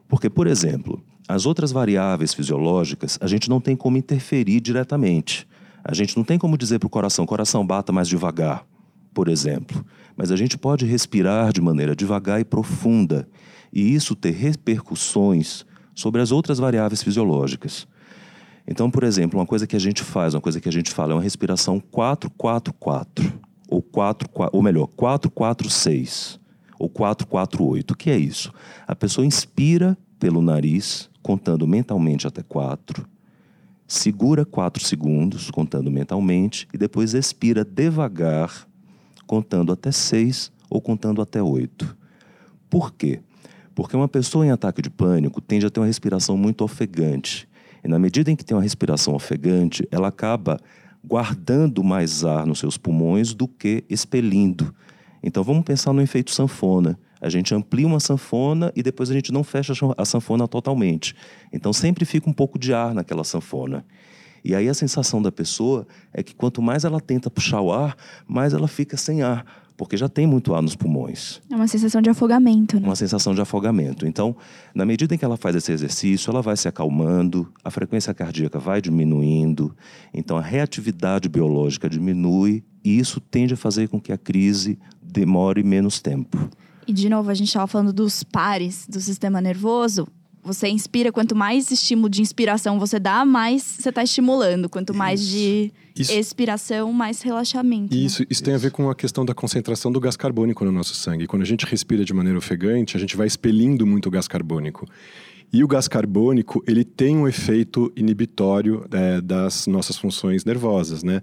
Porque, 0.08 0.30
por 0.30 0.48
exemplo, 0.48 1.04
as 1.28 1.46
outras 1.46 1.72
variáveis 1.72 2.34
fisiológicas 2.34 3.20
a 3.22 3.28
gente 3.28 3.50
não 3.50 3.60
tem 3.60 3.76
como 3.76 3.98
interferir 3.98 4.60
diretamente. 4.62 5.48
A 5.84 5.94
gente 5.94 6.16
não 6.16 6.24
tem 6.24 6.38
como 6.38 6.58
dizer 6.58 6.80
para 6.80 6.88
o 6.88 6.90
coração, 6.90 7.26
coração, 7.26 7.66
bata 7.66 7.92
mais 7.92 8.08
devagar, 8.08 8.66
por 9.14 9.28
exemplo. 9.28 9.84
Mas 10.16 10.32
a 10.32 10.36
gente 10.36 10.58
pode 10.58 10.86
respirar 10.86 11.52
de 11.52 11.62
maneira 11.62 11.96
devagar 11.96 12.40
e 12.40 12.46
profunda, 12.46 13.28
e 13.74 13.94
isso 13.94 14.16
ter 14.16 14.32
repercussões 14.32 15.66
sobre 15.96 16.22
as 16.22 16.32
outras 16.32 16.60
variáveis 16.60 17.02
fisiológicas. 17.02 17.88
Então, 18.68 18.92
por 18.92 19.04
exemplo, 19.04 19.40
uma 19.40 19.46
coisa 19.46 19.66
que 19.66 19.76
a 19.76 19.80
gente 19.80 20.04
faz, 20.04 20.34
uma 20.34 20.42
coisa 20.42 20.62
que 20.62 20.70
a 20.70 20.72
gente 20.72 20.92
fala 20.92 21.14
é 21.14 21.16
uma 21.16 21.22
respiração 21.22 21.82
4-4-4, 21.92 23.34
ou 23.68 23.82
4, 23.82 24.30
ou 24.52 24.62
melhor, 24.62 24.88
4-4-6, 24.88 26.40
ou 26.78 26.90
4-4-8. 26.90 27.92
O 27.92 27.96
que 27.96 28.10
é 28.10 28.18
isso? 28.18 28.54
A 28.88 28.96
pessoa 28.96 29.26
inspira 29.26 29.98
pelo 30.20 30.42
nariz, 30.42 31.10
contando 31.24 31.68
mentalmente 31.68 32.28
até 32.28 32.44
4, 32.44 33.06
segura 33.92 34.46
4 34.46 34.86
segundos, 34.86 35.52
contando 35.52 35.92
mentalmente, 35.92 36.66
e 36.74 36.78
depois 36.78 37.14
expira 37.14 37.66
devagar, 37.66 38.66
contando 39.28 39.70
até 39.74 39.92
6 39.92 40.50
ou 40.70 40.80
contando 40.80 41.22
até 41.22 41.44
8. 41.44 41.98
Por 42.70 42.94
quê? 42.94 43.20
Porque 43.76 43.94
uma 43.94 44.08
pessoa 44.08 44.46
em 44.46 44.50
ataque 44.50 44.82
de 44.82 44.90
pânico 44.90 45.42
tende 45.42 45.66
a 45.66 45.70
ter 45.70 45.82
uma 45.82 45.86
respiração 45.86 46.38
muito 46.38 46.64
ofegante. 46.64 47.50
E 47.84 47.88
na 47.90 48.00
medida 48.00 48.32
em 48.32 48.36
que 48.36 48.46
tem 48.46 48.56
uma 48.56 48.64
respiração 48.64 49.14
ofegante, 49.14 49.86
ela 49.92 50.08
acaba 50.08 50.58
guardando 51.04 51.84
mais 51.84 52.24
ar 52.24 52.46
nos 52.46 52.60
seus 52.60 52.78
pulmões 52.78 53.34
do 53.34 53.46
que 53.46 53.84
expelindo. 53.90 54.74
Então 55.22 55.44
vamos 55.44 55.66
pensar 55.66 55.92
no 55.92 56.02
efeito 56.02 56.32
sanfona. 56.32 56.98
A 57.22 57.30
gente 57.30 57.54
amplia 57.54 57.86
uma 57.86 58.00
sanfona 58.00 58.72
e 58.76 58.82
depois 58.82 59.12
a 59.12 59.14
gente 59.14 59.32
não 59.32 59.44
fecha 59.44 59.74
a 59.96 60.06
sanfona 60.06 60.48
totalmente. 60.48 61.16
Então 61.54 61.72
sempre 61.72 62.04
fica 62.04 62.30
um 62.30 62.34
pouco 62.34 62.58
de 62.58 62.74
ar 62.74 62.94
naquela 62.94 63.24
sanfona. 63.24 63.86
E 64.44 64.56
aí 64.56 64.68
a 64.68 64.74
sensação 64.74 65.22
da 65.22 65.32
pessoa 65.32 65.88
é 66.12 66.24
que 66.24 66.34
quanto 66.34 66.62
mais 66.62 66.84
ela 66.84 67.00
tenta 67.00 67.30
puxar 67.30 67.62
o 67.62 67.72
ar, 67.72 67.96
mais 68.28 68.54
ela 68.54 68.68
fica 68.68 68.98
sem 68.98 69.22
ar, 69.22 69.46
porque 69.78 69.96
já 69.96 70.10
tem 70.10 70.26
muito 70.26 70.54
ar 70.56 70.64
nos 70.64 70.76
pulmões. 70.76 71.40
É 71.50 71.56
uma 71.56 71.68
sensação 71.68 72.02
de 72.02 72.10
afogamento, 72.10 72.80
né? 72.80 72.88
Uma 72.88 72.96
sensação 72.96 73.36
de 73.36 73.42
afogamento. 73.42 74.08
Então, 74.08 74.36
na 74.74 74.84
medida 74.84 75.14
em 75.14 75.18
que 75.18 75.24
ela 75.24 75.38
faz 75.38 75.56
esse 75.56 75.72
exercício, 75.72 76.32
ela 76.32 76.42
vai 76.42 76.58
se 76.58 76.68
acalmando, 76.68 77.52
a 77.64 77.70
frequência 77.70 78.14
cardíaca 78.16 78.58
vai 78.58 78.82
diminuindo, 78.82 79.76
então 80.12 80.38
a 80.38 80.42
reatividade 80.42 81.30
biológica 81.30 81.88
diminui 81.88 82.64
e 82.84 82.98
isso 82.98 83.20
tende 83.20 83.54
a 83.54 83.58
fazer 83.58 83.90
com 83.90 84.02
que 84.02 84.12
a 84.12 84.18
crise 84.18 84.80
demore 85.02 85.64
menos 85.64 86.02
tempo. 86.02 86.50
E 86.92 86.94
de 86.94 87.08
novo, 87.08 87.32
a 87.32 87.34
gente 87.34 87.48
estava 87.48 87.68
falando 87.68 87.94
dos 87.94 88.22
pares 88.22 88.86
do 88.86 89.00
sistema 89.00 89.40
nervoso. 89.40 90.06
Você 90.44 90.68
inspira, 90.68 91.10
quanto 91.10 91.34
mais 91.34 91.72
estímulo 91.72 92.10
de 92.10 92.22
inspiração 92.22 92.78
você 92.78 93.00
dá, 93.00 93.24
mais 93.24 93.64
você 93.64 93.88
está 93.88 94.04
estimulando. 94.04 94.68
Quanto 94.68 94.94
mais 94.94 95.26
de 95.26 95.72
Isso. 95.98 96.12
expiração, 96.12 96.92
mais 96.92 97.22
relaxamento. 97.22 97.96
né? 97.96 98.02
Isso, 98.02 98.26
isso 98.30 98.44
tem 98.44 98.54
a 98.54 98.58
ver 98.58 98.72
com 98.72 98.90
a 98.90 98.96
questão 98.96 99.24
da 99.24 99.34
concentração 99.34 99.90
do 99.90 100.02
gás 100.02 100.18
carbônico 100.18 100.66
no 100.66 100.72
nosso 100.74 100.94
sangue. 100.94 101.28
Quando 101.28 101.44
a 101.44 101.46
gente 101.46 101.66
respira 101.66 102.04
de 102.04 102.14
maneira 102.14 102.38
ofegante, 102.38 102.98
a 102.98 103.00
gente 103.00 103.16
vai 103.16 103.26
expelindo 103.26 103.88
muito 103.88 104.12
gás 104.12 104.28
carbônico. 104.28 104.86
E 105.54 105.64
o 105.64 105.68
gás 105.70 105.88
carbônico, 105.88 106.62
ele 106.68 106.84
tem 106.84 107.16
um 107.16 107.26
efeito 107.26 107.90
inibitório 107.96 108.86
é, 108.92 109.22
das 109.22 109.66
nossas 109.66 109.98
funções 109.98 110.44
nervosas, 110.44 111.04
né? 111.04 111.22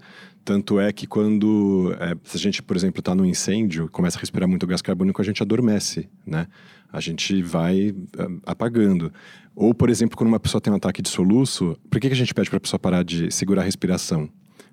Tanto 0.49 0.79
é 0.79 0.91
que 0.91 1.05
quando 1.05 1.95
é, 1.99 2.15
se 2.23 2.35
a 2.35 2.39
gente, 2.39 2.63
por 2.63 2.75
exemplo, 2.75 3.01
está 3.01 3.13
no 3.13 3.23
incêndio, 3.23 3.87
começa 3.91 4.17
a 4.17 4.19
respirar 4.19 4.49
muito 4.49 4.65
gás 4.65 4.81
carbônico, 4.81 5.21
a 5.21 5.23
gente 5.23 5.43
adormece, 5.43 6.09
né? 6.25 6.47
A 6.91 6.99
gente 6.99 7.39
vai 7.43 7.93
é, 8.17 8.27
apagando. 8.47 9.13
Ou, 9.55 9.75
por 9.75 9.91
exemplo, 9.91 10.17
quando 10.17 10.29
uma 10.29 10.39
pessoa 10.39 10.59
tem 10.59 10.73
um 10.73 10.75
ataque 10.75 11.03
de 11.03 11.09
soluço, 11.09 11.77
por 11.87 12.01
que, 12.01 12.07
que 12.07 12.13
a 12.15 12.17
gente 12.17 12.33
pede 12.33 12.49
para 12.49 12.57
a 12.57 12.59
pessoa 12.59 12.79
parar 12.79 13.03
de 13.03 13.29
segurar 13.29 13.61
a 13.61 13.65
respiração? 13.65 14.27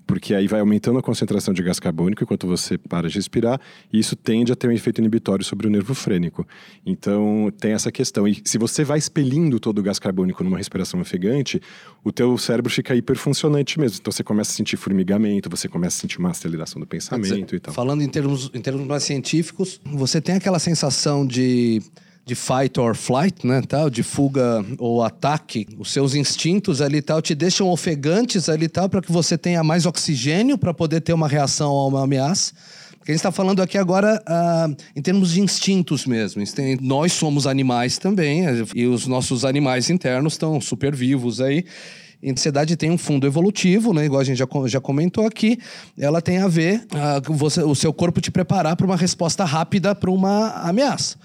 Porque 0.06 0.34
aí 0.34 0.46
vai 0.46 0.60
aumentando 0.60 0.98
a 0.98 1.02
concentração 1.02 1.52
de 1.52 1.62
gás 1.62 1.80
carbônico 1.80 2.22
enquanto 2.22 2.46
você 2.46 2.78
para 2.78 3.08
de 3.08 3.16
respirar, 3.16 3.60
e 3.92 3.98
isso 3.98 4.14
tende 4.14 4.52
a 4.52 4.56
ter 4.56 4.68
um 4.68 4.72
efeito 4.72 5.00
inibitório 5.00 5.44
sobre 5.44 5.66
o 5.66 5.70
nervo 5.70 5.94
frênico. 5.94 6.46
Então, 6.84 7.52
tem 7.58 7.72
essa 7.72 7.90
questão. 7.90 8.26
E 8.28 8.40
se 8.44 8.56
você 8.56 8.84
vai 8.84 8.98
expelindo 8.98 9.58
todo 9.58 9.78
o 9.78 9.82
gás 9.82 9.98
carbônico 9.98 10.44
numa 10.44 10.56
respiração 10.56 11.00
ofegante, 11.00 11.60
o 12.04 12.12
teu 12.12 12.38
cérebro 12.38 12.70
fica 12.70 12.94
hiperfuncionante 12.94 13.80
mesmo. 13.80 13.98
Então, 14.00 14.12
você 14.12 14.22
começa 14.22 14.52
a 14.52 14.54
sentir 14.54 14.76
formigamento, 14.76 15.50
você 15.50 15.68
começa 15.68 15.98
a 15.98 16.00
sentir 16.00 16.18
uma 16.18 16.30
aceleração 16.30 16.78
do 16.78 16.86
pensamento 16.86 17.56
e 17.56 17.60
tal. 17.60 17.74
Falando 17.74 18.02
em 18.02 18.08
termos, 18.08 18.50
em 18.54 18.60
termos 18.60 18.86
mais 18.86 19.02
científicos, 19.02 19.80
você 19.84 20.20
tem 20.20 20.36
aquela 20.36 20.58
sensação 20.58 21.26
de, 21.26 21.82
de 22.26 22.34
fight 22.34 22.78
or 22.80 22.96
flight, 22.96 23.46
né, 23.46 23.62
tal, 23.62 23.88
de 23.88 24.02
fuga 24.02 24.64
ou 24.78 25.00
ataque. 25.00 25.64
Os 25.78 25.92
seus 25.92 26.16
instintos 26.16 26.82
ali 26.82 27.00
tal 27.00 27.22
te 27.22 27.36
deixam 27.36 27.68
ofegantes 27.68 28.48
ali 28.48 28.68
tal 28.68 28.88
para 28.88 29.00
que 29.00 29.12
você 29.12 29.38
tenha 29.38 29.62
mais 29.62 29.86
oxigênio 29.86 30.58
para 30.58 30.74
poder 30.74 31.00
ter 31.02 31.12
uma 31.12 31.28
reação 31.28 31.70
a 31.70 31.86
uma 31.86 32.02
ameaça. 32.02 32.52
Porque 32.98 33.12
a 33.12 33.14
gente 33.14 33.20
está 33.20 33.30
falando 33.30 33.62
aqui 33.62 33.78
agora 33.78 34.20
ah, 34.26 34.68
em 34.96 35.00
termos 35.00 35.30
de 35.30 35.40
instintos 35.40 36.04
mesmo. 36.04 36.42
Nós 36.80 37.12
somos 37.12 37.46
animais 37.46 37.96
também, 37.96 38.42
e 38.74 38.86
os 38.86 39.06
nossos 39.06 39.44
animais 39.44 39.88
internos 39.88 40.32
estão 40.32 40.60
super 40.60 40.92
vivos 40.96 41.40
aí. 41.40 41.64
A 42.26 42.32
ansiedade 42.32 42.74
tem 42.74 42.90
um 42.90 42.98
fundo 42.98 43.24
evolutivo, 43.24 43.94
né? 43.94 44.06
Igual 44.06 44.22
a 44.22 44.24
gente 44.24 44.38
já, 44.38 44.48
já 44.66 44.80
comentou 44.80 45.24
aqui. 45.24 45.60
Ela 45.96 46.20
tem 46.20 46.38
a 46.38 46.48
ver 46.48 46.84
ah, 46.90 47.22
com 47.24 47.36
o 47.70 47.74
seu 47.76 47.92
corpo 47.92 48.20
te 48.20 48.32
preparar 48.32 48.74
para 48.74 48.86
uma 48.86 48.96
resposta 48.96 49.44
rápida 49.44 49.94
para 49.94 50.10
uma 50.10 50.48
ameaça. 50.62 51.16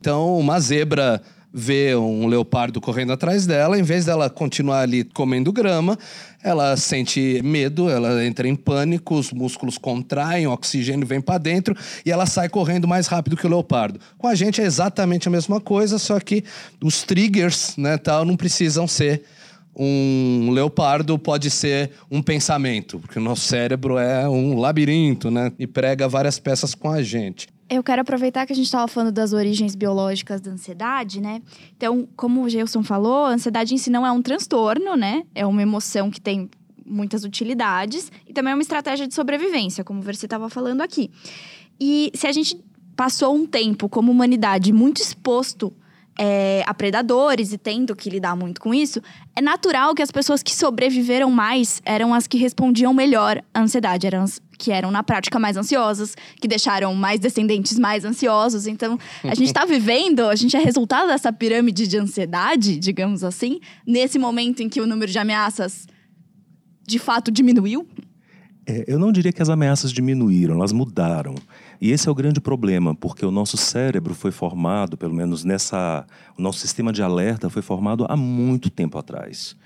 Então, 0.00 0.38
uma 0.38 0.58
zebra 0.58 1.20
vê 1.52 1.94
um 1.94 2.26
leopardo 2.26 2.80
correndo 2.80 3.12
atrás 3.12 3.46
dela, 3.46 3.78
em 3.78 3.82
vez 3.82 4.06
dela 4.06 4.30
continuar 4.30 4.80
ali 4.80 5.04
comendo 5.04 5.52
grama, 5.52 5.98
ela 6.42 6.76
sente 6.76 7.40
medo, 7.42 7.90
ela 7.90 8.24
entra 8.24 8.48
em 8.48 8.54
pânico, 8.54 9.16
os 9.16 9.32
músculos 9.32 9.76
contraem, 9.76 10.46
o 10.46 10.52
oxigênio 10.52 11.06
vem 11.06 11.20
para 11.20 11.38
dentro 11.38 11.76
e 12.06 12.10
ela 12.10 12.24
sai 12.24 12.48
correndo 12.48 12.86
mais 12.86 13.08
rápido 13.08 13.36
que 13.36 13.46
o 13.46 13.50
leopardo. 13.50 14.00
Com 14.16 14.26
a 14.28 14.34
gente 14.34 14.60
é 14.60 14.64
exatamente 14.64 15.28
a 15.28 15.30
mesma 15.30 15.60
coisa, 15.60 15.98
só 15.98 16.18
que 16.20 16.44
os 16.82 17.02
triggers, 17.02 17.76
né, 17.76 17.98
tal, 17.98 18.24
não 18.24 18.36
precisam 18.36 18.86
ser 18.86 19.22
um 19.76 20.50
leopardo 20.50 21.18
pode 21.18 21.48
ser 21.48 21.92
um 22.10 22.22
pensamento, 22.22 22.98
porque 22.98 23.18
o 23.18 23.22
nosso 23.22 23.42
cérebro 23.42 23.98
é 23.98 24.28
um 24.28 24.58
labirinto, 24.58 25.30
né? 25.30 25.52
E 25.58 25.66
prega 25.66 26.08
várias 26.08 26.38
peças 26.38 26.74
com 26.74 26.90
a 26.90 27.02
gente. 27.02 27.46
Eu 27.72 27.84
quero 27.84 28.02
aproveitar 28.02 28.44
que 28.46 28.52
a 28.52 28.56
gente 28.56 28.64
estava 28.64 28.88
falando 28.88 29.12
das 29.12 29.32
origens 29.32 29.76
biológicas 29.76 30.40
da 30.40 30.50
ansiedade, 30.50 31.20
né? 31.20 31.40
Então, 31.76 32.08
como 32.16 32.42
o 32.42 32.48
Gelson 32.48 32.82
falou, 32.82 33.26
a 33.26 33.30
ansiedade 33.30 33.72
em 33.72 33.78
si 33.78 33.90
não 33.90 34.04
é 34.04 34.10
um 34.10 34.20
transtorno, 34.20 34.96
né? 34.96 35.22
É 35.32 35.46
uma 35.46 35.62
emoção 35.62 36.10
que 36.10 36.20
tem 36.20 36.50
muitas 36.84 37.22
utilidades 37.22 38.10
e 38.26 38.32
também 38.32 38.50
é 38.50 38.54
uma 38.56 38.62
estratégia 38.62 39.06
de 39.06 39.14
sobrevivência, 39.14 39.84
como 39.84 40.02
você 40.02 40.26
estava 40.26 40.48
falando 40.48 40.80
aqui. 40.80 41.12
E 41.80 42.10
se 42.12 42.26
a 42.26 42.32
gente 42.32 42.60
passou 42.96 43.36
um 43.36 43.46
tempo 43.46 43.88
como 43.88 44.10
humanidade 44.10 44.72
muito 44.72 45.00
exposto 45.00 45.72
é, 46.22 46.62
a 46.66 46.74
predadores 46.74 47.50
e 47.50 47.56
tendo 47.56 47.96
que 47.96 48.10
lidar 48.10 48.36
muito 48.36 48.60
com 48.60 48.74
isso, 48.74 49.00
é 49.34 49.40
natural 49.40 49.94
que 49.94 50.02
as 50.02 50.10
pessoas 50.10 50.42
que 50.42 50.54
sobreviveram 50.54 51.30
mais 51.30 51.80
eram 51.82 52.12
as 52.12 52.26
que 52.26 52.36
respondiam 52.36 52.92
melhor 52.92 53.42
à 53.54 53.62
ansiedade, 53.62 54.06
eram 54.06 54.24
as 54.24 54.38
que 54.58 54.70
eram 54.70 54.90
na 54.90 55.02
prática 55.02 55.38
mais 55.38 55.56
ansiosas, 55.56 56.14
que 56.38 56.46
deixaram 56.46 56.94
mais 56.94 57.18
descendentes 57.18 57.78
mais 57.78 58.04
ansiosos. 58.04 58.66
Então, 58.66 58.98
a 59.24 59.34
gente 59.34 59.46
está 59.46 59.64
vivendo, 59.66 60.26
a 60.26 60.34
gente 60.34 60.54
é 60.54 60.60
resultado 60.60 61.06
dessa 61.06 61.32
pirâmide 61.32 61.88
de 61.88 61.96
ansiedade, 61.96 62.76
digamos 62.76 63.24
assim, 63.24 63.58
nesse 63.86 64.18
momento 64.18 64.62
em 64.62 64.68
que 64.68 64.82
o 64.82 64.86
número 64.86 65.10
de 65.10 65.18
ameaças 65.18 65.86
de 66.86 66.98
fato 66.98 67.30
diminuiu. 67.30 67.88
É, 68.66 68.84
eu 68.86 68.98
não 68.98 69.10
diria 69.10 69.32
que 69.32 69.40
as 69.40 69.48
ameaças 69.48 69.90
diminuíram, 69.90 70.56
elas 70.56 70.72
mudaram. 70.72 71.34
E 71.80 71.90
esse 71.90 72.08
é 72.08 72.10
o 72.10 72.14
grande 72.14 72.40
problema, 72.40 72.94
porque 72.94 73.24
o 73.24 73.30
nosso 73.30 73.56
cérebro 73.56 74.14
foi 74.14 74.30
formado, 74.30 74.98
pelo 74.98 75.14
menos 75.14 75.44
nessa. 75.44 76.06
O 76.38 76.42
nosso 76.42 76.58
sistema 76.58 76.92
de 76.92 77.02
alerta 77.02 77.48
foi 77.48 77.62
formado 77.62 78.04
há 78.08 78.16
muito 78.16 78.68
tempo 78.68 78.98
atrás. 78.98 79.56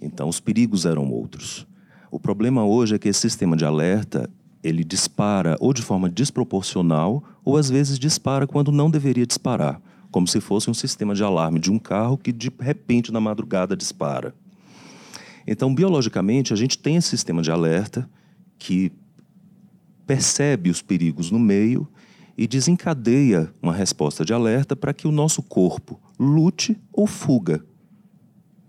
Então, 0.00 0.28
os 0.28 0.38
perigos 0.38 0.86
eram 0.86 1.10
outros. 1.10 1.66
O 2.10 2.20
problema 2.20 2.64
hoje 2.64 2.94
é 2.94 2.98
que 2.98 3.08
esse 3.08 3.20
sistema 3.20 3.56
de 3.56 3.64
alerta 3.64 4.30
ele 4.62 4.84
dispara 4.84 5.56
ou 5.60 5.72
de 5.72 5.82
forma 5.82 6.08
desproporcional 6.08 7.22
ou 7.44 7.56
às 7.56 7.68
vezes 7.68 7.98
dispara 7.98 8.46
quando 8.46 8.72
não 8.72 8.90
deveria 8.90 9.26
disparar, 9.26 9.80
como 10.10 10.26
se 10.26 10.40
fosse 10.40 10.70
um 10.70 10.74
sistema 10.74 11.14
de 11.14 11.22
alarme 11.22 11.58
de 11.58 11.70
um 11.70 11.78
carro 11.78 12.16
que 12.16 12.32
de 12.32 12.50
repente 12.60 13.12
na 13.12 13.20
madrugada 13.20 13.76
dispara. 13.76 14.34
Então, 15.46 15.74
biologicamente, 15.74 16.52
a 16.52 16.56
gente 16.56 16.78
tem 16.78 16.96
esse 16.96 17.08
sistema 17.08 17.42
de 17.42 17.50
alerta 17.50 18.08
que 18.58 18.92
percebe 20.08 20.70
os 20.70 20.80
perigos 20.80 21.30
no 21.30 21.38
meio 21.38 21.86
e 22.36 22.46
desencadeia 22.46 23.52
uma 23.62 23.74
resposta 23.74 24.24
de 24.24 24.32
alerta 24.32 24.74
para 24.74 24.94
que 24.94 25.06
o 25.06 25.12
nosso 25.12 25.42
corpo 25.42 26.00
lute 26.18 26.80
ou 26.90 27.06
fuga. 27.06 27.62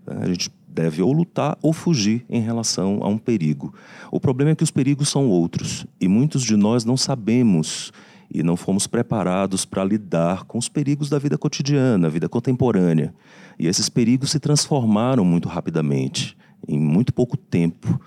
A 0.06 0.26
gente 0.26 0.52
deve 0.68 1.00
ou 1.00 1.10
lutar 1.10 1.56
ou 1.62 1.72
fugir 1.72 2.26
em 2.28 2.42
relação 2.42 3.00
a 3.02 3.08
um 3.08 3.16
perigo. 3.16 3.72
O 4.12 4.20
problema 4.20 4.50
é 4.50 4.54
que 4.54 4.62
os 4.62 4.70
perigos 4.70 5.08
são 5.08 5.30
outros 5.30 5.86
e 5.98 6.06
muitos 6.06 6.42
de 6.42 6.56
nós 6.56 6.84
não 6.84 6.96
sabemos 6.96 7.90
e 8.30 8.42
não 8.42 8.54
fomos 8.54 8.86
preparados 8.86 9.64
para 9.64 9.82
lidar 9.82 10.44
com 10.44 10.58
os 10.58 10.68
perigos 10.68 11.08
da 11.08 11.18
vida 11.18 11.38
cotidiana, 11.38 12.10
vida 12.10 12.28
contemporânea. 12.28 13.14
E 13.58 13.66
esses 13.66 13.88
perigos 13.88 14.30
se 14.30 14.38
transformaram 14.38 15.24
muito 15.24 15.48
rapidamente, 15.48 16.36
em 16.68 16.78
muito 16.78 17.14
pouco 17.14 17.34
tempo. 17.34 17.98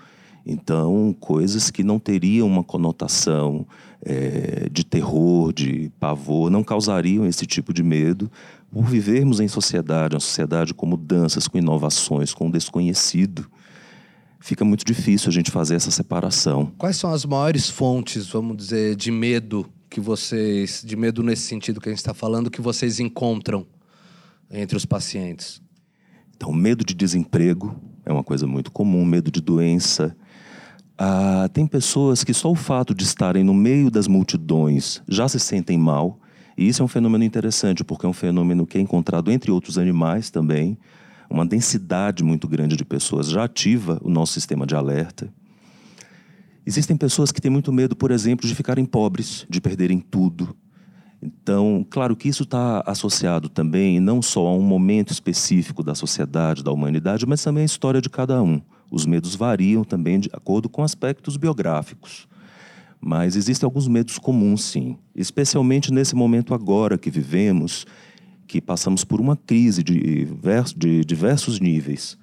Então, 0.46 1.16
coisas 1.18 1.70
que 1.70 1.82
não 1.82 1.98
teriam 1.98 2.46
uma 2.46 2.62
conotação 2.62 3.66
eh, 4.04 4.68
de 4.70 4.84
terror, 4.84 5.52
de 5.52 5.90
pavor, 5.98 6.50
não 6.50 6.62
causariam 6.62 7.26
esse 7.26 7.46
tipo 7.46 7.72
de 7.72 7.82
medo, 7.82 8.30
por 8.70 8.84
vivermos 8.84 9.40
em 9.40 9.48
sociedade, 9.48 10.14
uma 10.14 10.20
sociedade 10.20 10.74
com 10.74 10.84
mudanças, 10.84 11.48
com 11.48 11.56
inovações, 11.56 12.34
com 12.34 12.48
o 12.48 12.52
desconhecido, 12.52 13.46
fica 14.38 14.64
muito 14.64 14.84
difícil 14.84 15.30
a 15.30 15.32
gente 15.32 15.50
fazer 15.50 15.76
essa 15.76 15.90
separação. 15.90 16.70
Quais 16.76 16.96
são 16.96 17.10
as 17.10 17.24
maiores 17.24 17.70
fontes, 17.70 18.26
vamos 18.26 18.56
dizer, 18.58 18.96
de 18.96 19.10
medo 19.10 19.66
que 19.88 20.00
vocês, 20.00 20.82
de 20.84 20.96
medo 20.96 21.22
nesse 21.22 21.42
sentido 21.42 21.80
que 21.80 21.88
a 21.88 21.92
gente 21.92 22.00
está 22.00 22.12
falando, 22.12 22.50
que 22.50 22.60
vocês 22.60 23.00
encontram 23.00 23.66
entre 24.50 24.76
os 24.76 24.84
pacientes? 24.84 25.62
Então, 26.36 26.52
medo 26.52 26.84
de 26.84 26.92
desemprego, 26.92 27.74
é 28.04 28.12
uma 28.12 28.24
coisa 28.24 28.46
muito 28.46 28.70
comum, 28.70 29.04
medo 29.04 29.30
de 29.30 29.40
doença. 29.40 30.14
Ah, 30.96 31.48
tem 31.52 31.66
pessoas 31.66 32.22
que 32.22 32.32
só 32.32 32.50
o 32.50 32.54
fato 32.54 32.94
de 32.94 33.02
estarem 33.02 33.42
no 33.42 33.52
meio 33.52 33.90
das 33.90 34.06
multidões 34.06 35.02
já 35.08 35.28
se 35.28 35.40
sentem 35.40 35.76
mal. 35.76 36.20
E 36.56 36.68
isso 36.68 36.82
é 36.82 36.84
um 36.84 36.88
fenômeno 36.88 37.24
interessante, 37.24 37.82
porque 37.82 38.06
é 38.06 38.08
um 38.08 38.12
fenômeno 38.12 38.64
que 38.64 38.78
é 38.78 38.80
encontrado 38.80 39.32
entre 39.32 39.50
outros 39.50 39.76
animais 39.76 40.30
também. 40.30 40.78
Uma 41.28 41.44
densidade 41.44 42.22
muito 42.22 42.46
grande 42.46 42.76
de 42.76 42.84
pessoas 42.84 43.28
já 43.28 43.44
ativa 43.44 44.00
o 44.04 44.08
nosso 44.08 44.34
sistema 44.34 44.64
de 44.64 44.76
alerta. 44.76 45.32
Existem 46.64 46.96
pessoas 46.96 47.32
que 47.32 47.40
têm 47.40 47.50
muito 47.50 47.72
medo, 47.72 47.96
por 47.96 48.10
exemplo, 48.10 48.46
de 48.46 48.54
ficarem 48.54 48.84
pobres, 48.84 49.46
de 49.50 49.60
perderem 49.60 49.98
tudo. 49.98 50.56
Então, 51.20 51.84
claro 51.90 52.14
que 52.14 52.28
isso 52.28 52.44
está 52.44 52.84
associado 52.86 53.48
também 53.48 53.98
não 53.98 54.22
só 54.22 54.46
a 54.46 54.54
um 54.54 54.62
momento 54.62 55.10
específico 55.10 55.82
da 55.82 55.94
sociedade, 55.94 56.62
da 56.62 56.70
humanidade, 56.70 57.26
mas 57.26 57.42
também 57.42 57.62
à 57.62 57.66
história 57.66 58.00
de 58.00 58.08
cada 58.08 58.40
um. 58.42 58.60
Os 58.90 59.06
medos 59.06 59.34
variam 59.34 59.84
também 59.84 60.20
de 60.20 60.30
acordo 60.32 60.68
com 60.68 60.82
aspectos 60.82 61.36
biográficos. 61.36 62.28
Mas 63.00 63.36
existem 63.36 63.66
alguns 63.66 63.86
medos 63.88 64.18
comuns, 64.18 64.64
sim. 64.64 64.96
Especialmente 65.14 65.92
nesse 65.92 66.14
momento 66.14 66.54
agora 66.54 66.96
que 66.96 67.10
vivemos, 67.10 67.86
que 68.46 68.60
passamos 68.60 69.04
por 69.04 69.20
uma 69.20 69.36
crise 69.36 69.82
de, 69.82 70.26
de 70.76 71.04
diversos 71.04 71.60
níveis. 71.60 72.16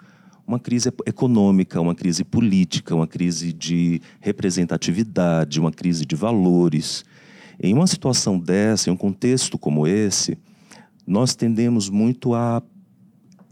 Uma 0.46 0.60
crise 0.60 0.92
econômica, 1.06 1.80
uma 1.80 1.96
crise 1.96 2.24
política, 2.24 2.96
uma 2.96 3.08
crise 3.08 3.54
de 3.54 4.02
representatividade, 4.20 5.60
uma 5.60 5.72
crise 5.72 6.06
de 6.06 6.16
valores 6.16 7.06
em 7.64 7.76
uma 7.76 7.86
situação 7.86 8.40
dessa, 8.40 8.90
em 8.90 8.94
um 8.94 8.98
contexto 8.98 9.58
como 9.58 9.86
esse, 9.86 10.36
nós 11.06 11.36
tendemos 11.36 11.90
muito 11.90 12.34
a 12.34 12.62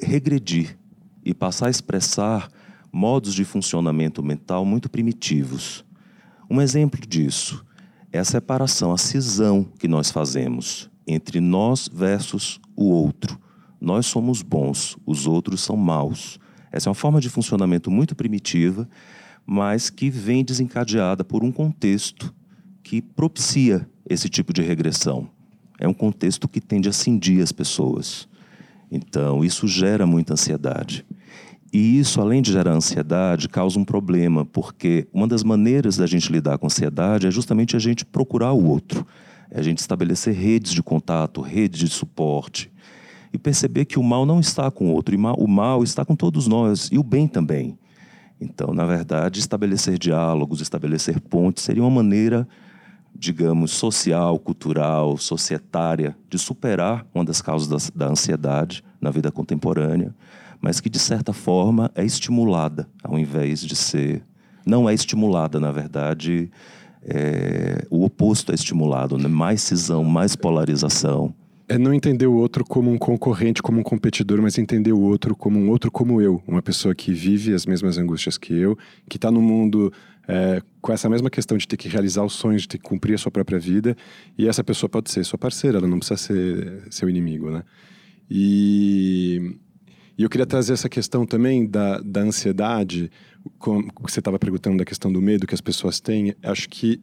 regredir 0.02 0.78
e 1.24 1.32
passar 1.32 1.68
a 1.68 1.70
expressar 1.70 2.50
modos 2.92 3.34
de 3.34 3.46
funcionamento 3.46 4.24
mental 4.24 4.66
muito 4.66 4.90
primitivos. 4.90 5.86
Um 6.50 6.62
exemplo 6.62 7.00
disso 7.06 7.66
é 8.12 8.20
a 8.20 8.26
separação, 8.26 8.92
a 8.92 8.98
cisão 8.98 9.64
que 9.78 9.88
nós 9.88 10.10
fazemos 10.10 10.90
entre 11.08 11.40
nós 11.40 11.90
versus 11.92 12.60
o 12.76 12.86
outro. 12.86 13.40
Nós 13.80 14.06
somos 14.06 14.42
bons, 14.42 14.98
os 15.06 15.26
outros 15.26 15.62
são 15.62 15.76
maus. 15.76 16.40
Essa 16.72 16.90
é 16.90 16.92
uma 16.92 16.96
forma 16.96 17.20
de 17.20 17.30
funcionamento 17.30 17.90
muito 17.90 18.16
primitiva, 18.16 18.88
mas 19.46 19.90
que 19.90 20.10
vem 20.10 20.44
desencadeada 20.44 21.24
por 21.24 21.44
um 21.44 21.52
contexto 21.52 22.34
que 22.84 23.02
propicia 23.02 23.90
esse 24.08 24.30
tipo 24.30 24.54
de 24.54 24.62
regressão. 24.62 25.30
É 25.80 25.88
um 25.88 25.94
contexto 25.94 26.48
que 26.48 26.60
tende 26.60 26.90
a 26.90 26.94
cindir 26.94 27.42
as 27.42 27.52
pessoas. 27.52 28.28
Então, 28.92 29.44
isso 29.44 29.68
gera 29.68 30.06
muita 30.06 30.34
ansiedade. 30.34 31.06
E 31.72 32.00
isso, 32.00 32.20
além 32.20 32.42
de 32.42 32.52
gerar 32.52 32.72
ansiedade, 32.72 33.48
causa 33.48 33.80
um 33.80 33.86
problema, 33.86 34.44
porque 34.44 35.08
uma 35.14 35.28
das 35.28 35.44
maneiras 35.44 35.98
da 35.98 36.08
gente 36.08 36.32
lidar 36.32 36.58
com 36.58 36.66
ansiedade 36.66 37.28
é 37.28 37.32
justamente 37.32 37.76
a 37.76 37.80
gente 37.80 38.06
procurar 38.06 38.54
o 38.54 38.66
outro, 38.66 39.06
é 39.52 39.60
a 39.60 39.62
gente 39.62 39.78
estabelecer 39.78 40.34
redes 40.34 40.72
de 40.72 40.82
contato, 40.82 41.42
redes 41.42 41.80
de 41.80 41.88
suporte, 41.88 42.72
e 43.32 43.38
perceber 43.38 43.86
que 43.86 44.00
o 44.00 44.04
mal 44.04 44.26
não 44.26 44.40
está 44.40 44.72
com 44.72 44.90
o 44.90 44.94
outro, 44.94 45.16
o 45.16 45.48
mal 45.48 45.84
está 45.84 46.04
com 46.04 46.16
todos 46.16 46.48
nós, 46.48 46.90
e 46.92 46.98
o 46.98 47.04
bem 47.04 47.28
também. 47.28 47.78
Então, 48.42 48.74
na 48.74 48.86
verdade, 48.86 49.40
estabelecer 49.40 50.00
diálogos, 50.00 50.62
estabelecer 50.62 51.20
pontes 51.20 51.64
seria 51.64 51.84
uma 51.84 51.92
maneira 51.92 52.48
digamos, 53.20 53.72
social, 53.72 54.40
cultural, 54.40 55.18
societária, 55.18 56.16
de 56.30 56.38
superar 56.38 57.06
uma 57.14 57.26
das 57.26 57.42
causas 57.42 57.68
da, 57.68 58.06
da, 58.06 58.12
ansiedade 58.12 58.84
na 59.02 59.12
vida 59.12 59.30
contemporânea, 59.30 60.16
mas 60.62 60.80
que, 60.80 60.90
de 60.90 61.00
certa 61.00 61.34
forma, 61.34 61.92
é 61.96 62.04
estimulada, 62.06 62.88
ao 63.04 63.18
invés 63.18 63.62
de 63.62 63.76
ser. 63.76 64.24
Não 64.66 64.90
é 64.90 64.94
estimulada, 64.94 65.60
na 65.60 65.72
verdade, 65.72 66.52
é, 67.02 67.86
o 67.90 68.04
oposto 68.04 68.52
é 68.52 68.56
estimulado, 68.56 69.18
né? 69.18 69.28
mais 69.28 69.62
cisão, 69.62 70.04
mais 70.04 70.36
polarização. 70.36 71.34
É 71.68 71.78
não 71.78 71.94
entender 71.94 72.26
o 72.26 72.34
outro 72.34 72.66
como 72.66 72.92
um 72.92 72.98
concorrente, 72.98 73.62
como 73.62 73.80
um 73.80 73.84
competidor, 73.84 74.42
mas 74.42 74.58
entender 74.58 74.92
o 74.92 75.00
outro 75.00 75.36
como 75.36 75.60
um 75.60 75.70
outro 75.70 75.92
como 75.92 76.20
eu, 76.20 76.42
uma 76.48 76.64
pessoa 76.64 76.96
que 76.96 77.14
vive 77.14 77.54
as 77.54 77.66
mesmas 77.66 77.98
angústias 77.98 78.38
que 78.38 78.54
eu, 78.54 78.78
que 79.08 79.18
está 79.18 79.30
no 79.30 79.42
mundo 79.42 79.94
é, 80.28 80.62
com 80.82 80.92
essa 80.92 81.08
mesma 81.10 81.30
questão 81.30 81.58
de 81.58 81.68
ter 81.68 81.78
que 81.78 81.88
realizar 81.88 82.24
os 82.24 82.34
sonhos, 82.34 82.64
de 82.64 82.70
ter 82.70 82.78
que 82.78 82.84
cumprir 82.84 83.16
a 83.16 83.18
sua 83.18 83.32
própria 83.32 83.60
vida, 83.60 83.96
e 84.38 84.48
essa 84.48 84.64
pessoa 84.64 84.90
pode 84.90 85.12
ser 85.12 85.24
sua 85.24 85.40
parceira, 85.40 85.78
ela 85.78 85.88
não 85.88 86.00
precisa 86.00 86.18
ser 86.18 86.84
seu 86.90 87.10
inimigo, 87.10 87.50
né? 87.52 87.64
E, 88.30 89.56
e 90.20 90.24
eu 90.24 90.30
queria 90.30 90.46
trazer 90.46 90.74
essa 90.74 90.90
questão 90.90 91.26
também 91.26 91.66
da, 91.66 91.98
da 92.02 92.20
ansiedade, 92.20 93.10
como 93.58 93.90
você 94.02 94.20
estava 94.20 94.38
perguntando 94.38 94.76
da 94.76 94.84
questão 94.84 95.10
do 95.10 95.22
medo 95.22 95.48
que 95.48 95.56
as 95.56 95.62
pessoas 95.62 96.02
têm, 96.02 96.36
acho 96.44 96.68
que 96.68 97.02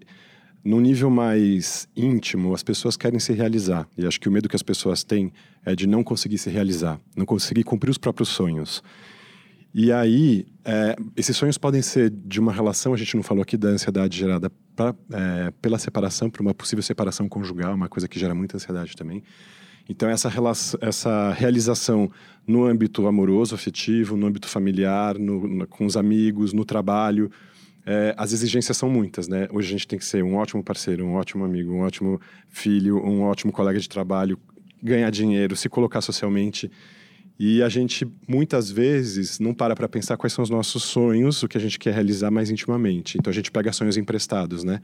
no 0.62 0.78
nível 0.82 1.08
mais 1.08 1.88
íntimo, 1.96 2.52
as 2.52 2.62
pessoas 2.62 2.94
querem 2.94 3.18
se 3.18 3.32
realizar. 3.32 3.88
E 3.96 4.04
acho 4.06 4.20
que 4.20 4.28
o 4.28 4.32
medo 4.32 4.50
que 4.50 4.54
as 4.56 4.62
pessoas 4.62 5.02
têm 5.02 5.32
é 5.64 5.74
de 5.74 5.86
não 5.86 6.04
conseguir 6.04 6.36
se 6.36 6.50
realizar, 6.50 7.00
não 7.16 7.24
conseguir 7.24 7.64
cumprir 7.64 7.90
os 7.90 7.96
próprios 7.96 8.28
sonhos. 8.28 8.82
E 9.72 9.90
aí, 9.90 10.44
é, 10.62 10.94
esses 11.16 11.34
sonhos 11.34 11.56
podem 11.56 11.80
ser 11.80 12.10
de 12.10 12.38
uma 12.38 12.52
relação, 12.52 12.92
a 12.92 12.98
gente 12.98 13.16
não 13.16 13.22
falou 13.22 13.40
aqui 13.40 13.56
da 13.56 13.68
ansiedade 13.68 14.18
gerada 14.18 14.52
pra, 14.74 14.94
é, 15.10 15.50
pela 15.62 15.78
separação, 15.78 16.28
por 16.28 16.42
uma 16.42 16.52
possível 16.52 16.82
separação 16.82 17.30
conjugal, 17.30 17.74
uma 17.74 17.88
coisa 17.88 18.06
que 18.06 18.18
gera 18.18 18.34
muita 18.34 18.58
ansiedade 18.58 18.94
também. 18.94 19.22
Então, 19.89 20.09
essa, 20.09 20.28
relação, 20.28 20.78
essa 20.82 21.32
realização 21.32 22.11
no 22.47 22.64
âmbito 22.64 23.07
amoroso, 23.07 23.55
afetivo, 23.55 24.16
no 24.16 24.26
âmbito 24.26 24.49
familiar, 24.49 25.18
no, 25.18 25.47
no, 25.47 25.66
com 25.66 25.87
os 25.87 25.97
amigos, 25.97 26.53
no 26.53 26.64
trabalho, 26.64 27.30
é, 27.84 28.12
as 28.16 28.32
exigências 28.32 28.76
são 28.76 28.91
muitas, 28.91 29.28
né? 29.28 29.47
Hoje 29.53 29.68
a 29.68 29.70
gente 29.70 29.87
tem 29.87 29.99
que 29.99 30.05
ser 30.05 30.24
um 30.24 30.34
ótimo 30.34 30.62
parceiro, 30.62 31.05
um 31.05 31.14
ótimo 31.14 31.45
amigo, 31.45 31.72
um 31.72 31.82
ótimo 31.82 32.20
filho, 32.49 32.99
um 32.99 33.22
ótimo 33.22 33.53
colega 33.53 33.78
de 33.78 33.89
trabalho, 33.89 34.37
ganhar 34.82 35.09
dinheiro, 35.11 35.55
se 35.55 35.68
colocar 35.68 36.01
socialmente. 36.01 36.68
E 37.39 37.62
a 37.62 37.68
gente 37.68 38.05
muitas 38.26 38.70
vezes 38.70 39.39
não 39.39 39.55
para 39.55 39.76
para 39.76 39.89
pensar 39.89 40.16
quais 40.16 40.32
são 40.32 40.43
os 40.43 40.51
nossos 40.51 40.82
sonhos, 40.82 41.43
o 41.45 41.49
que 41.49 41.57
a 41.57 41.61
gente 41.61 41.78
quer 41.78 41.95
realizar 41.95 42.30
mais 42.30 42.51
intimamente. 42.51 43.18
Então 43.18 43.30
a 43.30 43.34
gente 43.34 43.53
pega 43.53 43.72
sonhos 43.72 43.97
emprestados, 43.97 44.64
né? 44.64 44.80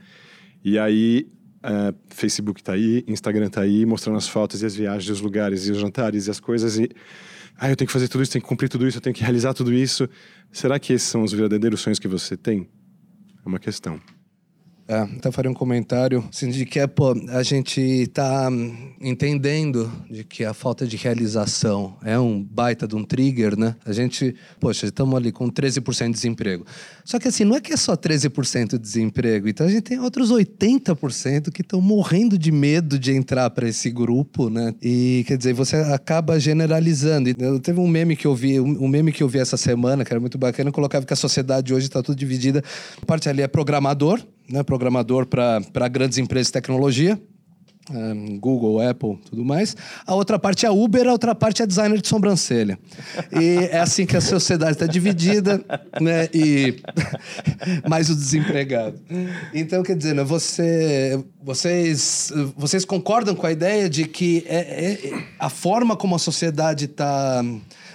E 0.64 0.78
aí 0.78 1.26
é, 1.62 1.94
Facebook 2.08 2.60
está 2.60 2.72
aí, 2.72 3.04
Instagram 3.06 3.46
está 3.46 3.60
aí, 3.60 3.86
mostrando 3.86 4.16
as 4.16 4.28
fotos 4.28 4.62
e 4.62 4.66
as 4.66 4.74
viagens, 4.74 5.10
os 5.10 5.20
lugares 5.20 5.66
e 5.66 5.72
os 5.72 5.78
jantares 5.78 6.26
e 6.26 6.30
as 6.30 6.40
coisas 6.40 6.78
e 6.78 6.88
ah, 7.58 7.70
eu 7.70 7.76
tenho 7.76 7.86
que 7.86 7.92
fazer 7.92 8.08
tudo 8.08 8.22
isso, 8.22 8.32
tenho 8.32 8.42
que 8.42 8.48
cumprir 8.48 8.68
tudo 8.68 8.88
isso, 8.88 8.98
eu 8.98 9.00
tenho 9.00 9.14
que 9.14 9.22
realizar 9.22 9.54
tudo 9.54 9.72
isso. 9.72 10.08
Será 10.50 10.78
que 10.78 10.92
esses 10.92 11.06
são 11.06 11.22
os 11.22 11.32
verdadeiros 11.32 11.80
sonhos 11.80 11.98
que 11.98 12.08
você 12.08 12.36
tem? 12.36 12.68
É 13.44 13.48
uma 13.48 13.58
questão. 13.58 14.00
É, 14.88 15.02
então 15.16 15.30
faria 15.30 15.50
um 15.50 15.54
comentário 15.54 16.24
assim, 16.28 16.50
de 16.50 16.66
que 16.66 16.80
é, 16.80 16.86
pô, 16.86 17.14
a 17.30 17.42
gente 17.42 17.80
está 17.80 18.48
entendendo 19.00 19.90
de 20.10 20.24
que 20.24 20.44
a 20.44 20.52
falta 20.52 20.86
de 20.86 20.96
realização 20.96 21.96
é 22.02 22.18
um 22.18 22.42
baita 22.42 22.86
de 22.86 22.96
um 22.96 23.04
trigger, 23.04 23.56
né? 23.56 23.76
A 23.84 23.92
gente, 23.92 24.34
poxa, 24.58 24.86
estamos 24.86 25.14
ali 25.14 25.30
com 25.30 25.48
13% 25.48 26.06
de 26.06 26.12
desemprego. 26.12 26.66
Só 27.04 27.18
que 27.18 27.28
assim, 27.28 27.44
não 27.44 27.56
é 27.56 27.60
que 27.60 27.72
é 27.72 27.76
só 27.76 27.96
13% 27.96 28.72
de 28.72 28.78
desemprego, 28.78 29.48
então 29.48 29.66
a 29.66 29.70
gente 29.70 29.82
tem 29.82 30.00
outros 30.00 30.30
80% 30.30 31.50
que 31.52 31.62
estão 31.62 31.80
morrendo 31.80 32.36
de 32.36 32.50
medo 32.50 32.98
de 32.98 33.12
entrar 33.12 33.50
para 33.50 33.68
esse 33.68 33.90
grupo, 33.90 34.50
né? 34.50 34.74
E 34.82 35.24
quer 35.26 35.36
dizer, 35.36 35.54
você 35.54 35.76
acaba 35.76 36.38
generalizando. 36.40 37.30
Eu 37.38 37.60
teve 37.60 37.78
um 37.78 37.88
meme 37.88 38.16
que 38.16 38.26
eu 38.26 38.34
vi, 38.34 38.58
um 38.58 38.88
meme 38.88 39.12
que 39.12 39.22
eu 39.22 39.28
vi 39.28 39.38
essa 39.38 39.56
semana, 39.56 40.04
que 40.04 40.12
era 40.12 40.20
muito 40.20 40.38
bacana, 40.38 40.72
colocava 40.72 41.06
que 41.06 41.12
a 41.12 41.16
sociedade 41.16 41.72
hoje 41.72 41.86
está 41.86 42.02
tudo 42.02 42.16
dividida. 42.16 42.62
Parte 43.06 43.28
ali 43.28 43.42
é 43.42 43.48
programador, 43.48 44.20
né, 44.48 44.62
programador 44.62 45.26
para 45.26 45.88
grandes 45.88 46.18
empresas 46.18 46.48
de 46.48 46.52
tecnologia. 46.52 47.20
Um, 47.90 48.38
Google, 48.38 48.80
Apple, 48.80 49.18
tudo 49.28 49.44
mais. 49.44 49.76
A 50.06 50.14
outra 50.14 50.38
parte 50.38 50.64
é 50.64 50.70
Uber, 50.70 51.08
a 51.08 51.12
outra 51.12 51.34
parte 51.34 51.62
é 51.62 51.66
designer 51.66 52.00
de 52.00 52.06
sobrancelha. 52.06 52.78
E 53.32 53.68
é 53.72 53.80
assim 53.80 54.06
que 54.06 54.16
a 54.16 54.20
sociedade 54.20 54.72
está 54.72 54.86
dividida, 54.86 55.60
né? 56.00 56.28
E 56.32 56.80
mais 57.88 58.08
o 58.08 58.14
desempregado. 58.14 59.00
Então, 59.52 59.82
quer 59.82 59.96
dizer, 59.96 60.14
né, 60.14 60.22
você, 60.22 61.20
vocês, 61.42 62.32
vocês 62.56 62.84
concordam 62.84 63.34
com 63.34 63.48
a 63.48 63.52
ideia 63.52 63.90
de 63.90 64.04
que 64.04 64.44
é, 64.46 64.92
é 64.92 65.24
a 65.40 65.48
forma 65.48 65.96
como 65.96 66.14
a 66.14 66.20
sociedade 66.20 66.84
está 66.84 67.44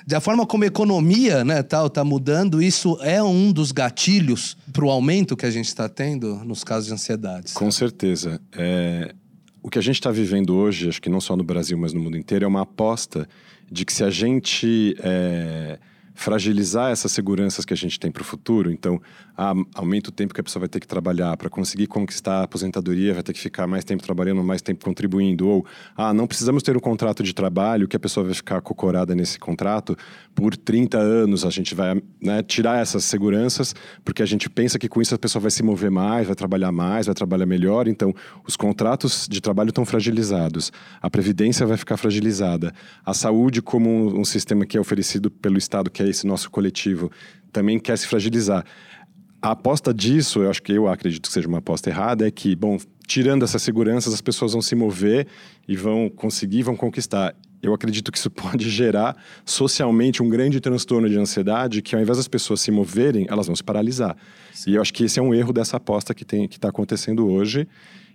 da 0.07 0.21
forma 0.21 0.47
como 0.47 0.63
a 0.63 0.67
economia 0.67 1.43
né, 1.43 1.61
tal 1.61 1.87
está 1.87 2.01
mudando, 2.01 2.61
isso 2.61 2.97
é 3.01 3.21
um 3.21 3.51
dos 3.51 3.73
gatilhos 3.73 4.55
para 4.71 4.85
o 4.85 4.89
aumento 4.89 5.35
que 5.35 5.45
a 5.45 5.51
gente 5.51 5.65
está 5.65 5.89
tendo 5.89 6.37
nos 6.45 6.63
casos 6.63 6.87
de 6.87 6.93
ansiedade. 6.93 7.53
Com 7.53 7.69
certeza. 7.69 8.39
É, 8.53 9.13
o 9.61 9.69
que 9.69 9.77
a 9.77 9.81
gente 9.81 9.95
está 9.95 10.09
vivendo 10.09 10.55
hoje, 10.55 10.87
acho 10.87 11.01
que 11.01 11.09
não 11.09 11.19
só 11.19 11.35
no 11.35 11.43
Brasil, 11.43 11.77
mas 11.77 11.91
no 11.91 11.99
mundo 11.99 12.15
inteiro, 12.15 12.45
é 12.45 12.47
uma 12.47 12.61
aposta 12.61 13.27
de 13.69 13.83
que 13.83 13.91
se 13.91 14.01
a 14.01 14.09
gente 14.09 14.95
é, 14.99 15.77
fragilizar 16.15 16.89
essas 16.89 17.11
seguranças 17.11 17.65
que 17.65 17.73
a 17.73 17.77
gente 17.77 17.99
tem 17.99 18.09
para 18.09 18.21
o 18.21 18.25
futuro. 18.25 18.71
Então, 18.71 19.01
ah, 19.37 19.53
aumenta 19.75 20.09
o 20.09 20.11
tempo 20.11 20.33
que 20.33 20.41
a 20.41 20.43
pessoa 20.43 20.61
vai 20.61 20.69
ter 20.69 20.79
que 20.79 20.87
trabalhar 20.87 21.37
para 21.37 21.49
conseguir 21.49 21.85
conquistar 21.85 22.39
a 22.39 22.43
aposentadoria, 22.43 23.13
vai 23.13 23.21
ter 23.21 23.33
que 23.33 23.39
ficar 23.39 23.67
mais 23.67 23.83
tempo 23.83 24.01
trabalhando, 24.01 24.43
mais 24.43 24.61
tempo 24.61 24.83
contribuindo. 24.83 25.47
Ou, 25.47 25.65
ah, 25.95 26.11
não 26.13 26.25
precisamos 26.25 26.63
ter 26.63 26.75
um 26.75 26.79
contrato 26.79 27.21
de 27.21 27.33
trabalho 27.33 27.87
que 27.87 27.95
a 27.95 27.99
pessoa 27.99 28.25
vai 28.25 28.33
ficar 28.33 28.59
cocorada 28.61 29.13
nesse 29.13 29.37
contrato 29.37 29.95
por 30.33 30.57
30 30.57 30.97
anos. 30.97 31.45
A 31.45 31.51
gente 31.51 31.75
vai 31.75 32.01
né, 32.19 32.41
tirar 32.41 32.81
essas 32.81 33.03
seguranças, 33.03 33.75
porque 34.03 34.23
a 34.23 34.25
gente 34.25 34.49
pensa 34.49 34.79
que 34.79 34.89
com 34.89 35.01
isso 35.01 35.13
a 35.13 35.19
pessoa 35.19 35.41
vai 35.41 35.51
se 35.51 35.61
mover 35.61 35.91
mais, 35.91 36.25
vai 36.25 36.35
trabalhar 36.35 36.71
mais, 36.71 37.05
vai 37.05 37.13
trabalhar 37.13 37.45
melhor. 37.45 37.87
Então, 37.87 38.13
os 38.47 38.55
contratos 38.55 39.27
de 39.29 39.39
trabalho 39.39 39.69
estão 39.69 39.85
fragilizados. 39.85 40.71
A 40.99 41.09
previdência 41.09 41.65
vai 41.65 41.77
ficar 41.77 41.97
fragilizada. 41.97 42.73
A 43.05 43.13
saúde, 43.13 43.61
como 43.61 43.87
um, 43.87 44.21
um 44.21 44.25
sistema 44.25 44.65
que 44.65 44.77
é 44.77 44.79
oferecido 44.79 45.29
pelo 45.29 45.57
Estado, 45.57 45.91
que 45.91 46.01
é 46.01 46.09
esse 46.09 46.25
nosso 46.25 46.49
coletivo, 46.49 47.11
também 47.51 47.79
quer 47.79 47.97
se 47.97 48.07
fragilizar. 48.07 48.65
A 49.41 49.51
aposta 49.51 49.93
disso, 49.93 50.41
eu 50.41 50.49
acho 50.49 50.61
que 50.63 50.73
eu 50.73 50.87
acredito 50.87 51.27
que 51.27 51.33
seja 51.33 51.47
uma 51.47 51.59
aposta 51.59 51.89
errada, 51.89 52.27
é 52.27 52.31
que, 52.31 52.55
bom, 52.55 52.77
tirando 53.05 53.43
essas 53.43 53.61
seguranças, 53.61 54.13
as 54.13 54.21
pessoas 54.21 54.53
vão 54.53 54.61
se 54.61 54.75
mover 54.75 55.27
e 55.67 55.75
vão 55.75 56.09
conseguir, 56.09 56.63
vão 56.63 56.75
conquistar. 56.75 57.35
Eu 57.61 57.73
acredito 57.73 58.11
que 58.11 58.17
isso 58.17 58.29
pode 58.31 58.69
gerar 58.69 59.15
socialmente 59.45 60.23
um 60.23 60.29
grande 60.29 60.59
transtorno 60.59 61.09
de 61.09 61.17
ansiedade, 61.17 61.81
que 61.81 61.95
ao 61.95 62.01
invés 62.01 62.17
das 62.17 62.27
pessoas 62.27 62.61
se 62.61 62.71
moverem, 62.71 63.27
elas 63.29 63.47
vão 63.47 63.55
se 63.55 63.63
paralisar. 63.63 64.15
Sim. 64.53 64.71
E 64.71 64.75
eu 64.75 64.81
acho 64.81 64.93
que 64.93 65.03
esse 65.05 65.19
é 65.19 65.21
um 65.21 65.33
erro 65.33 65.53
dessa 65.53 65.77
aposta 65.77 66.13
que 66.13 66.23
está 66.23 66.69
acontecendo 66.69 67.27
hoje 67.27 67.67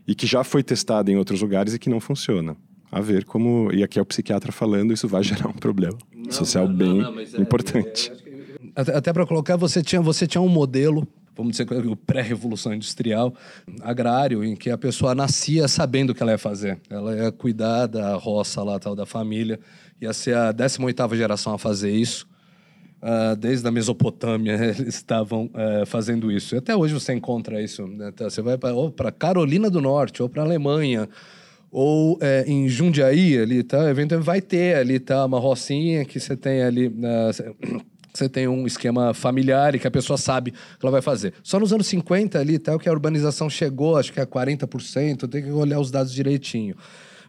e 0.07 0.15
que 0.15 0.27
já 0.27 0.43
foi 0.43 0.63
testada 0.63 1.11
em 1.11 1.17
outros 1.17 1.41
lugares 1.41 1.75
e 1.75 1.79
que 1.79 1.89
não 1.89 2.01
funciona 2.01 2.57
a 2.93 3.01
ver 3.01 3.25
como. 3.25 3.73
E 3.73 3.83
aqui 3.83 3.99
é 3.99 4.03
o 4.03 4.07
psiquiatra 4.07 4.53
falando, 4.53 4.93
isso 4.93 5.09
vai 5.09 5.23
gerar 5.23 5.49
um 5.49 5.55
problema 5.55 5.97
não, 6.15 6.31
social 6.31 6.69
não, 6.69 6.77
bem 6.77 6.99
não, 6.99 7.19
é, 7.19 7.41
importante. 7.41 8.13
É, 8.27 8.32
até, 8.75 8.97
até 8.97 9.13
para 9.13 9.27
colocar, 9.27 9.57
você 9.57 9.83
tinha, 9.83 10.01
você 10.01 10.27
tinha 10.27 10.41
um 10.41 10.49
modelo 10.49 11.07
vamos 11.35 11.53
dizer, 11.53 11.67
o 11.87 11.97
pré-revolução 11.97 12.75
industrial 12.75 13.35
agrário, 13.81 14.45
em 14.45 14.55
que 14.55 14.71
a 14.71 14.79
pessoa 14.79 15.15
nascia 15.15 15.67
sabendo 15.67 16.11
o 16.11 16.15
que 16.15 16.23
ela 16.23 16.33
ia 16.33 16.39
fazer. 16.39 16.79
Ela 16.91 17.17
ia 17.17 17.33
cuidar 17.33 17.87
da 17.87 18.15
roça 18.17 18.63
lá, 18.63 18.79
tal, 18.79 18.95
da 18.95 19.07
família. 19.07 19.59
Ia 20.01 20.13
ser 20.13 20.37
a 20.37 20.53
18ª 20.53 21.17
geração 21.17 21.55
a 21.55 21.59
fazer 21.59 21.91
isso. 21.91 22.27
Uh, 23.03 23.35
desde 23.35 23.67
a 23.67 23.71
Mesopotâmia 23.73 24.53
eles 24.79 24.95
estavam 24.95 25.47
uh, 25.47 25.87
fazendo 25.87 26.31
isso. 26.31 26.55
E 26.55 26.59
até 26.59 26.77
hoje 26.77 26.95
você 26.95 27.13
encontra 27.13 27.61
isso. 27.61 27.87
Né? 27.87 28.13
Você 28.17 28.43
vai 28.43 28.57
para 28.57 29.11
Carolina 29.11 29.69
do 29.69 29.81
Norte 29.81 30.23
ou 30.23 30.29
para 30.29 30.43
Alemanha 30.43 31.09
ou 31.71 32.19
é, 32.21 32.45
em 32.47 32.69
Jundiaí 32.69 33.39
ali, 33.39 33.63
tá? 33.63 33.89
Eventualmente 33.89 34.27
vai 34.27 34.43
ter 34.43 34.77
ali, 34.77 35.01
tá? 35.01 35.25
Uma 35.25 35.41
rocinha 35.41 36.05
que 36.05 36.21
você 36.21 36.37
tem 36.37 36.63
ali. 36.63 36.89
Uh, 36.89 37.83
você 38.13 38.29
tem 38.29 38.47
um 38.47 38.67
esquema 38.67 39.15
familiar 39.15 39.75
e 39.75 39.79
que 39.79 39.87
a 39.87 39.91
pessoa 39.91 40.19
sabe 40.19 40.51
o 40.51 40.79
que 40.79 40.85
ela 40.85 40.93
vai 40.93 41.03
fazer. 41.03 41.33
Só 41.43 41.59
nos 41.59 41.73
anos 41.73 41.87
50 41.87 42.39
ali, 42.39 42.59
tal, 42.59 42.79
que 42.79 42.89
a 42.89 42.93
urbanização 42.93 43.49
chegou, 43.49 43.97
acho 43.97 44.13
que 44.13 44.21
a 44.21 44.27
40%, 44.27 45.29
tem 45.29 45.43
que 45.43 45.51
olhar 45.51 45.81
os 45.81 45.91
dados 45.91 46.13
direitinho. 46.13 46.77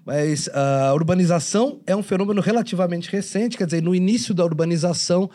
Mas 0.05 0.49
a 0.49 0.93
urbanização 0.93 1.79
é 1.88 1.95
um 1.95 2.03
fenômeno 2.03 2.41
relativamente 2.41 3.09
recente, 3.09 3.57
quer 3.57 3.65
dizer, 3.65 3.81
no 3.81 3.95
início 3.95 4.34
da 4.34 4.43
urbanização, 4.43 5.29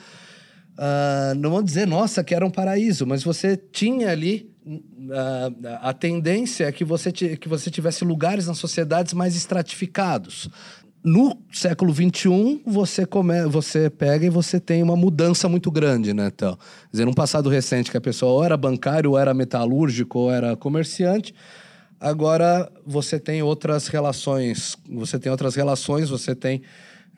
uh, 0.75 1.35
não 1.39 1.51
vou 1.51 1.63
dizer, 1.63 1.87
nossa, 1.87 2.23
que 2.23 2.35
era 2.35 2.45
um 2.45 2.51
paraíso, 2.51 3.07
mas 3.07 3.23
você 3.23 3.57
tinha 3.57 4.11
ali 4.11 4.51
a, 5.81 5.89
a 5.91 5.93
tendência 5.95 6.67
é 6.67 6.73
que 6.73 6.85
você, 6.85 7.11
que 7.11 7.49
você 7.49 7.71
tivesse 7.71 8.05
lugares 8.05 8.47
nas 8.47 8.59
sociedades 8.59 9.15
mais 9.15 9.35
estratificados. 9.35 10.49
No 11.03 11.39
século 11.53 11.95
XXI, 11.95 12.61
você, 12.67 13.07
come, 13.07 13.47
você 13.47 13.89
pega 13.89 14.27
e 14.27 14.31
você 14.31 14.59
tem 14.59 14.83
uma 14.83 14.97
mudança 14.97 15.49
muito 15.49 15.71
grande, 15.71 16.13
né? 16.13 16.31
Então, 16.35 16.57
quer 16.57 16.91
dizer, 16.93 17.05
num 17.05 17.15
passado 17.15 17.49
recente 17.49 17.91
que 17.91 17.97
a 17.97 18.01
pessoa 18.01 18.33
ou 18.33 18.45
era 18.45 18.57
bancário, 18.57 19.11
ou 19.11 19.19
era 19.19 19.33
metalúrgico, 19.33 20.19
ou 20.19 20.33
era 20.33 20.57
comerciante, 20.57 21.35
agora 22.01 22.71
você 22.85 23.19
tem 23.19 23.43
outras 23.43 23.89
relações, 23.89 24.77
você 24.91 25.19
tem 25.19 25.31
outras 25.31 25.55
relações, 25.55 26.11
você 26.11 26.35
tem 26.35 26.63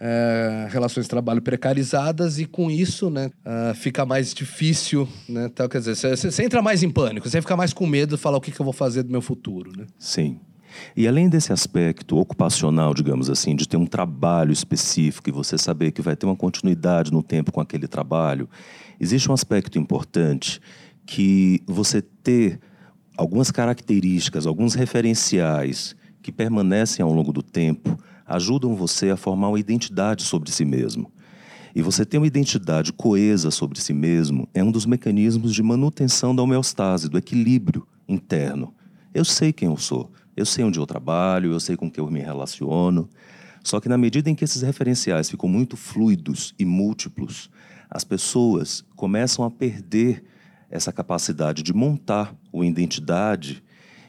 é, 0.01 0.67
relações 0.71 1.05
de 1.05 1.11
trabalho 1.11 1.43
precarizadas 1.43 2.39
e 2.39 2.47
com 2.47 2.71
isso, 2.71 3.11
né, 3.11 3.31
uh, 3.45 3.75
fica 3.75 4.07
mais 4.07 4.33
difícil, 4.33 5.07
né, 5.29 5.51
quer 5.71 5.79
dizer, 5.79 5.95
você 6.17 6.43
entra 6.43 6.63
mais 6.63 6.83
em 6.83 6.89
pânico, 6.89 7.29
você 7.29 7.41
fica 7.41 7.55
mais 7.55 7.75
com 7.75 7.87
medo 7.87 8.17
de 8.17 8.23
falar 8.23 8.39
o 8.39 8.41
que, 8.41 8.51
que 8.51 8.59
eu 8.59 8.65
vou 8.65 8.73
fazer 8.73 9.03
do 9.03 9.11
meu 9.11 9.21
futuro, 9.21 9.73
né? 9.77 9.87
Sim. 9.99 10.41
E 10.97 11.07
além 11.07 11.29
desse 11.29 11.53
aspecto 11.53 12.19
ocupacional, 12.19 12.95
digamos 12.95 13.31
assim, 13.31 13.55
de 13.55 13.69
ter 13.69 13.77
um 13.77 13.87
trabalho 13.87 14.53
específico 14.53 15.29
e 15.29 15.33
você 15.33 15.57
saber 15.57 15.93
que 15.93 16.03
vai 16.03 16.17
ter 16.17 16.27
uma 16.27 16.37
continuidade 16.37 17.13
no 17.13 17.23
tempo 17.23 17.53
com 17.53 17.61
aquele 17.61 17.87
trabalho, 17.87 18.49
existe 18.99 19.31
um 19.31 19.35
aspecto 19.35 19.79
importante 19.79 20.61
que 21.07 21.63
você 21.67 22.01
ter 22.01 22.61
algumas 23.17 23.51
características, 23.51 24.47
alguns 24.47 24.75
referenciais 24.75 25.97
que 26.23 26.33
permanecem 26.33 27.03
ao 27.03 27.13
longo 27.13 27.33
do 27.33 27.43
tempo 27.43 27.99
ajudam 28.27 28.77
você 28.77 29.11
a 29.11 29.17
formar 29.17 29.49
uma 29.49 29.59
identidade 29.59 30.23
sobre 30.23 30.53
si 30.53 30.65
mesmo. 30.65 31.11
E 31.75 31.83
você 31.83 32.05
ter 32.05 32.19
uma 32.19 32.27
identidade 32.27 32.93
coesa 32.93 33.51
sobre 33.51 33.81
si 33.81 33.93
mesmo 33.93 34.49
é 34.55 34.63
um 34.63 34.71
dos 34.71 34.87
mecanismos 34.87 35.53
de 35.55 35.63
manutenção 35.63 36.35
da 36.35 36.43
homeostase, 36.43 37.09
do 37.09 37.19
equilíbrio 37.19 37.87
interno. 38.09 38.75
Eu 39.13 39.25
sei 39.25 39.53
quem 39.53 39.69
eu 39.69 39.77
sou, 39.77 40.11
eu 40.41 40.47
sei 40.47 40.65
onde 40.65 40.79
eu 40.79 40.87
trabalho, 40.87 41.53
eu 41.53 41.61
sei 41.61 41.77
com 41.77 41.91
quem 41.91 42.03
eu 42.03 42.11
me 42.11 42.21
relaciono. 42.21 43.09
Só 43.63 43.79
que 43.79 43.89
na 43.89 43.99
medida 43.99 44.31
em 44.31 44.35
que 44.35 44.45
esses 44.45 44.63
referenciais 44.63 45.31
ficam 45.31 45.49
muito 45.49 45.77
fluidos 45.77 46.55
e 46.59 46.65
múltiplos, 46.65 47.51
as 47.91 48.05
pessoas 48.05 48.85
começam 48.97 49.45
a 49.45 49.51
perder 49.51 50.25
essa 50.71 50.93
capacidade 50.93 51.63
de 51.63 51.73
montar 51.73 52.35
uma 52.53 52.65
identidade 52.65 53.63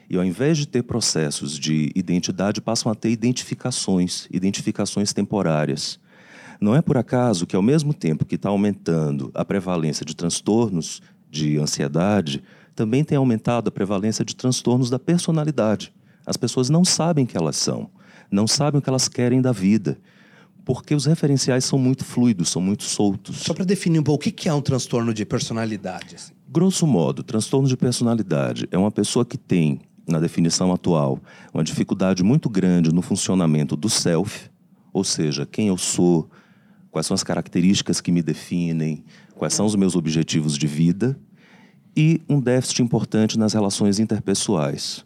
e 0.08 0.16
ao 0.16 0.24
invés 0.24 0.58
de 0.58 0.66
ter 0.66 0.82
processos 0.82 1.58
de 1.58 1.90
identidade, 1.94 2.60
passam 2.60 2.92
a 2.92 2.94
ter 2.94 3.10
identificações, 3.10 4.28
identificações 4.30 5.12
temporárias. 5.12 5.98
Não 6.60 6.76
é 6.76 6.82
por 6.82 6.96
acaso 6.96 7.46
que, 7.46 7.56
ao 7.56 7.62
mesmo 7.62 7.94
tempo 7.94 8.24
que 8.24 8.34
está 8.34 8.50
aumentando 8.50 9.30
a 9.34 9.44
prevalência 9.44 10.04
de 10.04 10.14
transtornos 10.14 11.00
de 11.30 11.58
ansiedade, 11.58 12.42
também 12.74 13.02
tem 13.02 13.16
aumentado 13.16 13.68
a 13.68 13.72
prevalência 13.72 14.24
de 14.24 14.36
transtornos 14.36 14.90
da 14.90 14.98
personalidade. 14.98 15.92
As 16.26 16.36
pessoas 16.36 16.70
não 16.70 16.84
sabem 16.84 17.26
que 17.26 17.36
elas 17.36 17.56
são, 17.56 17.90
não 18.30 18.46
sabem 18.46 18.78
o 18.78 18.82
que 18.82 18.88
elas 18.88 19.08
querem 19.08 19.40
da 19.40 19.52
vida, 19.52 19.98
porque 20.64 20.94
os 20.94 21.06
referenciais 21.06 21.64
são 21.64 21.78
muito 21.78 22.04
fluidos, 22.04 22.48
são 22.48 22.62
muito 22.62 22.84
soltos. 22.84 23.38
Só 23.38 23.52
para 23.52 23.64
definir 23.64 23.98
um 23.98 24.02
pouco, 24.02 24.28
o 24.28 24.32
que 24.32 24.48
é 24.48 24.54
um 24.54 24.60
transtorno 24.60 25.12
de 25.12 25.24
personalidade? 25.24 26.16
Grosso 26.48 26.86
modo, 26.86 27.22
transtorno 27.22 27.66
de 27.66 27.76
personalidade 27.76 28.68
é 28.70 28.78
uma 28.78 28.90
pessoa 28.90 29.24
que 29.24 29.36
tem 29.36 29.80
na 30.06 30.18
definição 30.18 30.72
atual, 30.72 31.18
uma 31.54 31.64
dificuldade 31.64 32.22
muito 32.22 32.48
grande 32.48 32.92
no 32.92 33.02
funcionamento 33.02 33.76
do 33.76 33.88
self, 33.88 34.50
ou 34.92 35.04
seja, 35.04 35.46
quem 35.46 35.68
eu 35.68 35.78
sou, 35.78 36.28
quais 36.90 37.06
são 37.06 37.14
as 37.14 37.22
características 37.22 38.00
que 38.00 38.12
me 38.12 38.22
definem, 38.22 39.04
quais 39.34 39.54
são 39.54 39.64
os 39.64 39.74
meus 39.74 39.96
objetivos 39.96 40.58
de 40.58 40.66
vida, 40.66 41.18
e 41.96 42.20
um 42.28 42.40
déficit 42.40 42.82
importante 42.82 43.38
nas 43.38 43.52
relações 43.52 43.98
interpessoais. 43.98 45.04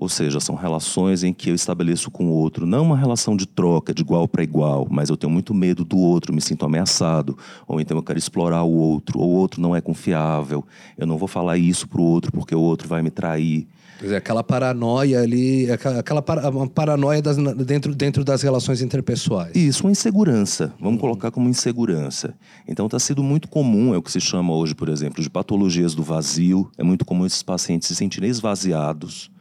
Ou 0.00 0.08
seja, 0.08 0.38
são 0.38 0.54
relações 0.54 1.24
em 1.24 1.32
que 1.32 1.50
eu 1.50 1.54
estabeleço 1.54 2.08
com 2.10 2.26
o 2.26 2.30
outro 2.30 2.64
não 2.64 2.84
uma 2.84 2.96
relação 2.96 3.36
de 3.36 3.46
troca, 3.46 3.92
de 3.92 4.02
igual 4.02 4.28
para 4.28 4.44
igual, 4.44 4.86
mas 4.88 5.08
eu 5.08 5.16
tenho 5.16 5.32
muito 5.32 5.52
medo 5.52 5.84
do 5.84 5.98
outro, 5.98 6.32
me 6.32 6.40
sinto 6.40 6.64
ameaçado, 6.64 7.36
ou 7.66 7.80
então 7.80 7.96
eu 7.96 8.02
quero 8.02 8.18
explorar 8.18 8.62
o 8.62 8.72
outro, 8.72 9.18
ou 9.18 9.28
o 9.28 9.34
outro 9.34 9.60
não 9.60 9.74
é 9.74 9.80
confiável, 9.80 10.64
eu 10.96 11.06
não 11.06 11.18
vou 11.18 11.26
falar 11.26 11.58
isso 11.58 11.88
para 11.88 12.00
o 12.00 12.04
outro 12.04 12.30
porque 12.30 12.54
o 12.54 12.60
outro 12.60 12.86
vai 12.86 13.02
me 13.02 13.10
trair. 13.10 13.66
Quer 13.98 14.04
dizer, 14.04 14.16
aquela 14.16 14.44
paranoia 14.44 15.20
ali, 15.20 15.68
aquela, 15.68 15.98
aquela 15.98 16.24
uma 16.50 16.68
paranoia 16.68 17.20
das, 17.20 17.36
dentro, 17.36 17.92
dentro 17.92 18.22
das 18.22 18.42
relações 18.42 18.80
interpessoais. 18.80 19.56
Isso, 19.56 19.82
uma 19.84 19.90
insegurança. 19.90 20.72
Vamos 20.78 20.94
uhum. 20.94 21.00
colocar 21.00 21.32
como 21.32 21.48
insegurança. 21.48 22.32
Então 22.68 22.86
está 22.86 23.00
sendo 23.00 23.24
muito 23.24 23.48
comum, 23.48 23.92
é 23.92 23.98
o 23.98 24.02
que 24.02 24.12
se 24.12 24.20
chama 24.20 24.54
hoje, 24.54 24.72
por 24.72 24.88
exemplo, 24.88 25.20
de 25.20 25.28
patologias 25.28 25.96
do 25.96 26.04
vazio. 26.04 26.70
É 26.78 26.84
muito 26.84 27.04
comum 27.04 27.26
esses 27.26 27.42
pacientes 27.42 27.88
se 27.88 27.96
sentirem 27.96 28.30
esvaziados 28.30 29.32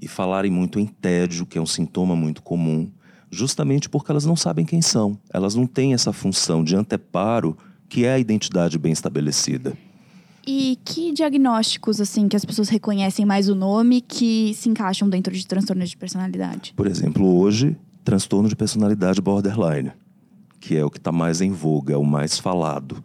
e 0.00 0.08
falarem 0.08 0.50
muito 0.50 0.78
em 0.78 0.86
tédio, 0.86 1.46
que 1.46 1.58
é 1.58 1.60
um 1.60 1.66
sintoma 1.66 2.14
muito 2.14 2.42
comum, 2.42 2.90
justamente 3.30 3.88
porque 3.88 4.10
elas 4.10 4.24
não 4.24 4.36
sabem 4.36 4.64
quem 4.64 4.82
são. 4.82 5.18
Elas 5.32 5.54
não 5.54 5.66
têm 5.66 5.94
essa 5.94 6.12
função 6.12 6.62
de 6.62 6.76
anteparo 6.76 7.56
que 7.88 8.04
é 8.04 8.14
a 8.14 8.18
identidade 8.18 8.78
bem 8.78 8.92
estabelecida. 8.92 9.76
E 10.46 10.78
que 10.84 11.12
diagnósticos, 11.12 12.00
assim, 12.00 12.28
que 12.28 12.36
as 12.36 12.44
pessoas 12.44 12.68
reconhecem 12.68 13.26
mais 13.26 13.48
o 13.48 13.54
nome 13.54 14.00
que 14.00 14.54
se 14.54 14.68
encaixam 14.68 15.08
dentro 15.08 15.34
de 15.34 15.44
transtornos 15.44 15.90
de 15.90 15.96
personalidade? 15.96 16.72
Por 16.76 16.86
exemplo, 16.86 17.36
hoje, 17.36 17.76
transtorno 18.04 18.48
de 18.48 18.54
personalidade 18.54 19.20
borderline, 19.20 19.90
que 20.60 20.76
é 20.76 20.84
o 20.84 20.90
que 20.90 20.98
está 20.98 21.10
mais 21.10 21.40
em 21.40 21.50
voga, 21.50 21.94
é 21.94 21.96
o 21.96 22.04
mais 22.04 22.38
falado. 22.38 23.02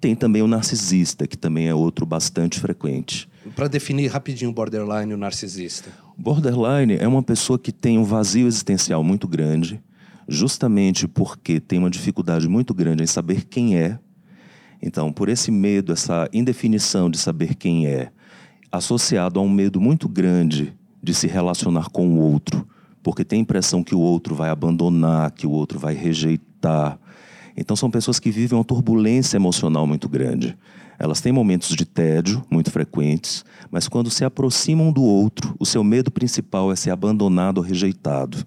Tem 0.00 0.16
também 0.16 0.42
o 0.42 0.48
narcisista, 0.48 1.28
que 1.28 1.38
também 1.38 1.68
é 1.68 1.74
outro 1.74 2.04
bastante 2.04 2.58
frequente. 2.58 3.28
Para 3.54 3.68
definir 3.68 4.08
rapidinho 4.08 4.50
o 4.50 4.54
borderline 4.54 5.12
e 5.12 5.14
o 5.14 5.18
narcisista. 5.18 5.90
Borderline 6.20 6.98
é 6.98 7.08
uma 7.08 7.22
pessoa 7.22 7.58
que 7.58 7.72
tem 7.72 7.98
um 7.98 8.04
vazio 8.04 8.46
existencial 8.46 9.02
muito 9.02 9.26
grande, 9.26 9.80
justamente 10.28 11.08
porque 11.08 11.58
tem 11.58 11.78
uma 11.78 11.88
dificuldade 11.88 12.46
muito 12.46 12.74
grande 12.74 13.02
em 13.02 13.06
saber 13.06 13.46
quem 13.46 13.78
é 13.78 13.98
Então, 14.82 15.10
por 15.10 15.30
esse 15.30 15.50
medo, 15.50 15.92
essa 15.94 16.28
indefinição 16.30 17.08
de 17.08 17.16
saber 17.16 17.54
quem 17.54 17.86
é, 17.86 18.12
associado 18.70 19.40
a 19.40 19.42
um 19.42 19.48
medo 19.48 19.80
muito 19.80 20.06
grande 20.10 20.74
de 21.02 21.14
se 21.14 21.26
relacionar 21.26 21.88
com 21.88 22.06
o 22.06 22.18
outro, 22.18 22.68
porque 23.02 23.24
tem 23.24 23.38
a 23.38 23.42
impressão 23.42 23.82
que 23.82 23.94
o 23.94 24.00
outro 24.00 24.34
vai 24.34 24.50
abandonar, 24.50 25.30
que 25.30 25.46
o 25.46 25.50
outro 25.50 25.78
vai 25.78 25.94
rejeitar. 25.94 26.98
Então, 27.56 27.74
são 27.74 27.90
pessoas 27.90 28.20
que 28.20 28.30
vivem 28.30 28.58
uma 28.58 28.64
turbulência 28.64 29.38
emocional 29.38 29.86
muito 29.86 30.06
grande. 30.06 30.56
Elas 31.00 31.22
têm 31.22 31.32
momentos 31.32 31.74
de 31.74 31.86
tédio 31.86 32.44
muito 32.50 32.70
frequentes, 32.70 33.42
mas 33.70 33.88
quando 33.88 34.10
se 34.10 34.22
aproximam 34.22 34.92
do 34.92 35.02
outro, 35.02 35.56
o 35.58 35.64
seu 35.64 35.82
medo 35.82 36.10
principal 36.10 36.70
é 36.70 36.76
ser 36.76 36.90
abandonado 36.90 37.56
ou 37.56 37.64
rejeitado. 37.64 38.44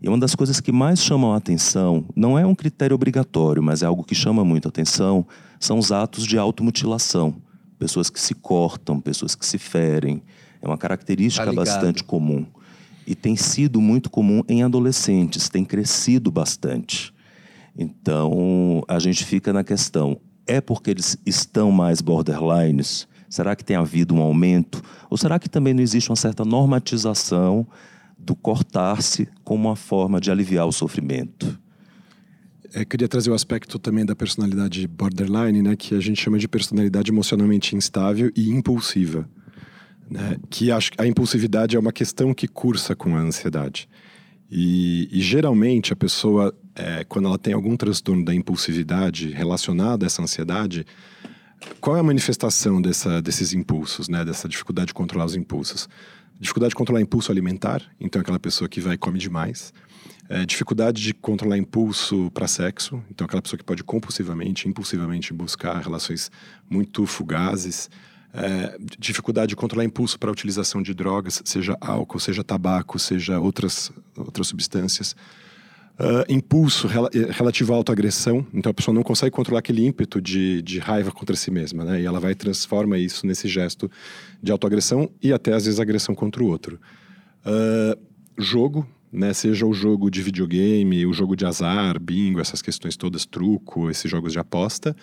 E 0.00 0.08
uma 0.08 0.16
das 0.16 0.34
coisas 0.34 0.58
que 0.58 0.72
mais 0.72 1.02
chamam 1.02 1.34
a 1.34 1.36
atenção, 1.36 2.06
não 2.16 2.38
é 2.38 2.46
um 2.46 2.54
critério 2.54 2.94
obrigatório, 2.94 3.62
mas 3.62 3.82
é 3.82 3.86
algo 3.86 4.04
que 4.04 4.14
chama 4.14 4.42
muito 4.42 4.66
a 4.66 4.70
atenção, 4.70 5.26
são 5.60 5.78
os 5.78 5.92
atos 5.92 6.26
de 6.26 6.38
automutilação. 6.38 7.36
Pessoas 7.78 8.08
que 8.08 8.18
se 8.18 8.34
cortam, 8.34 8.98
pessoas 8.98 9.34
que 9.34 9.44
se 9.44 9.58
ferem. 9.58 10.22
É 10.62 10.66
uma 10.66 10.78
característica 10.78 11.44
Tá 11.44 11.52
bastante 11.52 12.02
comum. 12.02 12.46
E 13.06 13.14
tem 13.14 13.36
sido 13.36 13.82
muito 13.82 14.08
comum 14.08 14.42
em 14.48 14.62
adolescentes, 14.62 15.50
tem 15.50 15.62
crescido 15.62 16.30
bastante. 16.30 17.12
Então, 17.76 18.82
a 18.88 18.98
gente 18.98 19.24
fica 19.24 19.52
na 19.52 19.62
questão: 19.62 20.18
é 20.46 20.60
porque 20.60 20.90
eles 20.90 21.18
estão 21.26 21.70
mais 21.70 22.00
borderlines? 22.00 23.08
Será 23.28 23.56
que 23.56 23.64
tem 23.64 23.76
havido 23.76 24.14
um 24.14 24.20
aumento? 24.20 24.82
Ou 25.10 25.16
será 25.16 25.38
que 25.38 25.48
também 25.48 25.74
não 25.74 25.82
existe 25.82 26.10
uma 26.10 26.16
certa 26.16 26.44
normatização 26.44 27.66
do 28.18 28.34
cortar-se 28.34 29.28
como 29.44 29.68
uma 29.68 29.76
forma 29.76 30.20
de 30.20 30.30
aliviar 30.30 30.66
o 30.66 30.72
sofrimento? 30.72 31.58
Eu 32.72 32.84
queria 32.84 33.08
trazer 33.08 33.30
o 33.30 33.34
aspecto 33.34 33.78
também 33.78 34.04
da 34.04 34.14
personalidade 34.14 34.86
borderline, 34.86 35.62
né, 35.62 35.76
que 35.76 35.94
a 35.94 36.00
gente 36.00 36.20
chama 36.20 36.38
de 36.38 36.48
personalidade 36.48 37.10
emocionalmente 37.10 37.76
instável 37.76 38.30
e 38.36 38.50
impulsiva. 38.50 39.28
Né, 40.10 40.36
que 40.50 40.66
que 40.66 40.72
a 41.02 41.06
impulsividade 41.06 41.76
é 41.76 41.78
uma 41.78 41.92
questão 41.92 42.32
que 42.32 42.46
cursa 42.46 42.94
com 42.94 43.16
a 43.16 43.20
ansiedade. 43.20 43.88
E, 44.50 45.08
e 45.10 45.20
geralmente 45.20 45.92
a 45.92 45.96
pessoa, 45.96 46.54
é, 46.76 47.04
quando 47.04 47.26
ela 47.26 47.38
tem 47.38 47.54
algum 47.54 47.76
transtorno 47.76 48.24
da 48.24 48.34
impulsividade 48.34 49.30
relacionado 49.30 50.02
a 50.02 50.06
essa 50.06 50.22
ansiedade, 50.22 50.86
qual 51.80 51.96
é 51.96 52.00
a 52.00 52.02
manifestação 52.02 52.80
dessa, 52.80 53.20
desses 53.22 53.52
impulsos, 53.52 54.08
né, 54.08 54.24
dessa 54.24 54.48
dificuldade 54.48 54.88
de 54.88 54.94
controlar 54.94 55.24
os 55.24 55.34
impulsos? 55.34 55.88
Dificuldade 56.38 56.70
de 56.70 56.76
controlar 56.76 57.00
impulso 57.00 57.32
alimentar, 57.32 57.82
então 57.98 58.20
é 58.20 58.22
aquela 58.22 58.38
pessoa 58.38 58.68
que 58.68 58.80
vai 58.80 58.94
e 58.94 58.98
come 58.98 59.18
demais. 59.18 59.72
É, 60.28 60.44
dificuldade 60.44 61.02
de 61.02 61.14
controlar 61.14 61.56
impulso 61.56 62.30
para 62.32 62.46
sexo, 62.46 63.02
então 63.10 63.24
aquela 63.24 63.40
pessoa 63.40 63.56
que 63.56 63.64
pode 63.64 63.82
compulsivamente, 63.82 64.68
impulsivamente 64.68 65.32
buscar 65.32 65.80
relações 65.80 66.30
muito 66.68 67.06
fugazes. 67.06 67.88
É, 68.34 68.76
dificuldade 68.98 69.50
de 69.50 69.56
controlar 69.56 69.84
impulso 69.84 70.18
para 70.18 70.28
a 70.28 70.32
utilização 70.32 70.82
de 70.82 70.92
drogas, 70.92 71.40
seja 71.42 71.74
álcool, 71.80 72.20
seja 72.20 72.44
tabaco, 72.44 72.98
seja 72.98 73.40
outras, 73.40 73.90
outras 74.14 74.48
substâncias. 74.48 75.16
Uh, 75.98 76.30
impulso 76.30 76.86
rela 76.86 77.08
relativo 77.30 77.72
à 77.72 77.76
autoagressão, 77.76 78.46
então 78.52 78.68
a 78.68 78.74
pessoa 78.74 78.94
não 78.94 79.02
consegue 79.02 79.30
controlar 79.30 79.60
aquele 79.60 79.86
ímpeto 79.86 80.20
de, 80.20 80.60
de 80.60 80.78
raiva 80.78 81.10
contra 81.10 81.34
si 81.34 81.50
mesma, 81.50 81.86
né? 81.86 82.02
E 82.02 82.04
ela 82.04 82.20
vai 82.20 82.34
transforma 82.34 82.98
isso 82.98 83.26
nesse 83.26 83.48
gesto 83.48 83.90
de 84.42 84.52
autoagressão 84.52 85.10
e 85.22 85.32
até 85.32 85.54
às 85.54 85.64
vezes 85.64 85.80
agressão 85.80 86.14
contra 86.14 86.42
o 86.42 86.48
outro. 86.48 86.78
Uh, 87.46 87.98
jogo, 88.36 88.86
né? 89.10 89.32
Seja 89.32 89.64
o 89.64 89.72
jogo 89.72 90.10
de 90.10 90.20
videogame, 90.20 91.06
o 91.06 91.14
jogo 91.14 91.34
de 91.34 91.46
azar, 91.46 91.98
bingo, 91.98 92.40
essas 92.40 92.60
questões 92.60 92.94
todas, 92.94 93.24
truco, 93.24 93.90
esses 93.90 94.10
jogos 94.10 94.34
de 94.34 94.38
aposta. 94.38 94.94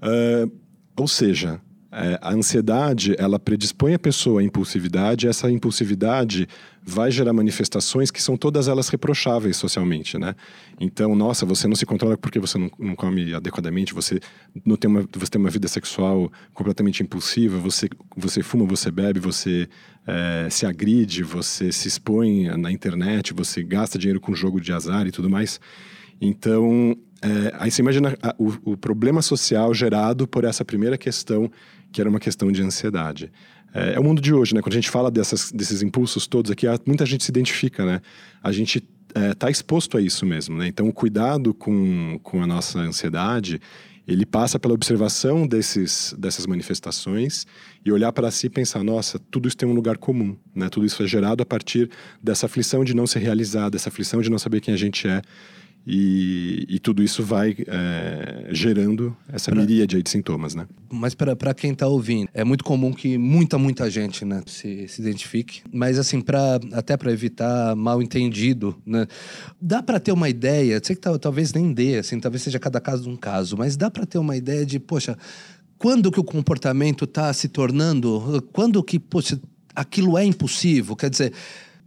Uh, 0.00 0.52
ou 0.96 1.08
seja, 1.08 1.60
é, 1.92 2.18
a 2.22 2.32
ansiedade, 2.32 3.14
ela 3.18 3.38
predispõe 3.38 3.92
a 3.92 3.98
pessoa 3.98 4.40
à 4.40 4.44
impulsividade, 4.44 5.26
e 5.26 5.28
essa 5.28 5.50
impulsividade 5.50 6.48
vai 6.82 7.10
gerar 7.10 7.34
manifestações 7.34 8.10
que 8.10 8.20
são 8.20 8.34
todas 8.34 8.66
elas 8.66 8.88
reprocháveis 8.88 9.58
socialmente, 9.58 10.16
né? 10.16 10.34
Então, 10.80 11.14
nossa, 11.14 11.44
você 11.44 11.68
não 11.68 11.76
se 11.76 11.84
controla 11.84 12.16
porque 12.16 12.40
você 12.40 12.56
não, 12.56 12.70
não 12.78 12.96
come 12.96 13.34
adequadamente, 13.34 13.92
você 13.92 14.18
não 14.64 14.74
tem 14.74 14.90
uma, 14.90 15.06
você 15.12 15.30
tem 15.30 15.40
uma 15.40 15.50
vida 15.50 15.68
sexual 15.68 16.32
completamente 16.54 17.02
impulsiva, 17.02 17.58
você, 17.58 17.90
você 18.16 18.42
fuma, 18.42 18.64
você 18.64 18.90
bebe, 18.90 19.20
você 19.20 19.68
é, 20.06 20.48
se 20.50 20.64
agride, 20.64 21.22
você 21.22 21.70
se 21.70 21.88
expõe 21.88 22.48
na 22.56 22.72
internet, 22.72 23.34
você 23.34 23.62
gasta 23.62 23.98
dinheiro 23.98 24.20
com 24.20 24.34
jogo 24.34 24.60
de 24.60 24.72
azar 24.72 25.06
e 25.06 25.12
tudo 25.12 25.28
mais. 25.28 25.60
Então, 26.20 26.96
é, 27.22 27.52
aí 27.58 27.70
você 27.70 27.82
imagina 27.82 28.16
a, 28.20 28.34
o, 28.36 28.72
o, 28.72 28.76
problema 28.76 29.22
social 29.22 29.72
gerado 29.72 30.26
por 30.26 30.42
essa 30.42 30.64
primeira 30.64 30.98
questão, 30.98 31.48
que 31.92 32.00
era 32.00 32.08
uma 32.08 32.18
questão 32.18 32.50
de 32.50 32.62
ansiedade. 32.62 33.30
É, 33.74 33.94
é, 33.94 34.00
o 34.00 34.04
mundo 34.04 34.20
de 34.20 34.32
hoje, 34.32 34.54
né? 34.54 34.60
Quando 34.60 34.72
a 34.72 34.76
gente 34.76 34.90
fala 34.90 35.10
dessas, 35.10 35.50
desses 35.52 35.82
impulsos 35.82 36.26
todos 36.26 36.50
aqui, 36.50 36.66
muita 36.86 37.06
gente 37.06 37.24
se 37.24 37.30
identifica, 37.30 37.84
né? 37.84 38.00
A 38.42 38.52
gente 38.52 38.82
está 39.14 39.48
é, 39.48 39.50
exposto 39.50 39.96
a 39.96 40.00
isso 40.00 40.24
mesmo, 40.26 40.56
né? 40.56 40.66
Então, 40.66 40.88
o 40.88 40.92
cuidado 40.92 41.52
com, 41.54 42.18
com 42.22 42.42
a 42.42 42.46
nossa 42.46 42.78
ansiedade, 42.78 43.60
ele 44.06 44.26
passa 44.26 44.58
pela 44.58 44.74
observação 44.74 45.46
desses, 45.46 46.14
dessas 46.18 46.46
manifestações 46.46 47.46
e 47.84 47.92
olhar 47.92 48.12
para 48.12 48.30
si 48.30 48.46
e 48.46 48.50
pensar, 48.50 48.82
nossa, 48.82 49.18
tudo 49.18 49.46
isso 49.46 49.56
tem 49.56 49.68
um 49.68 49.74
lugar 49.74 49.96
comum, 49.96 50.36
né? 50.54 50.68
Tudo 50.68 50.84
isso 50.84 51.02
é 51.02 51.06
gerado 51.06 51.42
a 51.42 51.46
partir 51.46 51.90
dessa 52.22 52.46
aflição 52.46 52.84
de 52.84 52.94
não 52.94 53.06
ser 53.06 53.20
realizado, 53.20 53.72
dessa 53.72 53.88
aflição 53.88 54.20
de 54.20 54.30
não 54.30 54.38
saber 54.38 54.60
quem 54.60 54.74
a 54.74 54.76
gente 54.76 55.06
é. 55.06 55.22
E, 55.84 56.64
e, 56.68 56.78
tudo 56.78 57.02
isso 57.02 57.24
vai 57.24 57.56
é, 57.66 58.48
gerando 58.52 59.16
essa 59.28 59.50
pra, 59.50 59.60
miríade 59.60 60.00
de 60.00 60.08
sintomas, 60.08 60.54
né? 60.54 60.66
Mas 60.88 61.12
para 61.12 61.52
quem 61.54 61.72
está 61.72 61.88
ouvindo, 61.88 62.28
é 62.32 62.44
muito 62.44 62.62
comum 62.62 62.92
que 62.92 63.18
muita, 63.18 63.58
muita 63.58 63.90
gente 63.90 64.24
né, 64.24 64.42
se, 64.46 64.86
se 64.86 65.00
identifique. 65.00 65.62
Mas 65.72 65.98
assim, 65.98 66.20
pra, 66.20 66.60
até 66.72 66.96
para 66.96 67.10
evitar 67.10 67.74
mal 67.74 68.00
entendido, 68.00 68.80
né? 68.86 69.08
Dá 69.60 69.82
para 69.82 69.98
ter 69.98 70.12
uma 70.12 70.28
ideia, 70.28 70.80
sei 70.82 70.94
que 70.94 71.18
talvez 71.18 71.52
nem 71.52 71.72
dê, 71.72 71.98
assim, 71.98 72.20
talvez 72.20 72.42
seja 72.42 72.60
cada 72.60 72.80
caso 72.80 73.10
um 73.10 73.16
caso, 73.16 73.56
mas 73.56 73.76
dá 73.76 73.90
para 73.90 74.06
ter 74.06 74.18
uma 74.18 74.36
ideia 74.36 74.64
de, 74.64 74.78
poxa, 74.78 75.18
quando 75.78 76.12
que 76.12 76.20
o 76.20 76.24
comportamento 76.24 77.06
está 77.06 77.32
se 77.32 77.48
tornando, 77.48 78.46
quando 78.52 78.80
que, 78.84 79.00
poxa, 79.00 79.40
aquilo 79.74 80.16
é 80.16 80.24
impossível? 80.24 80.94
Quer 80.94 81.10
dizer, 81.10 81.32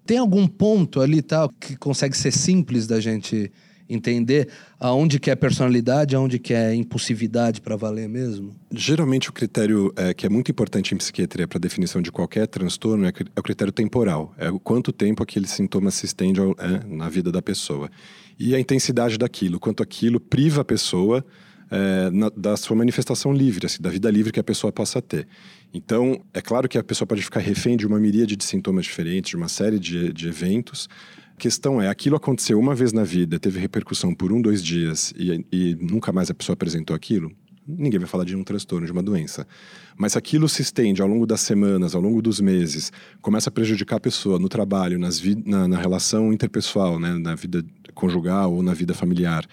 tem 0.06 0.18
algum 0.18 0.48
ponto 0.48 1.00
ali 1.00 1.22
tal 1.22 1.50
que 1.50 1.78
consegue 1.78 2.18
ser 2.18 2.32
simples 2.32 2.88
da 2.88 3.00
gente 3.00 3.50
entender 3.90 4.50
aonde 4.80 5.20
que 5.20 5.30
é 5.30 5.36
personalidade, 5.36 6.16
aonde 6.16 6.40
que 6.40 6.54
é 6.54 6.74
impulsividade 6.74 7.62
para 7.62 7.76
valer 7.76 8.10
mesmo? 8.10 8.56
Geralmente 8.72 9.30
o 9.30 9.34
critério 9.34 9.94
é, 9.96 10.14
que 10.14 10.26
é 10.26 10.30
muito 10.30 10.52
importante 10.52 10.94
em 10.94 10.98
psiquiatria 10.98 11.48
para 11.48 11.60
definição 11.60 12.02
de 12.02 12.12
qualquer 12.12 12.48
transtorno 12.48 13.06
é, 13.06 13.10
é, 13.10 13.40
o 13.40 13.44
critério 13.44 13.72
temporal, 13.72 14.34
é 14.38 14.50
o 14.50 14.60
quanto 14.60 14.92
tempo 14.92 15.22
aquele 15.22 15.48
sintoma 15.48 15.92
se 15.92 16.06
estende 16.06 16.40
ao, 16.40 16.52
é, 16.52 16.86
na 16.88 17.10
vida 17.10 17.32
da 17.32 17.42
pessoa 17.42 17.90
e 18.38 18.54
a 18.54 18.60
intensidade 18.60 19.18
daquilo, 19.18 19.60
quanto 19.60 19.82
aquilo 19.82 20.20
priva 20.20 20.62
a 20.62 20.66
pessoa 20.66 21.26
é, 21.70 22.10
na, 22.12 22.30
da 22.36 22.58
sua 22.58 22.76
manifestação 22.76 23.34
livre, 23.34 23.66
assim, 23.66 23.82
da 23.82 23.90
vida 23.90 24.10
livre 24.10 24.32
que 24.32 24.40
a 24.40 24.44
pessoa 24.44 24.72
possa 24.72 25.02
ter. 25.02 25.28
Então, 25.74 26.22
é 26.34 26.42
claro 26.42 26.70
que 26.70 26.78
a 26.78 26.84
pessoa 26.84 27.08
pode 27.08 27.22
ficar 27.22 27.40
refém 27.40 27.76
de 27.76 27.86
uma 27.88 28.00
miríade 28.00 28.36
de 28.36 28.44
sintomas 28.44 28.86
diferentes, 28.86 29.32
de 29.32 29.36
uma 29.36 29.48
série 29.48 29.80
de, 29.80 30.14
de 30.14 30.28
eventos, 30.28 30.88
a 31.36 31.38
questão 31.38 31.82
é, 31.82 31.90
aquilo 31.90 32.16
aconteceu 32.16 32.58
uma 32.58 32.74
vez 32.74 32.94
na 32.94 33.04
vida, 33.04 33.38
teve 33.38 33.60
repercussão 33.60 34.14
por 34.16 34.32
um, 34.32 34.42
dois 34.42 34.64
dias 34.64 35.14
e, 35.18 35.46
e 35.52 35.76
nunca 35.76 36.14
mais 36.14 36.32
a 36.32 36.34
pessoa 36.34 36.54
apresentou 36.54 36.96
aquilo, 36.96 37.30
ninguém 37.68 38.00
vai 38.00 38.08
falar 38.08 38.24
de 38.24 38.36
um 38.36 38.44
transtorno, 38.44 38.86
de 38.86 38.92
uma 38.92 39.04
doença. 39.04 39.46
Mas 39.98 40.14
se 40.14 40.18
aquilo 40.18 40.48
se 40.48 40.62
estende 40.62 41.02
ao 41.02 41.08
longo 41.08 41.26
das 41.26 41.42
semanas, 41.42 41.94
ao 41.94 42.02
longo 42.02 42.22
dos 42.22 42.40
meses, 42.40 42.92
começa 43.22 43.50
a 43.50 43.52
prejudicar 43.52 43.98
a 43.98 44.00
pessoa 44.00 44.40
no 44.40 44.48
trabalho, 44.48 44.98
nas 44.98 45.22
na, 45.46 45.68
na, 45.68 45.78
relação 45.78 46.32
interpessoal, 46.32 47.00
né, 47.00 47.18
na 47.18 47.36
vida 47.36 47.66
conjugal 47.94 48.54
ou 48.54 48.64
na 48.64 48.74
vida 48.74 48.94
familiar, 48.94 49.46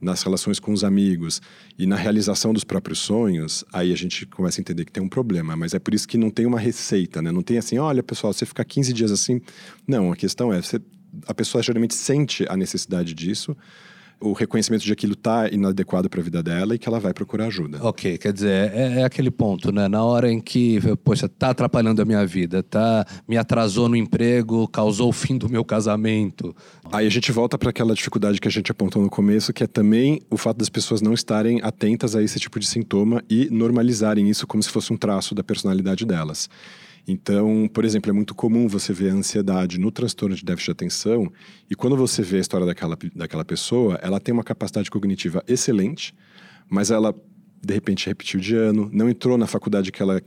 nas 0.00 0.22
relações 0.22 0.58
com 0.58 0.72
os 0.72 0.82
amigos 0.82 1.40
e 1.78 1.86
na 1.86 1.96
realização 1.96 2.52
dos 2.52 2.64
próprios 2.64 3.00
sonhos, 3.00 3.64
aí 3.72 3.92
a 3.92 3.96
gente 3.96 4.26
começa 4.26 4.60
a 4.60 4.62
entender 4.62 4.84
que 4.84 4.92
tem 4.92 5.02
um 5.02 5.08
problema. 5.08 5.56
Mas 5.56 5.74
é 5.74 5.78
por 5.78 5.94
isso 5.94 6.06
que 6.06 6.16
não 6.16 6.30
tem 6.30 6.46
uma 6.46 6.58
receita, 6.58 7.20
né? 7.20 7.30
Não 7.30 7.42
tem 7.42 7.58
assim, 7.58 7.78
olha, 7.78 8.02
pessoal, 8.02 8.32
você 8.32 8.46
ficar 8.46 8.64
15 8.64 8.92
dias 8.92 9.10
assim. 9.10 9.40
Não, 9.86 10.12
a 10.12 10.16
questão 10.16 10.52
é, 10.52 10.62
você 10.62 10.80
a 11.26 11.34
pessoa 11.34 11.62
geralmente 11.62 11.94
sente 11.94 12.44
a 12.48 12.56
necessidade 12.56 13.14
disso, 13.14 13.56
o 14.20 14.32
reconhecimento 14.32 14.82
de 14.82 14.88
que 14.88 14.92
aquilo 14.92 15.12
está 15.12 15.48
inadequado 15.48 16.08
para 16.08 16.20
a 16.20 16.24
vida 16.24 16.42
dela 16.42 16.74
e 16.74 16.78
que 16.78 16.88
ela 16.88 16.98
vai 16.98 17.14
procurar 17.14 17.46
ajuda. 17.46 17.78
Ok, 17.80 18.18
quer 18.18 18.32
dizer, 18.32 18.72
é, 18.74 19.00
é, 19.00 19.04
aquele 19.04 19.30
ponto, 19.30 19.70
né? 19.70 19.86
Na 19.86 20.02
hora 20.02 20.30
em 20.30 20.40
que, 20.40 20.80
poxa, 21.04 21.28
tá 21.28 21.50
atrapalhando 21.50 22.02
a 22.02 22.04
minha 22.04 22.26
vida, 22.26 22.62
tá, 22.62 23.06
me 23.28 23.36
atrasou 23.36 23.88
no 23.88 23.96
emprego, 23.96 24.66
causou 24.68 25.08
o 25.08 25.12
fim 25.12 25.38
do 25.38 25.48
meu 25.48 25.64
casamento. 25.64 26.54
Aí 26.90 27.06
a 27.06 27.10
gente 27.10 27.30
volta 27.30 27.56
para 27.56 27.70
aquela 27.70 27.94
dificuldade 27.94 28.40
que 28.40 28.48
a 28.48 28.50
gente 28.50 28.72
apontou 28.72 29.02
no 29.02 29.10
começo, 29.10 29.52
que 29.52 29.62
é 29.62 29.66
também 29.66 30.20
o 30.30 30.36
fato 30.36 30.58
das 30.58 30.68
pessoas 30.68 31.00
não 31.00 31.14
estarem 31.14 31.60
atentas 31.62 32.16
a 32.16 32.22
esse 32.22 32.40
tipo 32.40 32.58
de 32.58 32.66
sintoma 32.66 33.22
e 33.30 33.48
normalizarem 33.50 34.28
isso 34.28 34.46
como 34.46 34.62
se 34.62 34.68
fosse 34.68 34.92
um 34.92 34.96
traço 34.96 35.34
da 35.34 35.44
personalidade 35.44 36.04
delas. 36.04 36.48
Então, 37.08 37.66
por 37.72 37.86
exemplo, 37.86 38.10
é 38.10 38.12
muito 38.12 38.34
comum 38.34 38.68
você 38.68 38.92
ver 38.92 39.10
a 39.10 39.14
ansiedade 39.14 39.80
no 39.80 39.90
transtorno 39.90 40.36
de 40.36 40.44
déficit 40.44 40.66
de 40.66 40.72
atenção, 40.72 41.32
e 41.70 41.74
quando 41.74 41.96
você 41.96 42.22
vê 42.22 42.36
a 42.36 42.40
história 42.40 42.66
daquela, 42.66 42.98
daquela 43.16 43.44
pessoa, 43.46 43.98
ela 44.02 44.20
tem 44.20 44.34
uma 44.34 44.44
capacidade 44.44 44.90
cognitiva 44.90 45.42
excelente, 45.48 46.14
mas 46.68 46.90
ela 46.90 47.14
de 47.62 47.74
repente 47.74 48.06
repetiu 48.06 48.38
de 48.38 48.54
ano, 48.54 48.88
não 48.92 49.08
entrou 49.08 49.36
na 49.36 49.46
faculdade 49.46 49.90
que 49.90 50.00
ela 50.00 50.22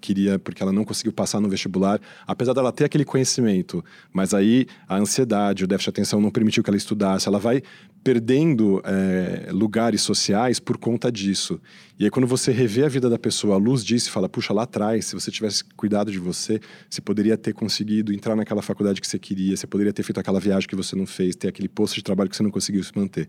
queria 0.00 0.38
porque 0.38 0.62
ela 0.62 0.72
não 0.72 0.84
conseguiu 0.84 1.12
passar 1.12 1.40
no 1.40 1.48
vestibular, 1.48 2.00
apesar 2.26 2.52
dela 2.52 2.72
ter 2.72 2.84
aquele 2.84 3.04
conhecimento, 3.04 3.84
mas 4.12 4.34
aí 4.34 4.66
a 4.88 4.96
ansiedade, 4.96 5.64
o 5.64 5.66
déficit 5.66 5.92
de 5.92 6.00
atenção 6.00 6.20
não 6.20 6.30
permitiu 6.30 6.62
que 6.62 6.70
ela 6.70 6.76
estudasse, 6.76 7.28
ela 7.28 7.38
vai 7.38 7.62
perdendo 8.02 8.82
é, 8.84 9.50
lugares 9.52 10.02
sociais 10.02 10.58
por 10.58 10.76
conta 10.76 11.10
disso. 11.10 11.60
E 11.98 12.04
aí 12.04 12.10
quando 12.10 12.26
você 12.26 12.50
revê 12.50 12.84
a 12.84 12.88
vida 12.88 13.08
da 13.08 13.18
pessoa 13.18 13.54
à 13.54 13.58
luz 13.58 13.84
disso 13.84 14.10
fala, 14.10 14.28
puxa, 14.28 14.52
lá 14.52 14.64
atrás, 14.64 15.06
se 15.06 15.14
você 15.14 15.30
tivesse 15.30 15.64
cuidado 15.76 16.10
de 16.10 16.18
você, 16.18 16.60
você 16.90 17.00
poderia 17.00 17.36
ter 17.38 17.54
conseguido 17.54 18.12
entrar 18.12 18.34
naquela 18.34 18.62
faculdade 18.62 19.00
que 19.00 19.06
você 19.06 19.18
queria, 19.18 19.56
você 19.56 19.66
poderia 19.66 19.92
ter 19.92 20.02
feito 20.02 20.18
aquela 20.18 20.40
viagem 20.40 20.68
que 20.68 20.76
você 20.76 20.96
não 20.96 21.06
fez, 21.06 21.36
ter 21.36 21.48
aquele 21.48 21.68
posto 21.68 21.94
de 21.94 22.02
trabalho 22.02 22.28
que 22.28 22.36
você 22.36 22.42
não 22.42 22.50
conseguiu 22.50 22.82
se 22.82 22.92
manter. 22.96 23.28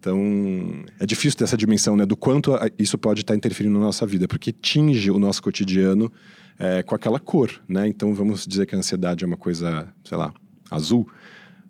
Então, 0.00 0.82
é 0.98 1.04
difícil 1.04 1.36
ter 1.36 1.44
essa 1.44 1.58
dimensão, 1.58 1.94
né, 1.94 2.06
do 2.06 2.16
quanto 2.16 2.52
isso 2.78 2.96
pode 2.96 3.20
estar 3.20 3.36
interferindo 3.36 3.78
na 3.78 3.84
nossa 3.84 4.06
vida, 4.06 4.26
porque 4.26 4.50
tinge 4.50 5.10
o 5.10 5.18
nosso 5.18 5.42
cotidiano 5.42 6.10
é, 6.58 6.82
com 6.82 6.94
aquela 6.94 7.20
cor, 7.20 7.50
né? 7.68 7.86
Então, 7.86 8.14
vamos 8.14 8.46
dizer 8.46 8.64
que 8.64 8.74
a 8.74 8.78
ansiedade 8.78 9.24
é 9.24 9.26
uma 9.26 9.36
coisa, 9.36 9.88
sei 10.02 10.16
lá, 10.16 10.32
azul, 10.70 11.06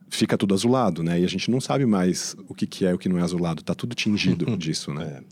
fica 0.09 0.39
tudo 0.39 0.55
azulado, 0.55 1.03
né? 1.03 1.21
E 1.21 1.25
a 1.25 1.29
gente 1.29 1.51
não 1.51 1.61
sabe 1.61 1.85
mais 1.85 2.37
o 2.49 2.55
que, 2.55 2.69
que 2.69 2.87
é 2.87 2.95
o 2.95 2.99
que 2.99 3.09
não 3.09 3.19
é 3.19 3.23
azulado, 3.23 3.65
tá 3.65 3.75
tudo 3.75 3.97
tingido 3.97 4.47
disso, 4.57 4.95
né? 4.95 5.05
É. 5.05 5.23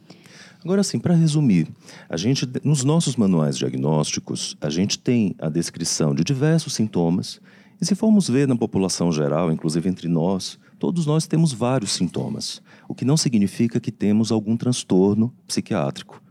Agora, 0.65 0.81
assim, 0.81 0.99
para 0.99 1.15
resumir, 1.15 1.69
a 2.09 2.17
gente, 2.17 2.49
nos 2.65 2.83
nossos 2.83 3.15
manuais 3.15 3.57
diagnósticos, 3.57 4.57
a 4.61 4.69
gente 4.69 4.99
tem 4.99 5.37
a 5.39 5.49
descrição 5.49 6.13
de 6.13 6.25
diversos 6.25 6.75
sintomas, 6.75 7.41
e 7.81 7.87
se 7.87 7.95
formos 7.95 8.29
ver 8.29 8.49
na 8.49 8.57
população 8.57 9.13
geral, 9.13 9.53
inclusive 9.53 9.89
entre 9.89 10.09
nós, 10.09 10.59
todos 10.81 11.07
nós 11.07 11.29
temos 11.29 11.53
vários 11.53 11.93
sintomas 11.93 12.61
o 12.89 12.95
que 12.95 13.05
não 13.05 13.16
significa 13.16 13.78
que 13.78 13.93
temos 13.93 14.32
algum 14.32 14.57
transtorno 14.57 15.32
psiquiátrico. 15.47 16.22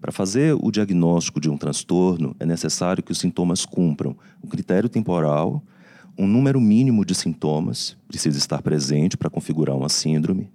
Para 0.00 0.12
fazer 0.12 0.54
o 0.60 0.70
diagnóstico 0.70 1.40
de 1.40 1.48
um 1.48 1.56
transtorno, 1.56 2.36
é 2.38 2.44
necessário 2.44 3.02
que 3.02 3.10
os 3.10 3.18
sintomas 3.18 3.64
cumpram 3.64 4.14
um 4.42 4.46
critério 4.46 4.88
temporal, 4.88 5.64
um 6.16 6.26
número 6.26 6.60
mínimo 6.60 7.04
de 7.04 7.14
sintomas 7.14 7.96
precisa 8.06 8.36
estar 8.36 8.60
presente 8.62 9.16
para 9.16 9.30
configurar 9.30 9.74
uma 9.74 9.88
síndrome, 9.88 10.50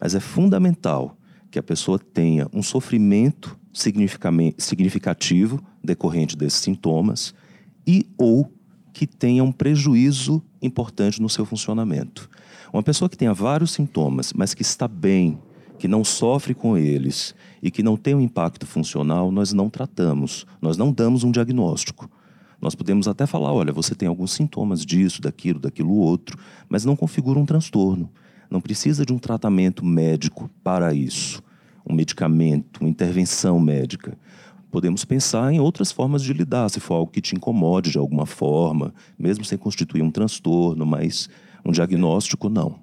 mas 0.00 0.14
é 0.14 0.20
fundamental 0.20 1.16
que 1.50 1.58
a 1.58 1.62
pessoa 1.62 1.98
tenha 1.98 2.48
um 2.52 2.62
sofrimento 2.62 3.58
significativo 3.72 5.62
decorrente 5.82 6.36
desses 6.36 6.60
sintomas 6.60 7.34
e 7.86 8.06
ou 8.16 8.50
que 8.92 9.06
tenha 9.06 9.42
um 9.42 9.52
prejuízo 9.52 10.42
importante 10.62 11.20
no 11.20 11.28
seu 11.28 11.44
funcionamento. 11.44 12.30
Uma 12.72 12.82
pessoa 12.82 13.08
que 13.08 13.18
tenha 13.18 13.34
vários 13.34 13.72
sintomas, 13.72 14.32
mas 14.32 14.54
que 14.54 14.62
está 14.62 14.88
bem, 14.88 15.38
que 15.78 15.86
não 15.86 16.02
sofre 16.02 16.54
com 16.54 16.78
eles 16.78 17.34
e 17.62 17.70
que 17.70 17.82
não 17.82 17.98
tem 17.98 18.14
um 18.14 18.20
impacto 18.20 18.66
funcional, 18.66 19.30
nós 19.30 19.52
não 19.52 19.68
tratamos, 19.68 20.46
nós 20.60 20.78
não 20.78 20.90
damos 20.90 21.22
um 21.22 21.30
diagnóstico. 21.30 22.10
Nós 22.62 22.74
podemos 22.74 23.06
até 23.06 23.26
falar, 23.26 23.52
olha, 23.52 23.72
você 23.72 23.94
tem 23.94 24.08
alguns 24.08 24.32
sintomas 24.32 24.86
disso, 24.86 25.20
daquilo, 25.20 25.58
daquilo 25.58 25.92
outro, 25.92 26.38
mas 26.66 26.84
não 26.84 26.96
configura 26.96 27.38
um 27.38 27.44
transtorno. 27.44 28.08
Não 28.48 28.60
precisa 28.60 29.04
de 29.04 29.12
um 29.12 29.18
tratamento 29.18 29.84
médico 29.84 30.48
para 30.64 30.94
isso, 30.94 31.42
um 31.86 31.92
medicamento, 31.92 32.80
uma 32.80 32.88
intervenção 32.88 33.60
médica. 33.60 34.16
Podemos 34.70 35.04
pensar 35.04 35.52
em 35.52 35.60
outras 35.60 35.92
formas 35.92 36.22
de 36.22 36.32
lidar, 36.32 36.70
se 36.70 36.80
for 36.80 36.94
algo 36.94 37.12
que 37.12 37.20
te 37.20 37.34
incomode 37.34 37.90
de 37.90 37.98
alguma 37.98 38.24
forma, 38.24 38.94
mesmo 39.18 39.44
sem 39.44 39.58
constituir 39.58 40.00
um 40.00 40.10
transtorno, 40.10 40.86
mas 40.86 41.28
um 41.64 41.72
diagnóstico, 41.72 42.48
não. 42.48 42.78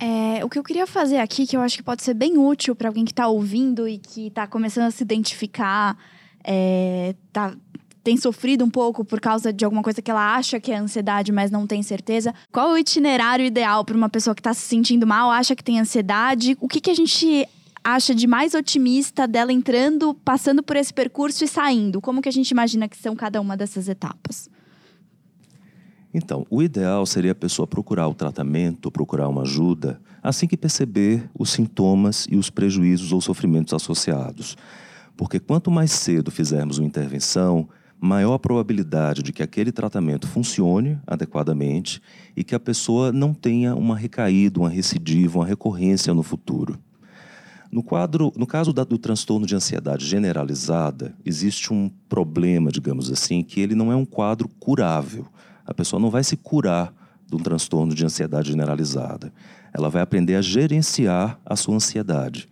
É, 0.00 0.44
o 0.44 0.48
que 0.48 0.58
eu 0.58 0.62
queria 0.62 0.86
fazer 0.86 1.18
aqui, 1.18 1.46
que 1.46 1.56
eu 1.56 1.60
acho 1.60 1.76
que 1.76 1.82
pode 1.82 2.02
ser 2.02 2.14
bem 2.14 2.38
útil 2.38 2.74
para 2.74 2.88
alguém 2.88 3.04
que 3.04 3.12
está 3.12 3.28
ouvindo 3.28 3.86
e 3.86 3.98
que 3.98 4.28
está 4.28 4.46
começando 4.46 4.84
a 4.84 4.90
se 4.90 5.02
identificar, 5.02 5.96
é, 6.42 7.14
tá, 7.32 7.54
tem 8.02 8.16
sofrido 8.16 8.64
um 8.64 8.70
pouco 8.70 9.04
por 9.04 9.20
causa 9.20 9.52
de 9.52 9.64
alguma 9.64 9.82
coisa 9.82 10.00
que 10.00 10.10
ela 10.10 10.34
acha 10.34 10.58
que 10.58 10.72
é 10.72 10.76
ansiedade, 10.76 11.30
mas 11.32 11.50
não 11.50 11.66
tem 11.66 11.82
certeza. 11.82 12.34
Qual 12.50 12.70
é 12.70 12.72
o 12.72 12.78
itinerário 12.78 13.44
ideal 13.44 13.84
para 13.84 13.96
uma 13.96 14.08
pessoa 14.08 14.34
que 14.34 14.40
está 14.40 14.54
se 14.54 14.62
sentindo 14.62 15.06
mal, 15.06 15.30
acha 15.30 15.54
que 15.54 15.62
tem 15.62 15.78
ansiedade? 15.78 16.56
O 16.60 16.68
que, 16.68 16.80
que 16.80 16.90
a 16.90 16.94
gente 16.94 17.46
acha 17.84 18.14
de 18.14 18.26
mais 18.26 18.54
otimista 18.54 19.26
dela 19.28 19.52
entrando, 19.52 20.14
passando 20.14 20.62
por 20.62 20.76
esse 20.76 20.92
percurso 20.94 21.44
e 21.44 21.48
saindo? 21.48 22.00
Como 22.00 22.22
que 22.22 22.28
a 22.28 22.32
gente 22.32 22.50
imagina 22.50 22.88
que 22.88 22.96
são 22.96 23.14
cada 23.14 23.40
uma 23.40 23.56
dessas 23.56 23.88
etapas? 23.88 24.48
Então, 26.12 26.44
o 26.50 26.62
ideal 26.62 27.06
seria 27.06 27.32
a 27.32 27.34
pessoa 27.34 27.66
procurar 27.66 28.08
o 28.08 28.14
tratamento, 28.14 28.90
procurar 28.90 29.28
uma 29.28 29.42
ajuda, 29.42 30.00
assim 30.22 30.46
que 30.46 30.56
perceber 30.56 31.30
os 31.38 31.50
sintomas 31.50 32.26
e 32.28 32.36
os 32.36 32.50
prejuízos 32.50 33.12
ou 33.12 33.20
sofrimentos 33.20 33.72
associados. 33.72 34.56
Porque 35.16 35.38
quanto 35.38 35.70
mais 35.70 35.92
cedo 35.92 36.30
fizermos 36.30 36.78
uma 36.78 36.86
intervenção, 36.86 37.68
maior 38.00 38.34
a 38.34 38.38
probabilidade 38.38 39.22
de 39.22 39.32
que 39.32 39.42
aquele 39.42 39.70
tratamento 39.70 40.26
funcione 40.26 40.98
adequadamente 41.06 42.00
e 42.34 42.42
que 42.42 42.54
a 42.54 42.60
pessoa 42.60 43.12
não 43.12 43.34
tenha 43.34 43.74
uma 43.74 43.96
recaída, 43.96 44.58
uma 44.58 44.70
recidiva, 44.70 45.38
uma 45.38 45.46
recorrência 45.46 46.14
no 46.14 46.22
futuro. 46.22 46.78
No, 47.70 47.84
quadro, 47.84 48.32
no 48.36 48.46
caso 48.46 48.72
da, 48.72 48.82
do 48.82 48.98
transtorno 48.98 49.46
de 49.46 49.54
ansiedade 49.54 50.04
generalizada, 50.04 51.14
existe 51.24 51.72
um 51.72 51.88
problema, 52.08 52.72
digamos 52.72 53.12
assim, 53.12 53.44
que 53.44 53.60
ele 53.60 53.76
não 53.76 53.92
é 53.92 53.96
um 53.96 54.04
quadro 54.04 54.48
curável. 54.58 55.26
A 55.70 55.74
pessoa 55.74 56.00
não 56.00 56.10
vai 56.10 56.24
se 56.24 56.36
curar 56.36 56.92
de 57.24 57.36
um 57.36 57.38
transtorno 57.38 57.94
de 57.94 58.04
ansiedade 58.04 58.50
generalizada. 58.50 59.32
Ela 59.72 59.88
vai 59.88 60.02
aprender 60.02 60.34
a 60.34 60.42
gerenciar 60.42 61.38
a 61.46 61.54
sua 61.54 61.76
ansiedade. 61.76 62.48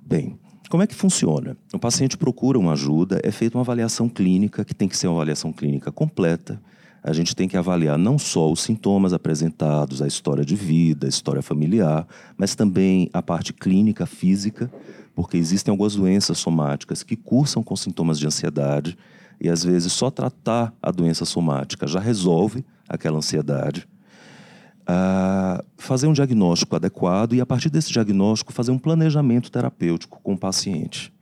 Bem, 0.00 0.38
como 0.70 0.82
é 0.82 0.86
que 0.86 0.94
funciona? 0.94 1.54
O 1.70 1.78
paciente 1.78 2.16
procura 2.16 2.58
uma 2.58 2.72
ajuda, 2.72 3.20
é 3.22 3.30
feita 3.30 3.58
uma 3.58 3.62
avaliação 3.62 4.08
clínica, 4.08 4.64
que 4.64 4.74
tem 4.74 4.88
que 4.88 4.96
ser 4.96 5.06
uma 5.06 5.16
avaliação 5.16 5.52
clínica 5.52 5.92
completa. 5.92 6.58
A 7.02 7.12
gente 7.12 7.36
tem 7.36 7.46
que 7.46 7.58
avaliar 7.58 7.98
não 7.98 8.18
só 8.18 8.50
os 8.50 8.62
sintomas 8.62 9.12
apresentados, 9.12 10.00
a 10.00 10.06
história 10.06 10.46
de 10.46 10.56
vida, 10.56 11.06
a 11.06 11.10
história 11.10 11.42
familiar, 11.42 12.08
mas 12.38 12.54
também 12.54 13.10
a 13.12 13.20
parte 13.20 13.52
clínica, 13.52 14.06
física, 14.06 14.72
porque 15.14 15.36
existem 15.36 15.70
algumas 15.70 15.94
doenças 15.94 16.38
somáticas 16.38 17.02
que 17.02 17.16
cursam 17.16 17.62
com 17.62 17.76
sintomas 17.76 18.18
de 18.18 18.26
ansiedade 18.26 18.96
e 19.40 19.48
às 19.48 19.64
vezes 19.64 19.92
só 19.92 20.10
tratar 20.10 20.72
a 20.82 20.90
doença 20.90 21.24
somática 21.24 21.86
já 21.86 22.00
resolve 22.00 22.64
aquela 22.88 23.18
ansiedade. 23.18 23.86
Uh, 24.82 25.64
fazer 25.78 26.06
um 26.06 26.12
diagnóstico 26.12 26.76
adequado 26.76 27.34
e, 27.34 27.40
a 27.40 27.46
partir 27.46 27.70
desse 27.70 27.90
diagnóstico, 27.90 28.52
fazer 28.52 28.70
um 28.70 28.78
planejamento 28.78 29.50
terapêutico 29.50 30.20
com 30.22 30.34
o 30.34 30.38
paciente. 30.38 31.12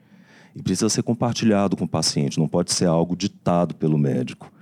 E 0.55 0.63
precisa 0.63 0.89
ser 0.89 1.03
compartilhado 1.03 1.77
com 1.77 1.85
o 1.85 1.89
paciente, 1.89 2.39
não 2.39 2.49
pode 2.49 2.73
ser 2.73 2.87
algo 2.87 3.17
ditado 3.17 3.75
pelo 3.75 3.97
médico. 3.97 4.53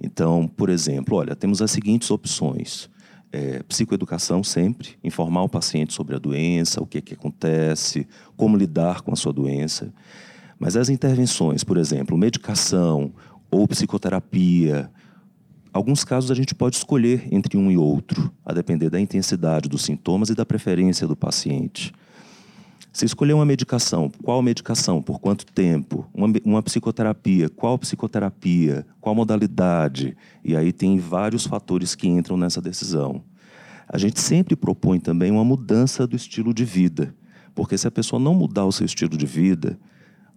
Então, 0.00 0.46
por 0.48 0.68
exemplo, 0.68 1.16
olha, 1.16 1.34
temos 1.34 1.62
as 1.62 1.70
seguintes 1.70 2.10
opções. 2.10 2.90
É, 3.30 3.62
psicoeducação 3.62 4.42
sempre, 4.42 4.96
informar 5.04 5.42
o 5.42 5.48
paciente 5.48 5.92
sobre 5.92 6.16
a 6.16 6.18
doença, 6.18 6.82
o 6.82 6.86
que, 6.86 7.00
que 7.00 7.12
acontece, 7.12 8.08
como 8.36 8.56
lidar 8.56 9.02
com 9.02 9.12
a 9.12 9.16
sua 9.16 9.32
doença. 9.32 9.92
Mas 10.58 10.76
as 10.76 10.88
intervenções, 10.88 11.62
por 11.62 11.76
exemplo, 11.76 12.16
medicação 12.16 13.12
ou 13.50 13.66
psicoterapia, 13.68 14.90
alguns 15.72 16.04
casos 16.04 16.30
a 16.30 16.34
gente 16.34 16.54
pode 16.54 16.76
escolher 16.76 17.28
entre 17.30 17.56
um 17.56 17.70
e 17.70 17.76
outro, 17.76 18.32
a 18.44 18.52
depender 18.52 18.90
da 18.90 19.00
intensidade 19.00 19.68
dos 19.68 19.82
sintomas 19.82 20.28
e 20.30 20.34
da 20.34 20.44
preferência 20.44 21.06
do 21.06 21.16
paciente. 21.16 21.92
Se 22.92 23.04
escolher 23.04 23.34
uma 23.34 23.44
medicação, 23.44 24.10
qual 24.24 24.42
medicação, 24.42 25.00
por 25.00 25.20
quanto 25.20 25.46
tempo? 25.46 26.04
Uma, 26.12 26.32
uma, 26.44 26.62
psicoterapia, 26.62 27.48
qual 27.48 27.78
psicoterapia? 27.78 28.84
Qual 29.00 29.14
modalidade? 29.14 30.16
E 30.42 30.56
aí 30.56 30.72
tem 30.72 30.98
vários 30.98 31.46
fatores 31.46 31.94
que 31.94 32.08
entram 32.08 32.36
nessa 32.36 32.60
decisão. 32.60 33.22
A 33.88 33.98
gente 33.98 34.20
sempre 34.20 34.56
propõe 34.56 34.98
também 34.98 35.30
uma 35.30 35.44
mudança 35.44 36.06
do 36.06 36.16
estilo 36.16 36.52
de 36.52 36.64
vida, 36.64 37.14
porque 37.54 37.78
se 37.78 37.86
a 37.86 37.90
pessoa 37.90 38.18
não 38.18 38.34
mudar 38.34 38.64
o 38.64 38.72
seu 38.72 38.84
estilo 38.84 39.16
de 39.16 39.26
vida, 39.26 39.78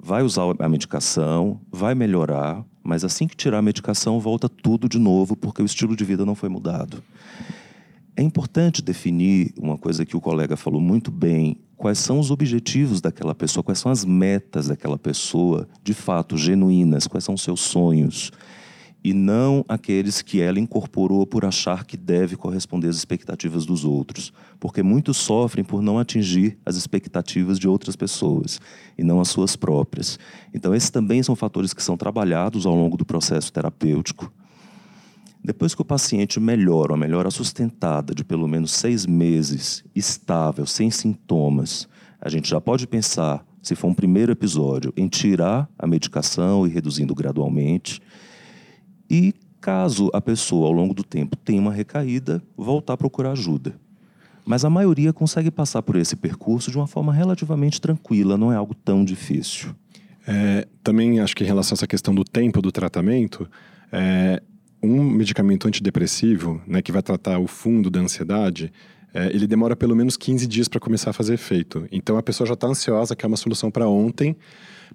vai 0.04 0.24
usar 0.24 0.44
a 0.60 0.68
medicação, 0.68 1.62
vai 1.72 1.94
melhorar, 1.94 2.66
mas 2.84 3.04
assim 3.04 3.28
que 3.28 3.36
tirar 3.36 3.60
a 3.60 3.62
medicação, 3.62 4.20
volta 4.20 4.50
tudo 4.50 4.90
de 4.90 4.98
novo, 4.98 5.36
porque 5.36 5.62
o 5.62 5.66
estilo 5.66 5.96
de 5.96 6.04
vida 6.04 6.26
não 6.26 6.34
foi 6.34 6.50
mudado. 6.50 7.04
É 8.16 8.24
importante 8.24 8.82
definir 8.82 9.54
uma 9.58 9.78
coisa 9.78 10.06
que 10.06 10.18
o 10.18 10.22
colega 10.22 10.58
falou 10.58 10.82
muito 10.82 11.12
bem: 11.12 11.56
quais 11.78 12.00
são 12.00 12.20
os 12.20 12.32
objetivos 12.32 13.00
daquela 13.00 13.36
pessoa, 13.36 13.64
quais 13.64 13.80
são 13.80 13.92
as 13.92 14.04
metas 14.04 14.68
daquela 14.68 14.98
pessoa, 14.98 15.68
de 15.84 15.94
fato, 15.94 16.36
genuínas, 16.36 17.08
quais 17.08 17.24
são 17.24 17.36
os 17.36 17.42
seus 17.42 17.62
sonhos 17.62 18.32
e 19.04 19.14
não 19.14 19.66
aqueles 19.68 20.22
que 20.22 20.40
ela 20.42 20.60
incorporou 20.60 21.26
por 21.26 21.44
achar 21.44 21.86
que 21.86 21.98
deve 21.98 22.36
corresponder 22.36 22.88
às 22.88 22.96
expectativas 22.96 23.66
dos 23.66 23.84
outros, 23.84 24.32
porque 24.60 24.84
muitos 24.84 25.18
sofrem 25.18 25.66
por 25.66 25.82
não 25.82 25.98
atingir 25.98 26.58
as 26.66 26.76
expectativas 26.76 27.58
de 27.58 27.68
outras 27.68 27.96
pessoas 27.96 28.60
e 28.98 29.04
não 29.04 29.20
as 29.20 29.30
suas 29.30 29.56
próprias. 29.56 30.20
Então, 30.54 30.76
esses 30.76 30.90
também 30.90 31.24
são 31.24 31.36
fatores 31.36 31.74
que 31.74 31.84
são 31.84 31.98
trabalhados 31.98 32.66
ao 32.66 32.76
longo 32.76 32.96
do 32.96 33.06
processo 33.06 33.52
terapêutico. 33.52 34.32
Depois 35.44 35.74
que 35.74 35.82
o 35.82 35.86
paciente 35.86 36.40
melhora, 36.40 36.94
uma 36.94 36.98
melhora 37.00 37.32
sustentada 37.32 38.14
de 38.14 38.24
pelo 38.24 38.48
menos 38.48 38.72
seis 38.72 39.08
meses, 39.08 39.84
estável, 39.96 40.68
sem 40.68 40.92
sintomas, 40.92 41.90
a 42.22 42.30
gente 42.30 42.48
já 42.48 42.62
pode 42.62 42.86
pensar 42.86 43.44
se 43.62 43.76
for 43.76 43.88
um 43.88 43.94
primeiro 43.94 44.32
episódio, 44.32 44.92
em 44.98 45.08
tirar 45.08 45.70
a 45.78 45.86
medicação 45.86 46.66
e 46.66 46.70
reduzindo 46.70 47.14
gradualmente. 47.14 48.02
E 49.12 49.34
caso 49.60 50.10
a 50.14 50.22
pessoa, 50.22 50.68
ao 50.68 50.72
longo 50.72 50.94
do 50.94 51.04
tempo, 51.04 51.36
tenha 51.36 51.62
uma 51.62 51.74
recaída, 51.74 52.42
voltar 52.56 52.94
a 52.94 52.98
procurar 52.98 53.34
ajuda. 53.34 53.76
Mas 54.46 54.64
a 54.64 54.70
maioria 54.70 55.12
consegue 55.12 55.52
passar 55.52 55.82
por 55.82 55.98
esse 55.98 56.16
percurso 56.16 56.72
de 56.72 56.78
uma 56.78 56.88
forma 56.88 57.14
relativamente 57.14 57.82
tranquila, 57.82 58.38
não 58.38 58.54
é 58.54 58.56
algo 58.56 58.74
tão 58.74 59.04
difícil. 59.04 59.76
É, 60.26 60.66
também 60.82 61.20
acho 61.20 61.36
que 61.36 61.44
em 61.44 61.48
relação 61.48 61.74
a 61.74 61.78
essa 61.78 61.88
questão 61.88 62.16
do 62.16 62.24
tempo 62.24 62.62
do 62.62 62.72
tratamento, 62.72 63.46
é, 63.92 64.42
um 64.82 65.04
medicamento 65.04 65.68
antidepressivo, 65.68 66.62
né, 66.66 66.82
que 66.82 66.94
vai 66.94 67.04
tratar 67.04 67.38
o 67.38 67.48
fundo 67.48 67.90
da 67.90 68.00
ansiedade, 68.00 68.72
é, 69.14 69.28
ele 69.28 69.46
demora 69.46 69.76
pelo 69.76 69.94
menos 69.94 70.16
15 70.16 70.48
dias 70.48 70.70
para 70.70 70.80
começar 70.80 71.10
a 71.10 71.14
fazer 71.14 71.34
efeito. 71.34 71.86
Então 71.92 72.16
a 72.16 72.24
pessoa 72.24 72.48
já 72.48 72.54
está 72.54 72.66
ansiosa, 72.66 73.14
quer 73.14 73.28
uma 73.28 73.36
solução 73.36 73.70
para 73.70 73.90
ontem. 73.90 74.38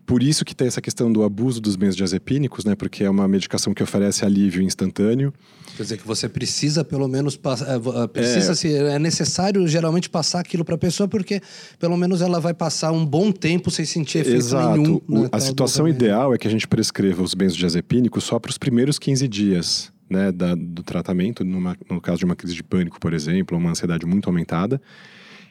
Por 0.07 0.23
isso 0.23 0.45
que 0.45 0.55
tem 0.55 0.69
essa 0.69 0.81
questão 0.81 1.13
do 1.13 1.25
abuso 1.25 1.61
dos 1.61 1.75
benzodiazepínicos, 1.75 2.65
né? 2.65 2.77
Porque 2.77 3.03
é 3.03 3.11
uma 3.11 3.27
medicação 3.27 3.75
que 3.75 3.83
oferece 3.83 4.25
alívio 4.25 4.63
instantâneo. 4.63 5.35
Quer 5.77 5.83
dizer 5.83 5.97
que 5.99 6.07
você 6.07 6.29
precisa 6.29 6.85
pelo 6.85 7.09
menos 7.09 7.37
passar, 7.37 7.79
precisa 8.13 8.53
é, 8.53 8.55
se 8.55 8.73
é 8.73 8.99
necessário 9.01 9.67
geralmente 9.67 10.09
passar 10.09 10.39
aquilo 10.39 10.65
para 10.65 10.77
a 10.77 10.79
pessoa 10.79 11.09
porque 11.09 11.43
pelo 11.79 11.97
menos 11.97 12.23
ela 12.23 12.39
vai 12.39 12.55
passar 12.55 12.93
um 12.93 13.05
bom 13.05 13.33
tempo 13.33 13.71
sem 13.71 13.85
sentir 13.85 14.19
efeito 14.19 14.37
Exato. 14.37 14.77
nenhum. 14.79 15.01
Né, 15.09 15.29
a 15.33 15.41
situação 15.41 15.89
ideal 15.89 16.33
é 16.33 16.39
que 16.39 16.47
a 16.47 16.51
gente 16.51 16.69
prescreva 16.69 17.23
os 17.23 17.35
benzodiazepínicos 17.35 18.23
só 18.23 18.39
para 18.39 18.51
os 18.51 18.57
primeiros 18.57 18.99
15 18.99 19.27
dias 19.27 19.93
né, 20.09 20.31
da, 20.31 20.55
do 20.55 20.85
tratamento, 20.85 21.45
numa, 21.45 21.77
no 21.91 22.01
caso 22.01 22.19
de 22.19 22.25
uma 22.25 22.37
crise 22.37 22.55
de 22.55 22.63
pânico, 22.63 23.01
por 23.01 23.13
exemplo, 23.13 23.57
ou 23.57 23.61
uma 23.61 23.71
ansiedade 23.71 24.07
muito 24.07 24.29
aumentada. 24.29 24.81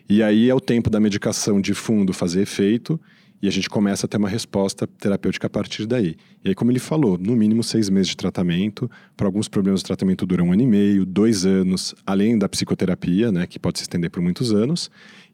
E 0.07 0.23
aí 0.23 0.49
é 0.49 0.55
o 0.55 0.61
tempo 0.61 0.89
da 0.89 0.99
medicação 0.99 1.59
de 1.59 1.73
fundo 1.73 2.13
fazer 2.13 2.41
efeito 2.41 2.99
e 3.45 3.47
a 3.47 3.51
gente 3.51 3.69
começa 3.69 4.07
a 4.07 4.09
ter 4.09 4.17
uma 4.17 4.27
resposta 4.27 4.87
terapêutica 4.87 5.45
a 5.45 5.49
partir 5.49 5.85
daí. 5.85 6.15
E 6.43 6.49
aí, 6.49 6.55
como 6.55 6.71
ele 6.71 6.79
falou, 6.79 7.15
no 7.15 7.35
mínimo 7.35 7.63
seis 7.63 7.91
meses 7.91 8.07
de 8.07 8.17
tratamento. 8.17 8.89
Para 9.15 9.27
alguns 9.27 9.47
problemas, 9.47 9.81
o 9.81 9.83
tratamento 9.83 10.25
dura 10.25 10.43
um 10.43 10.51
ano 10.51 10.63
e 10.63 10.65
meio, 10.65 11.05
dois 11.05 11.45
anos, 11.45 11.93
além 12.07 12.39
da 12.39 12.49
psicoterapia, 12.49 13.31
né, 13.31 13.45
que 13.45 13.59
pode 13.59 13.77
se 13.77 13.83
estender 13.83 14.09
por 14.09 14.19
muitos 14.19 14.51
anos. 14.51 14.89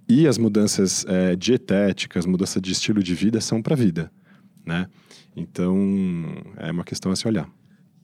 E 0.09 0.27
as 0.27 0.37
mudanças 0.37 1.05
é, 1.07 1.37
dietéticas, 1.37 2.25
mudança 2.25 2.59
de 2.59 2.73
estilo 2.73 3.01
de 3.01 3.15
vida 3.15 3.39
são 3.39 3.61
para 3.61 3.75
a 3.75 3.77
vida, 3.77 4.11
né? 4.65 4.87
Então, 5.33 5.77
é 6.57 6.69
uma 6.69 6.83
questão 6.83 7.13
a 7.13 7.15
se 7.15 7.25
olhar. 7.25 7.49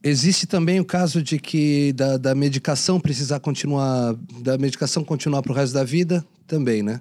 Existe 0.02 0.46
também 0.46 0.80
o 0.80 0.86
caso 0.86 1.22
de 1.22 1.38
que 1.38 1.92
da, 1.92 2.16
da 2.16 2.34
medicação 2.34 2.98
precisar 2.98 3.40
continuar, 3.40 4.14
da 4.40 4.56
medicação 4.56 5.04
continuar 5.04 5.42
para 5.42 5.52
o 5.52 5.54
resto 5.54 5.74
da 5.74 5.84
vida, 5.84 6.24
também, 6.46 6.82
né? 6.82 6.98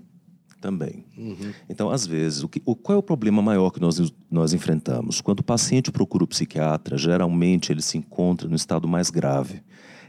Também. 0.59 1.05
Uhum. 1.17 1.53
Então, 1.69 1.89
às 1.89 2.05
vezes, 2.05 2.43
o 2.43 2.49
que, 2.49 2.61
o, 2.65 2.75
qual 2.75 2.95
é 2.95 2.99
o 2.99 3.03
problema 3.03 3.41
maior 3.41 3.69
que 3.69 3.79
nós, 3.79 4.11
nós 4.29 4.53
enfrentamos? 4.53 5.21
Quando 5.21 5.41
o 5.41 5.43
paciente 5.43 5.91
procura 5.91 6.23
o 6.23 6.27
psiquiatra, 6.27 6.97
geralmente 6.97 7.71
ele 7.71 7.81
se 7.81 7.97
encontra 7.97 8.49
no 8.49 8.55
estado 8.55 8.87
mais 8.87 9.09
grave. 9.09 9.61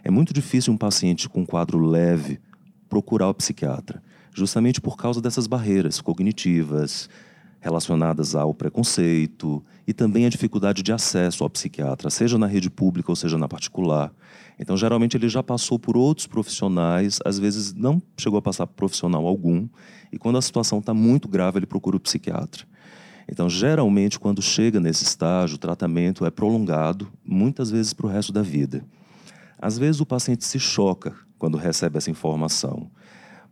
É 0.03 0.11
muito 0.11 0.32
difícil 0.32 0.72
um 0.72 0.76
paciente 0.76 1.28
com 1.28 1.40
um 1.40 1.46
quadro 1.46 1.78
leve 1.78 2.40
procurar 2.88 3.28
o 3.28 3.34
psiquiatra, 3.34 4.03
justamente 4.34 4.80
por 4.80 4.96
causa 4.96 5.20
dessas 5.20 5.46
barreiras 5.46 6.01
cognitivas, 6.01 7.11
relacionadas 7.61 8.34
ao 8.34 8.54
preconceito 8.54 9.64
e 9.86 9.92
também 9.92 10.26
a 10.26 10.28
dificuldade 10.28 10.82
de 10.82 10.92
acesso 10.92 11.42
ao 11.42 11.50
psiquiatra, 11.50 12.11
seja 12.11 12.38
na 12.38 12.46
rede 12.46 12.70
pública 12.70 13.11
ou 13.11 13.16
seja 13.16 13.36
na 13.36 13.48
particular. 13.48 14.12
Então, 14.59 14.76
geralmente, 14.76 15.16
ele 15.16 15.28
já 15.28 15.42
passou 15.42 15.78
por 15.78 15.96
outros 15.96 16.26
profissionais, 16.26 17.18
às 17.24 17.38
vezes 17.38 17.72
não 17.74 18.02
chegou 18.16 18.38
a 18.38 18.42
passar 18.42 18.66
por 18.66 18.74
profissional 18.74 19.26
algum, 19.26 19.68
e 20.12 20.18
quando 20.18 20.38
a 20.38 20.42
situação 20.42 20.78
está 20.78 20.92
muito 20.92 21.28
grave, 21.28 21.59
ele 21.59 21.66
procura 21.66 21.96
o 21.96 22.00
psiquiatra. 22.00 22.64
Então, 23.30 23.48
geralmente, 23.48 24.18
quando 24.18 24.40
chega 24.40 24.80
nesse 24.80 25.04
estágio, 25.04 25.56
o 25.56 25.59
tratamento 25.59 26.24
é 26.24 26.30
prolongado, 26.30 27.09
muitas 27.24 27.70
vezes 27.70 27.92
para 27.92 28.06
o 28.06 28.09
resto 28.09 28.32
da 28.32 28.42
vida. 28.42 28.84
Às 29.61 29.76
vezes, 29.76 30.00
o 30.00 30.06
paciente 30.06 30.44
se 30.44 30.59
choca 30.59 31.14
quando 31.38 31.59
recebe 31.59 31.98
essa 31.98 32.11
informação. 32.11 32.90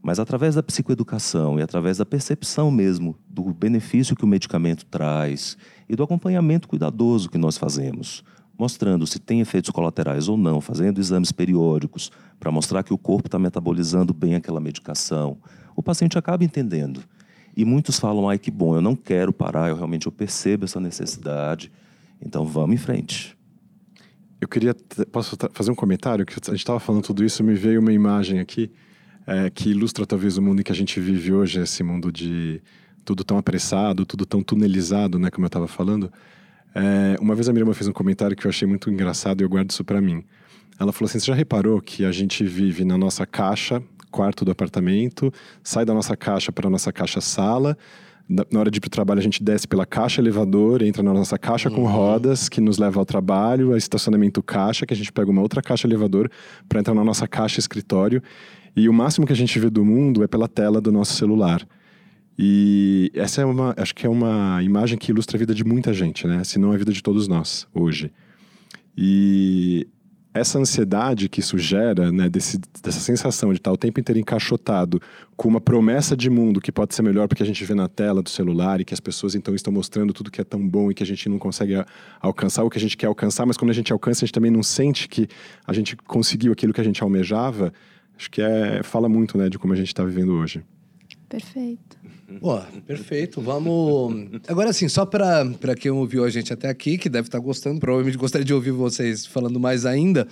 Mas 0.02 0.18
através 0.18 0.54
da 0.54 0.62
psicoeducação 0.62 1.58
e 1.58 1.62
através 1.62 1.98
da 1.98 2.06
percepção 2.06 2.70
mesmo 2.70 3.16
do 3.28 3.42
benefício 3.52 4.14
que 4.14 4.24
o 4.24 4.28
medicamento 4.28 4.84
traz 4.86 5.56
e 5.88 5.96
do 5.96 6.02
acompanhamento 6.02 6.68
cuidadoso 6.68 7.28
que 7.28 7.38
nós 7.38 7.58
fazemos, 7.58 8.22
mostrando 8.58 9.06
se 9.06 9.18
tem 9.18 9.40
efeitos 9.40 9.70
colaterais 9.70 10.28
ou 10.28 10.36
não, 10.36 10.60
fazendo 10.60 11.00
exames 11.00 11.32
periódicos 11.32 12.10
para 12.38 12.50
mostrar 12.50 12.82
que 12.82 12.94
o 12.94 12.98
corpo 12.98 13.28
está 13.28 13.38
metabolizando 13.38 14.14
bem 14.14 14.34
aquela 14.34 14.60
medicação, 14.60 15.38
o 15.74 15.82
paciente 15.82 16.16
acaba 16.16 16.44
entendendo. 16.44 17.02
E 17.56 17.64
muitos 17.64 17.98
falam: 17.98 18.28
ai, 18.28 18.38
que 18.38 18.50
bom, 18.50 18.74
eu 18.74 18.82
não 18.82 18.94
quero 18.94 19.32
parar, 19.32 19.70
eu 19.70 19.76
realmente 19.76 20.06
eu 20.06 20.12
percebo 20.12 20.64
essa 20.64 20.78
necessidade, 20.78 21.72
então 22.20 22.44
vamos 22.44 22.74
em 22.74 22.78
frente. 22.78 23.36
Eu 24.40 24.48
queria. 24.48 24.74
Posso 25.10 25.36
fazer 25.52 25.70
um 25.70 25.74
comentário? 25.74 26.26
Que 26.26 26.34
a 26.34 26.50
gente 26.50 26.58
estava 26.58 26.78
falando 26.78 27.02
tudo 27.02 27.24
isso, 27.24 27.42
me 27.42 27.54
veio 27.54 27.80
uma 27.80 27.92
imagem 27.92 28.38
aqui 28.38 28.70
é, 29.26 29.50
que 29.50 29.70
ilustra 29.70 30.06
talvez 30.06 30.38
o 30.38 30.42
mundo 30.42 30.60
em 30.60 30.62
que 30.62 30.72
a 30.72 30.74
gente 30.74 31.00
vive 31.00 31.32
hoje, 31.32 31.60
esse 31.60 31.82
mundo 31.82 32.12
de 32.12 32.60
tudo 33.04 33.24
tão 33.24 33.38
apressado, 33.38 34.06
tudo 34.06 34.24
tão 34.24 34.42
tunelizado, 34.42 35.18
né, 35.18 35.30
como 35.30 35.44
eu 35.44 35.48
estava 35.48 35.66
falando. 35.66 36.12
É, 36.74 37.16
uma 37.20 37.34
vez 37.34 37.48
a 37.48 37.52
Miriam 37.52 37.72
fez 37.72 37.88
um 37.88 37.92
comentário 37.92 38.36
que 38.36 38.46
eu 38.46 38.50
achei 38.50 38.68
muito 38.68 38.90
engraçado 38.90 39.40
e 39.40 39.44
eu 39.44 39.48
guardo 39.48 39.70
isso 39.70 39.84
para 39.84 40.00
mim. 40.00 40.22
Ela 40.78 40.92
falou 40.92 41.08
assim: 41.08 41.18
você 41.18 41.26
já 41.26 41.34
reparou 41.34 41.80
que 41.80 42.04
a 42.04 42.12
gente 42.12 42.44
vive 42.44 42.84
na 42.84 42.98
nossa 42.98 43.24
caixa, 43.24 43.82
quarto 44.10 44.44
do 44.44 44.50
apartamento, 44.50 45.32
sai 45.62 45.84
da 45.84 45.94
nossa 45.94 46.16
caixa 46.16 46.52
para 46.52 46.66
a 46.66 46.70
nossa 46.70 46.92
caixa 46.92 47.20
sala. 47.20 47.76
Na 48.28 48.58
hora 48.58 48.70
de 48.72 48.78
ir 48.78 48.80
para 48.80 48.88
o 48.88 48.90
trabalho, 48.90 49.20
a 49.20 49.22
gente 49.22 49.40
desce 49.40 49.68
pela 49.68 49.86
caixa 49.86 50.20
elevador, 50.20 50.82
entra 50.82 51.00
na 51.00 51.14
nossa 51.14 51.38
caixa 51.38 51.68
uhum. 51.68 51.76
com 51.76 51.84
rodas, 51.84 52.48
que 52.48 52.60
nos 52.60 52.76
leva 52.76 52.98
ao 52.98 53.06
trabalho, 53.06 53.72
a 53.72 53.78
estacionamento 53.78 54.42
caixa, 54.42 54.84
que 54.84 54.92
a 54.92 54.96
gente 54.96 55.12
pega 55.12 55.30
uma 55.30 55.40
outra 55.40 55.62
caixa 55.62 55.86
elevador 55.86 56.28
para 56.68 56.80
entrar 56.80 56.92
na 56.92 57.04
nossa 57.04 57.28
caixa 57.28 57.60
escritório. 57.60 58.20
E 58.76 58.88
o 58.88 58.92
máximo 58.92 59.26
que 59.26 59.32
a 59.32 59.36
gente 59.36 59.58
vê 59.58 59.70
do 59.70 59.84
mundo 59.84 60.22
é 60.22 60.26
pela 60.26 60.46
tela 60.46 60.80
do 60.80 60.92
nosso 60.92 61.14
celular. 61.14 61.66
E 62.38 63.10
essa 63.14 63.40
é 63.40 63.44
uma, 63.44 63.74
acho 63.78 63.94
que 63.94 64.06
é 64.06 64.10
uma 64.10 64.62
imagem 64.62 64.98
que 64.98 65.10
ilustra 65.10 65.38
a 65.38 65.40
vida 65.40 65.54
de 65.54 65.64
muita 65.64 65.94
gente, 65.94 66.26
né? 66.26 66.44
Se 66.44 66.58
não 66.58 66.72
a 66.72 66.76
vida 66.76 66.92
de 66.92 67.02
todos 67.02 67.26
nós 67.26 67.66
hoje. 67.72 68.12
E 68.96 69.88
essa 70.36 70.58
ansiedade 70.58 71.28
que 71.28 71.40
isso 71.40 71.56
gera, 71.56 72.12
né, 72.12 72.28
desse, 72.28 72.60
dessa 72.82 73.00
sensação 73.00 73.52
de 73.52 73.58
estar 73.58 73.72
o 73.72 73.76
tempo 73.76 73.98
inteiro 73.98 74.18
encaixotado 74.18 75.00
com 75.34 75.48
uma 75.48 75.60
promessa 75.60 76.16
de 76.16 76.28
mundo 76.28 76.60
que 76.60 76.70
pode 76.70 76.94
ser 76.94 77.02
melhor 77.02 77.26
porque 77.26 77.42
a 77.42 77.46
gente 77.46 77.64
vê 77.64 77.74
na 77.74 77.88
tela 77.88 78.22
do 78.22 78.28
celular 78.28 78.80
e 78.80 78.84
que 78.84 78.92
as 78.92 79.00
pessoas 79.00 79.34
então 79.34 79.54
estão 79.54 79.72
mostrando 79.72 80.12
tudo 80.12 80.30
que 80.30 80.40
é 80.40 80.44
tão 80.44 80.66
bom 80.66 80.90
e 80.90 80.94
que 80.94 81.02
a 81.02 81.06
gente 81.06 81.28
não 81.28 81.38
consegue 81.38 81.82
alcançar 82.20 82.64
o 82.64 82.70
que 82.70 82.78
a 82.78 82.80
gente 82.80 82.96
quer 82.96 83.06
alcançar, 83.06 83.46
mas 83.46 83.56
quando 83.56 83.70
a 83.70 83.74
gente 83.74 83.92
alcança, 83.92 84.24
a 84.24 84.26
gente 84.26 84.34
também 84.34 84.50
não 84.50 84.62
sente 84.62 85.08
que 85.08 85.26
a 85.66 85.72
gente 85.72 85.96
conseguiu 85.96 86.52
aquilo 86.52 86.72
que 86.72 86.80
a 86.80 86.84
gente 86.84 87.02
almejava. 87.02 87.72
Acho 88.16 88.30
que 88.30 88.40
é, 88.40 88.82
fala 88.82 89.08
muito 89.08 89.36
né, 89.36 89.48
de 89.48 89.58
como 89.58 89.72
a 89.72 89.76
gente 89.76 89.88
está 89.88 90.04
vivendo 90.04 90.32
hoje. 90.32 90.62
Perfeito. 91.28 91.96
Pô, 92.40 92.58
perfeito. 92.86 93.40
Vamos. 93.40 94.40
Agora, 94.48 94.70
assim, 94.70 94.88
só 94.88 95.06
para 95.06 95.74
quem 95.78 95.90
ouviu 95.90 96.24
a 96.24 96.30
gente 96.30 96.52
até 96.52 96.68
aqui, 96.68 96.98
que 96.98 97.08
deve 97.08 97.28
estar 97.28 97.38
tá 97.38 97.44
gostando, 97.44 97.78
provavelmente 97.78 98.18
gostaria 98.18 98.44
de 98.44 98.54
ouvir 98.54 98.72
vocês 98.72 99.26
falando 99.26 99.60
mais 99.60 99.86
ainda, 99.86 100.26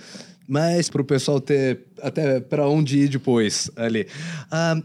mas 0.47 0.89
para 0.89 1.01
o 1.01 1.05
pessoal 1.05 1.39
ter 1.39 1.81
até 2.01 2.39
para 2.39 2.67
onde 2.67 2.99
ir 2.99 3.09
depois 3.09 3.71
ali. 3.75 4.07
Ah, 4.51 4.81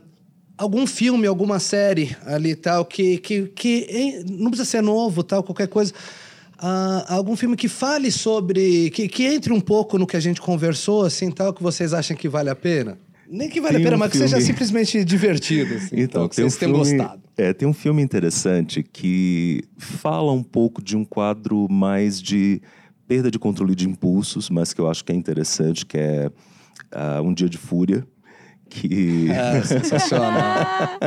algum 0.56 0.86
filme, 0.86 1.26
alguma 1.26 1.58
série 1.58 2.16
ali 2.24 2.54
tal, 2.54 2.84
que, 2.84 3.18
que, 3.18 3.46
que 3.48 4.24
não 4.28 4.50
precisa 4.50 4.68
ser 4.68 4.82
novo, 4.82 5.22
tal, 5.22 5.42
qualquer 5.42 5.68
coisa. 5.68 5.92
Uh, 6.62 7.04
algum 7.08 7.34
filme 7.36 7.56
que 7.56 7.68
fale 7.68 8.10
sobre. 8.10 8.90
Que, 8.90 9.08
que 9.08 9.24
entre 9.24 9.50
um 9.50 9.60
pouco 9.60 9.96
no 9.96 10.06
que 10.06 10.16
a 10.16 10.20
gente 10.20 10.40
conversou, 10.42 11.04
assim, 11.04 11.30
tal, 11.30 11.54
que 11.54 11.62
vocês 11.62 11.94
acham 11.94 12.14
que 12.14 12.28
vale 12.28 12.50
a 12.50 12.54
pena? 12.54 12.98
Nem 13.30 13.48
que 13.48 13.60
vale 13.60 13.76
tem 13.76 13.82
a 13.82 13.84
pena, 13.86 13.96
um 13.96 13.98
mas 13.98 14.12
filme... 14.12 14.26
que 14.26 14.30
seja 14.30 14.44
simplesmente 14.44 15.04
divertido, 15.04 15.74
assim, 15.74 16.00
então, 16.00 16.24
então 16.24 16.28
que 16.28 16.34
vocês 16.34 16.56
um 16.56 16.58
tenham 16.58 16.76
gostado. 16.76 17.22
É, 17.38 17.54
tem 17.54 17.66
um 17.66 17.72
filme 17.72 18.02
interessante 18.02 18.82
que 18.82 19.62
fala 19.78 20.32
um 20.32 20.42
pouco 20.42 20.82
de 20.82 20.96
um 20.96 21.04
quadro 21.04 21.66
mais 21.70 22.20
de 22.20 22.60
perda 23.08 23.30
de 23.30 23.38
controle 23.38 23.74
de 23.74 23.88
impulsos, 23.88 24.50
mas 24.50 24.74
que 24.74 24.80
eu 24.80 24.90
acho 24.90 25.04
que 25.04 25.12
é 25.12 25.14
interessante, 25.14 25.86
que 25.86 25.96
é 25.96 26.30
uh, 26.94 27.22
Um 27.22 27.32
Dia 27.32 27.48
de 27.48 27.56
Fúria. 27.56 28.06
Que... 28.68 29.28
É, 29.30 29.62
sensacional. 29.66 30.98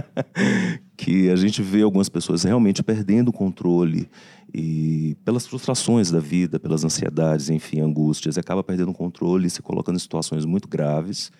que 0.97 1.29
a 1.29 1.35
gente 1.35 1.61
vê 1.61 1.81
algumas 1.81 2.09
pessoas 2.09 2.43
realmente 2.43 2.81
perdendo 2.81 3.29
o 3.29 3.33
controle 3.33 4.09
e 4.53 5.17
pelas 5.25 5.47
frustrações 5.47 6.11
da 6.11 6.19
vida, 6.19 6.59
pelas 6.59 6.83
ansiedades, 6.83 7.49
enfim, 7.49 7.81
angústias, 7.81 8.37
acaba 8.37 8.63
perdendo 8.63 8.91
o 8.91 8.93
controle 8.93 9.47
e 9.47 9.49
se 9.49 9.61
colocando 9.61 9.95
em 9.95 9.99
situações 9.99 10.45
muito 10.45 10.67
graves. 10.67 11.31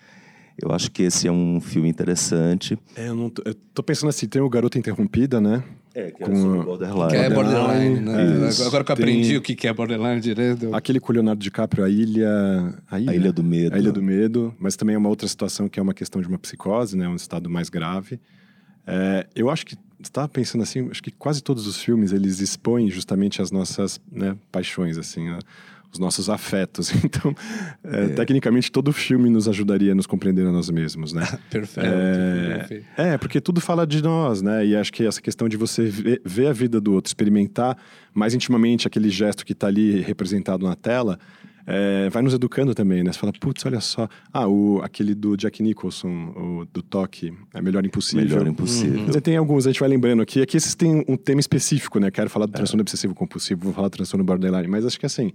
Eu 0.62 0.72
acho 0.72 0.92
que 0.92 1.04
esse 1.04 1.28
é 1.28 1.32
um 1.32 1.60
filme 1.60 1.90
interessante. 1.90 2.78
É, 2.96 3.10
eu, 3.10 3.16
não 3.16 3.30
tô, 3.30 3.42
eu 3.46 3.56
tô 3.74 3.84
pensando 3.84 4.10
assim, 4.10 4.28
tem 4.28 4.42
o 4.42 4.50
Garota 4.50 4.78
Interrompida, 4.78 5.42
né? 5.42 5.64
É, 5.96 6.10
que 6.12 6.24
é 6.24 6.26
com 6.26 6.62
é 6.62 6.64
borderline. 6.64 7.10
Que 7.10 7.16
é 7.18 7.30
borderline, 7.30 8.00
né? 8.00 8.50
Isso. 8.50 8.64
Agora 8.64 8.84
que 8.84 8.92
eu 8.92 8.94
aprendi 8.94 9.30
tem... 9.30 9.38
o 9.38 9.42
que 9.42 9.68
é 9.68 9.74
borderline 9.74 10.20
direito. 10.20 10.74
Aquele 10.74 11.00
com 11.00 11.12
o 11.12 11.16
Leonardo 11.16 11.42
DiCaprio, 11.42 11.84
a 11.84 11.90
ilha... 11.90 12.30
a 12.90 13.00
ilha... 13.00 13.12
A 13.12 13.16
Ilha 13.16 13.34
do 13.34 13.44
Medo. 13.44 13.76
A 13.76 13.80
Ilha 13.80 13.92
do 13.92 14.02
Medo, 14.02 14.56
mas 14.60 14.76
também 14.76 14.96
é 14.96 14.98
uma 14.98 15.10
outra 15.10 15.28
situação 15.28 15.70
que 15.70 15.80
é 15.80 15.84
uma 15.84 15.94
questão 15.94 16.22
de 16.22 16.28
uma 16.28 16.40
psicose, 16.40 16.98
né? 16.98 17.08
Um 17.08 17.16
estado 17.16 17.50
mais 17.50 17.70
grave. 17.70 18.20
É, 18.86 19.28
eu 19.36 19.50
acho 19.50 19.66
que 19.66 19.76
estava 20.10 20.28
pensando 20.28 20.62
assim, 20.62 20.90
acho 20.90 21.02
que 21.02 21.12
quase 21.12 21.42
todos 21.42 21.68
os 21.68 21.78
filmes 21.78 22.12
eles 22.12 22.40
expõem 22.40 22.90
justamente 22.90 23.42
as 23.42 23.52
nossas 23.52 24.00
né, 24.12 24.36
paixões, 24.52 24.98
assim, 24.98 25.30
os 25.92 26.00
nossos 26.00 26.30
afetos. 26.30 26.92
Então, 27.04 27.36
é, 27.84 28.08
tecnicamente, 28.08 28.72
todo 28.72 28.92
filme 28.92 29.30
nos 29.30 29.48
ajudaria 29.48 29.92
a 29.92 29.96
nos 29.96 30.08
compreender 30.08 30.48
a 30.48 30.52
nós 30.52 30.70
mesmos, 30.70 31.14
né? 31.14 31.26
Perfeito. 31.50 31.88
É, 31.88 32.58
perfeito. 32.58 32.86
é, 32.98 33.18
porque 33.18 33.40
tudo 33.40 33.62
fala 33.62 33.86
de 33.86 34.02
nós, 34.02 34.42
né? 34.42 34.66
E 34.66 34.76
acho 34.76 34.92
que 34.92 35.06
essa 35.06 35.22
questão 35.22 35.48
de 35.48 35.56
você 35.56 35.86
ver, 35.86 36.22
ver 36.26 36.48
a 36.48 36.54
vida 36.54 36.82
do 36.82 36.94
outro, 36.94 37.10
experimentar 37.10 37.78
mais 38.14 38.34
intimamente 38.34 38.88
aquele 38.88 39.10
gesto 39.10 39.46
que 39.46 39.54
está 39.54 39.68
ali 39.68 40.02
representado 40.02 40.66
na 40.66 40.76
tela, 40.76 41.20
é, 41.66 42.10
vai 42.10 42.22
nos 42.22 42.34
educando 42.34 42.76
também, 42.76 43.04
né? 43.04 43.12
Você 43.12 43.20
fala, 43.20 43.32
putz, 43.32 43.66
olha 43.66 43.80
só. 43.80 44.08
Ah, 44.32 44.48
o, 44.48 44.82
aquele 44.84 45.16
do 45.16 45.38
Jack 45.38 45.64
Nicholson, 45.64 46.10
o, 46.36 46.66
do 46.72 46.82
Toque, 46.82 47.34
é 47.54 47.62
Melhor 47.62 47.86
Impossível. 47.86 48.26
Melhor 48.26 48.48
impossível. 48.48 49.06
Você 49.06 49.22
tem 49.22 49.38
alguns, 49.38 49.66
a 49.66 49.72
gente 49.72 49.80
vai 49.80 49.90
lembrando 49.90 50.22
aqui. 50.22 50.42
Aqui 50.42 50.58
esses 50.58 50.76
têm 50.76 51.04
um 51.08 51.16
tema 51.16 51.40
específico, 51.40 52.00
né? 52.00 52.12
Quero 52.12 52.30
falar 52.30 52.46
do 52.46 52.52
transtorno 52.52 52.82
obsessivo 52.82 53.16
compulsivo, 53.16 53.64
vou 53.64 53.74
falar 53.74 53.88
do 53.88 53.92
transtorno 53.92 54.24
borderline, 54.24 54.68
mas 54.68 54.86
acho 54.86 55.00
que 55.00 55.06
assim, 55.06 55.32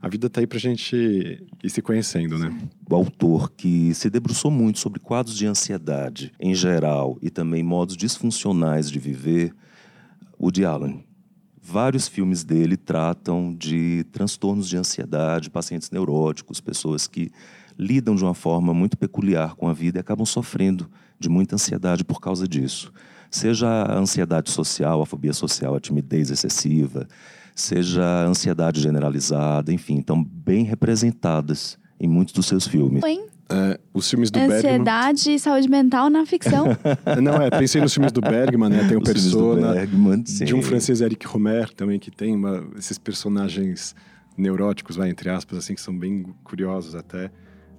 a 0.00 0.08
vida 0.08 0.28
tá 0.30 0.40
aí 0.40 0.46
pra 0.46 0.58
gente 0.58 1.44
ir 1.64 1.70
se 1.70 1.82
conhecendo, 1.82 2.38
né? 2.38 2.56
o 2.88 2.94
autor 2.94 3.50
que 3.50 3.92
se 3.94 4.08
debruçou 4.08 4.50
muito 4.50 4.78
sobre 4.78 5.00
quadros 5.00 5.36
de 5.36 5.46
ansiedade 5.46 6.32
em 6.38 6.54
geral 6.54 7.18
e 7.20 7.30
também 7.30 7.62
modos 7.62 7.96
disfuncionais 7.96 8.90
de 8.90 8.98
viver, 8.98 9.52
Woody 10.40 10.64
Allen. 10.64 11.05
Vários 11.68 12.06
filmes 12.06 12.44
dele 12.44 12.76
tratam 12.76 13.52
de 13.52 14.06
transtornos 14.12 14.68
de 14.68 14.76
ansiedade, 14.76 15.50
pacientes 15.50 15.90
neuróticos, 15.90 16.60
pessoas 16.60 17.08
que 17.08 17.32
lidam 17.76 18.14
de 18.14 18.22
uma 18.22 18.34
forma 18.34 18.72
muito 18.72 18.96
peculiar 18.96 19.56
com 19.56 19.68
a 19.68 19.72
vida 19.72 19.98
e 19.98 20.00
acabam 20.00 20.24
sofrendo 20.24 20.88
de 21.18 21.28
muita 21.28 21.56
ansiedade 21.56 22.04
por 22.04 22.20
causa 22.20 22.46
disso. 22.46 22.92
Seja 23.28 23.66
a 23.68 23.98
ansiedade 23.98 24.48
social, 24.48 25.02
a 25.02 25.06
fobia 25.06 25.32
social, 25.32 25.74
a 25.74 25.80
timidez 25.80 26.30
excessiva, 26.30 27.08
seja 27.52 28.04
a 28.04 28.26
ansiedade 28.26 28.80
generalizada, 28.80 29.72
enfim, 29.72 29.98
estão 29.98 30.22
bem 30.22 30.62
representadas 30.62 31.76
em 31.98 32.06
muitos 32.06 32.32
dos 32.32 32.46
seus 32.46 32.68
filmes. 32.68 33.02
Hein? 33.02 33.26
É, 33.48 33.78
os 33.94 34.10
filmes 34.10 34.30
do 34.30 34.38
Bergman. 34.40 34.56
Ansiedade 34.58 35.30
e 35.34 35.38
saúde 35.38 35.68
mental 35.68 36.10
na 36.10 36.26
ficção. 36.26 36.66
Não, 37.22 37.34
é, 37.40 37.48
pensei 37.48 37.80
nos 37.80 37.94
filmes 37.94 38.10
do 38.10 38.20
Bergman, 38.20 38.68
né? 38.68 38.84
Tem 38.88 38.96
o 38.96 39.00
Os 39.00 39.04
Persona, 39.08 39.72
Bergman, 39.72 40.22
de 40.22 40.54
um 40.54 40.60
francês 40.62 41.00
Eric 41.00 41.24
Romer 41.26 41.72
também, 41.72 41.98
que 41.98 42.10
tem 42.10 42.34
uma- 42.34 42.64
esses 42.76 42.98
personagens 42.98 43.94
neuróticos, 44.36 44.96
vai, 44.96 45.08
entre 45.10 45.30
aspas, 45.30 45.58
assim, 45.58 45.74
que 45.74 45.80
são 45.80 45.96
bem 45.96 46.26
curiosos 46.44 46.94
até. 46.94 47.30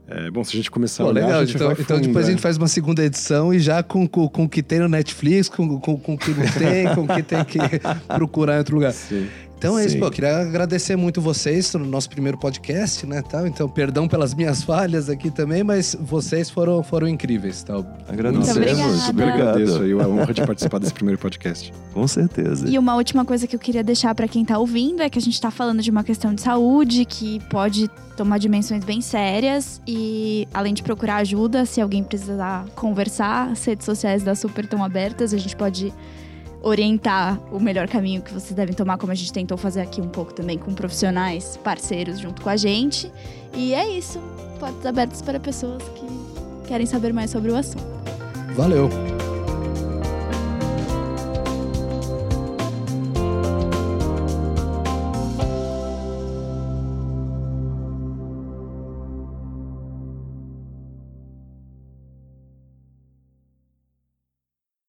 É, 0.09 0.31
bom, 0.31 0.41
se 0.41 0.51
a 0.53 0.55
gente 0.55 0.71
começar 0.71 1.03
Pô, 1.03 1.09
a 1.09 1.11
olhar, 1.11 1.25
legal. 1.25 1.39
a 1.41 1.45
gente 1.45 1.55
Então, 1.55 1.67
vai 1.67 1.75
então 1.81 1.97
fundo, 1.97 2.07
depois 2.07 2.25
a 2.25 2.27
né? 2.29 2.33
gente 2.33 2.41
faz 2.41 2.55
uma 2.57 2.69
segunda 2.69 3.03
edição 3.03 3.53
e 3.53 3.59
já 3.59 3.83
com, 3.83 4.07
com, 4.07 4.25
com 4.29 4.45
o 4.45 4.49
que 4.49 4.63
tem 4.63 4.79
no 4.79 4.87
Netflix, 4.87 5.49
com, 5.49 5.77
com, 5.81 5.97
com 5.99 6.13
o 6.13 6.17
que 6.17 6.31
não 6.31 6.45
tem, 6.53 6.95
com 6.95 7.01
o 7.01 7.07
que 7.07 7.21
tem 7.21 7.43
que 7.43 7.59
procurar 8.15 8.55
em 8.55 8.59
outro 8.59 8.75
lugar. 8.75 8.93
Sim. 8.93 9.27
Então 9.57 9.77
é 9.77 9.85
isso, 9.85 9.97
pô. 9.97 10.05
eu 10.05 10.11
Queria 10.11 10.37
agradecer 10.37 10.95
muito 10.95 11.19
vocês 11.19 11.73
no 11.73 11.85
nosso 11.85 12.09
primeiro 12.09 12.37
podcast, 12.37 13.05
né? 13.07 13.23
Tal. 13.23 13.47
Então, 13.47 13.67
perdão 13.67 14.07
pelas 14.07 14.33
minhas 14.33 14.61
falhas 14.63 15.09
aqui 15.09 15.31
também, 15.31 15.63
mas 15.63 15.95
vocês 15.99 16.49
foram, 16.49 16.83
foram 16.83 17.07
incríveis, 17.07 17.63
tal. 17.63 17.85
Agradecemos. 18.07 19.01
Super 19.01 19.29
agradeço 19.29 19.81
aí 19.81 19.91
a 19.93 20.07
honra 20.07 20.33
de 20.33 20.41
participar 20.45 20.79
desse 20.79 20.93
primeiro 20.93 21.19
podcast. 21.19 21.73
Com 21.91 22.07
certeza. 22.07 22.69
E 22.69 22.77
uma 22.77 22.95
última 22.95 23.25
coisa 23.25 23.47
que 23.47 23.55
eu 23.55 23.59
queria 23.59 23.83
deixar 23.83 24.13
pra 24.13 24.27
quem 24.27 24.45
tá 24.45 24.59
ouvindo 24.59 25.01
é 25.01 25.09
que 25.09 25.17
a 25.17 25.21
gente 25.21 25.39
tá 25.41 25.49
falando 25.49 25.81
de 25.81 25.89
uma 25.89 26.03
questão 26.03 26.33
de 26.33 26.41
saúde 26.41 27.03
que 27.03 27.39
pode 27.49 27.89
tomar 28.15 28.37
dimensões 28.37 28.83
bem 28.83 29.01
sérias 29.01 29.81
e 29.87 30.47
além 30.53 30.73
de 30.73 30.83
procurar 30.83 31.17
ajuda, 31.17 31.65
se 31.65 31.81
alguém 31.81 32.03
precisar 32.03 32.65
conversar, 32.75 33.51
as 33.51 33.63
redes 33.63 33.85
sociais 33.85 34.23
da 34.23 34.35
Super 34.35 34.65
estão 34.65 34.83
abertas, 34.83 35.33
a 35.33 35.37
gente 35.37 35.55
pode 35.55 35.93
orientar 36.61 37.39
o 37.51 37.59
melhor 37.59 37.87
caminho 37.87 38.21
que 38.21 38.33
vocês 38.33 38.53
devem 38.53 38.75
tomar, 38.75 38.97
como 38.97 39.11
a 39.11 39.15
gente 39.15 39.31
tentou 39.31 39.57
fazer 39.57 39.81
aqui 39.81 40.01
um 40.01 40.09
pouco 40.09 40.33
também 40.33 40.57
com 40.57 40.73
profissionais 40.73 41.57
parceiros 41.63 42.19
junto 42.19 42.41
com 42.41 42.49
a 42.49 42.57
gente. 42.57 43.11
E 43.53 43.73
é 43.73 43.87
isso, 43.89 44.19
portas 44.59 44.85
abertas 44.85 45.21
para 45.21 45.39
pessoas 45.39 45.83
que 45.83 46.67
querem 46.67 46.85
saber 46.85 47.13
mais 47.13 47.31
sobre 47.31 47.51
o 47.51 47.55
assunto. 47.55 47.85
Valeu. 48.55 48.89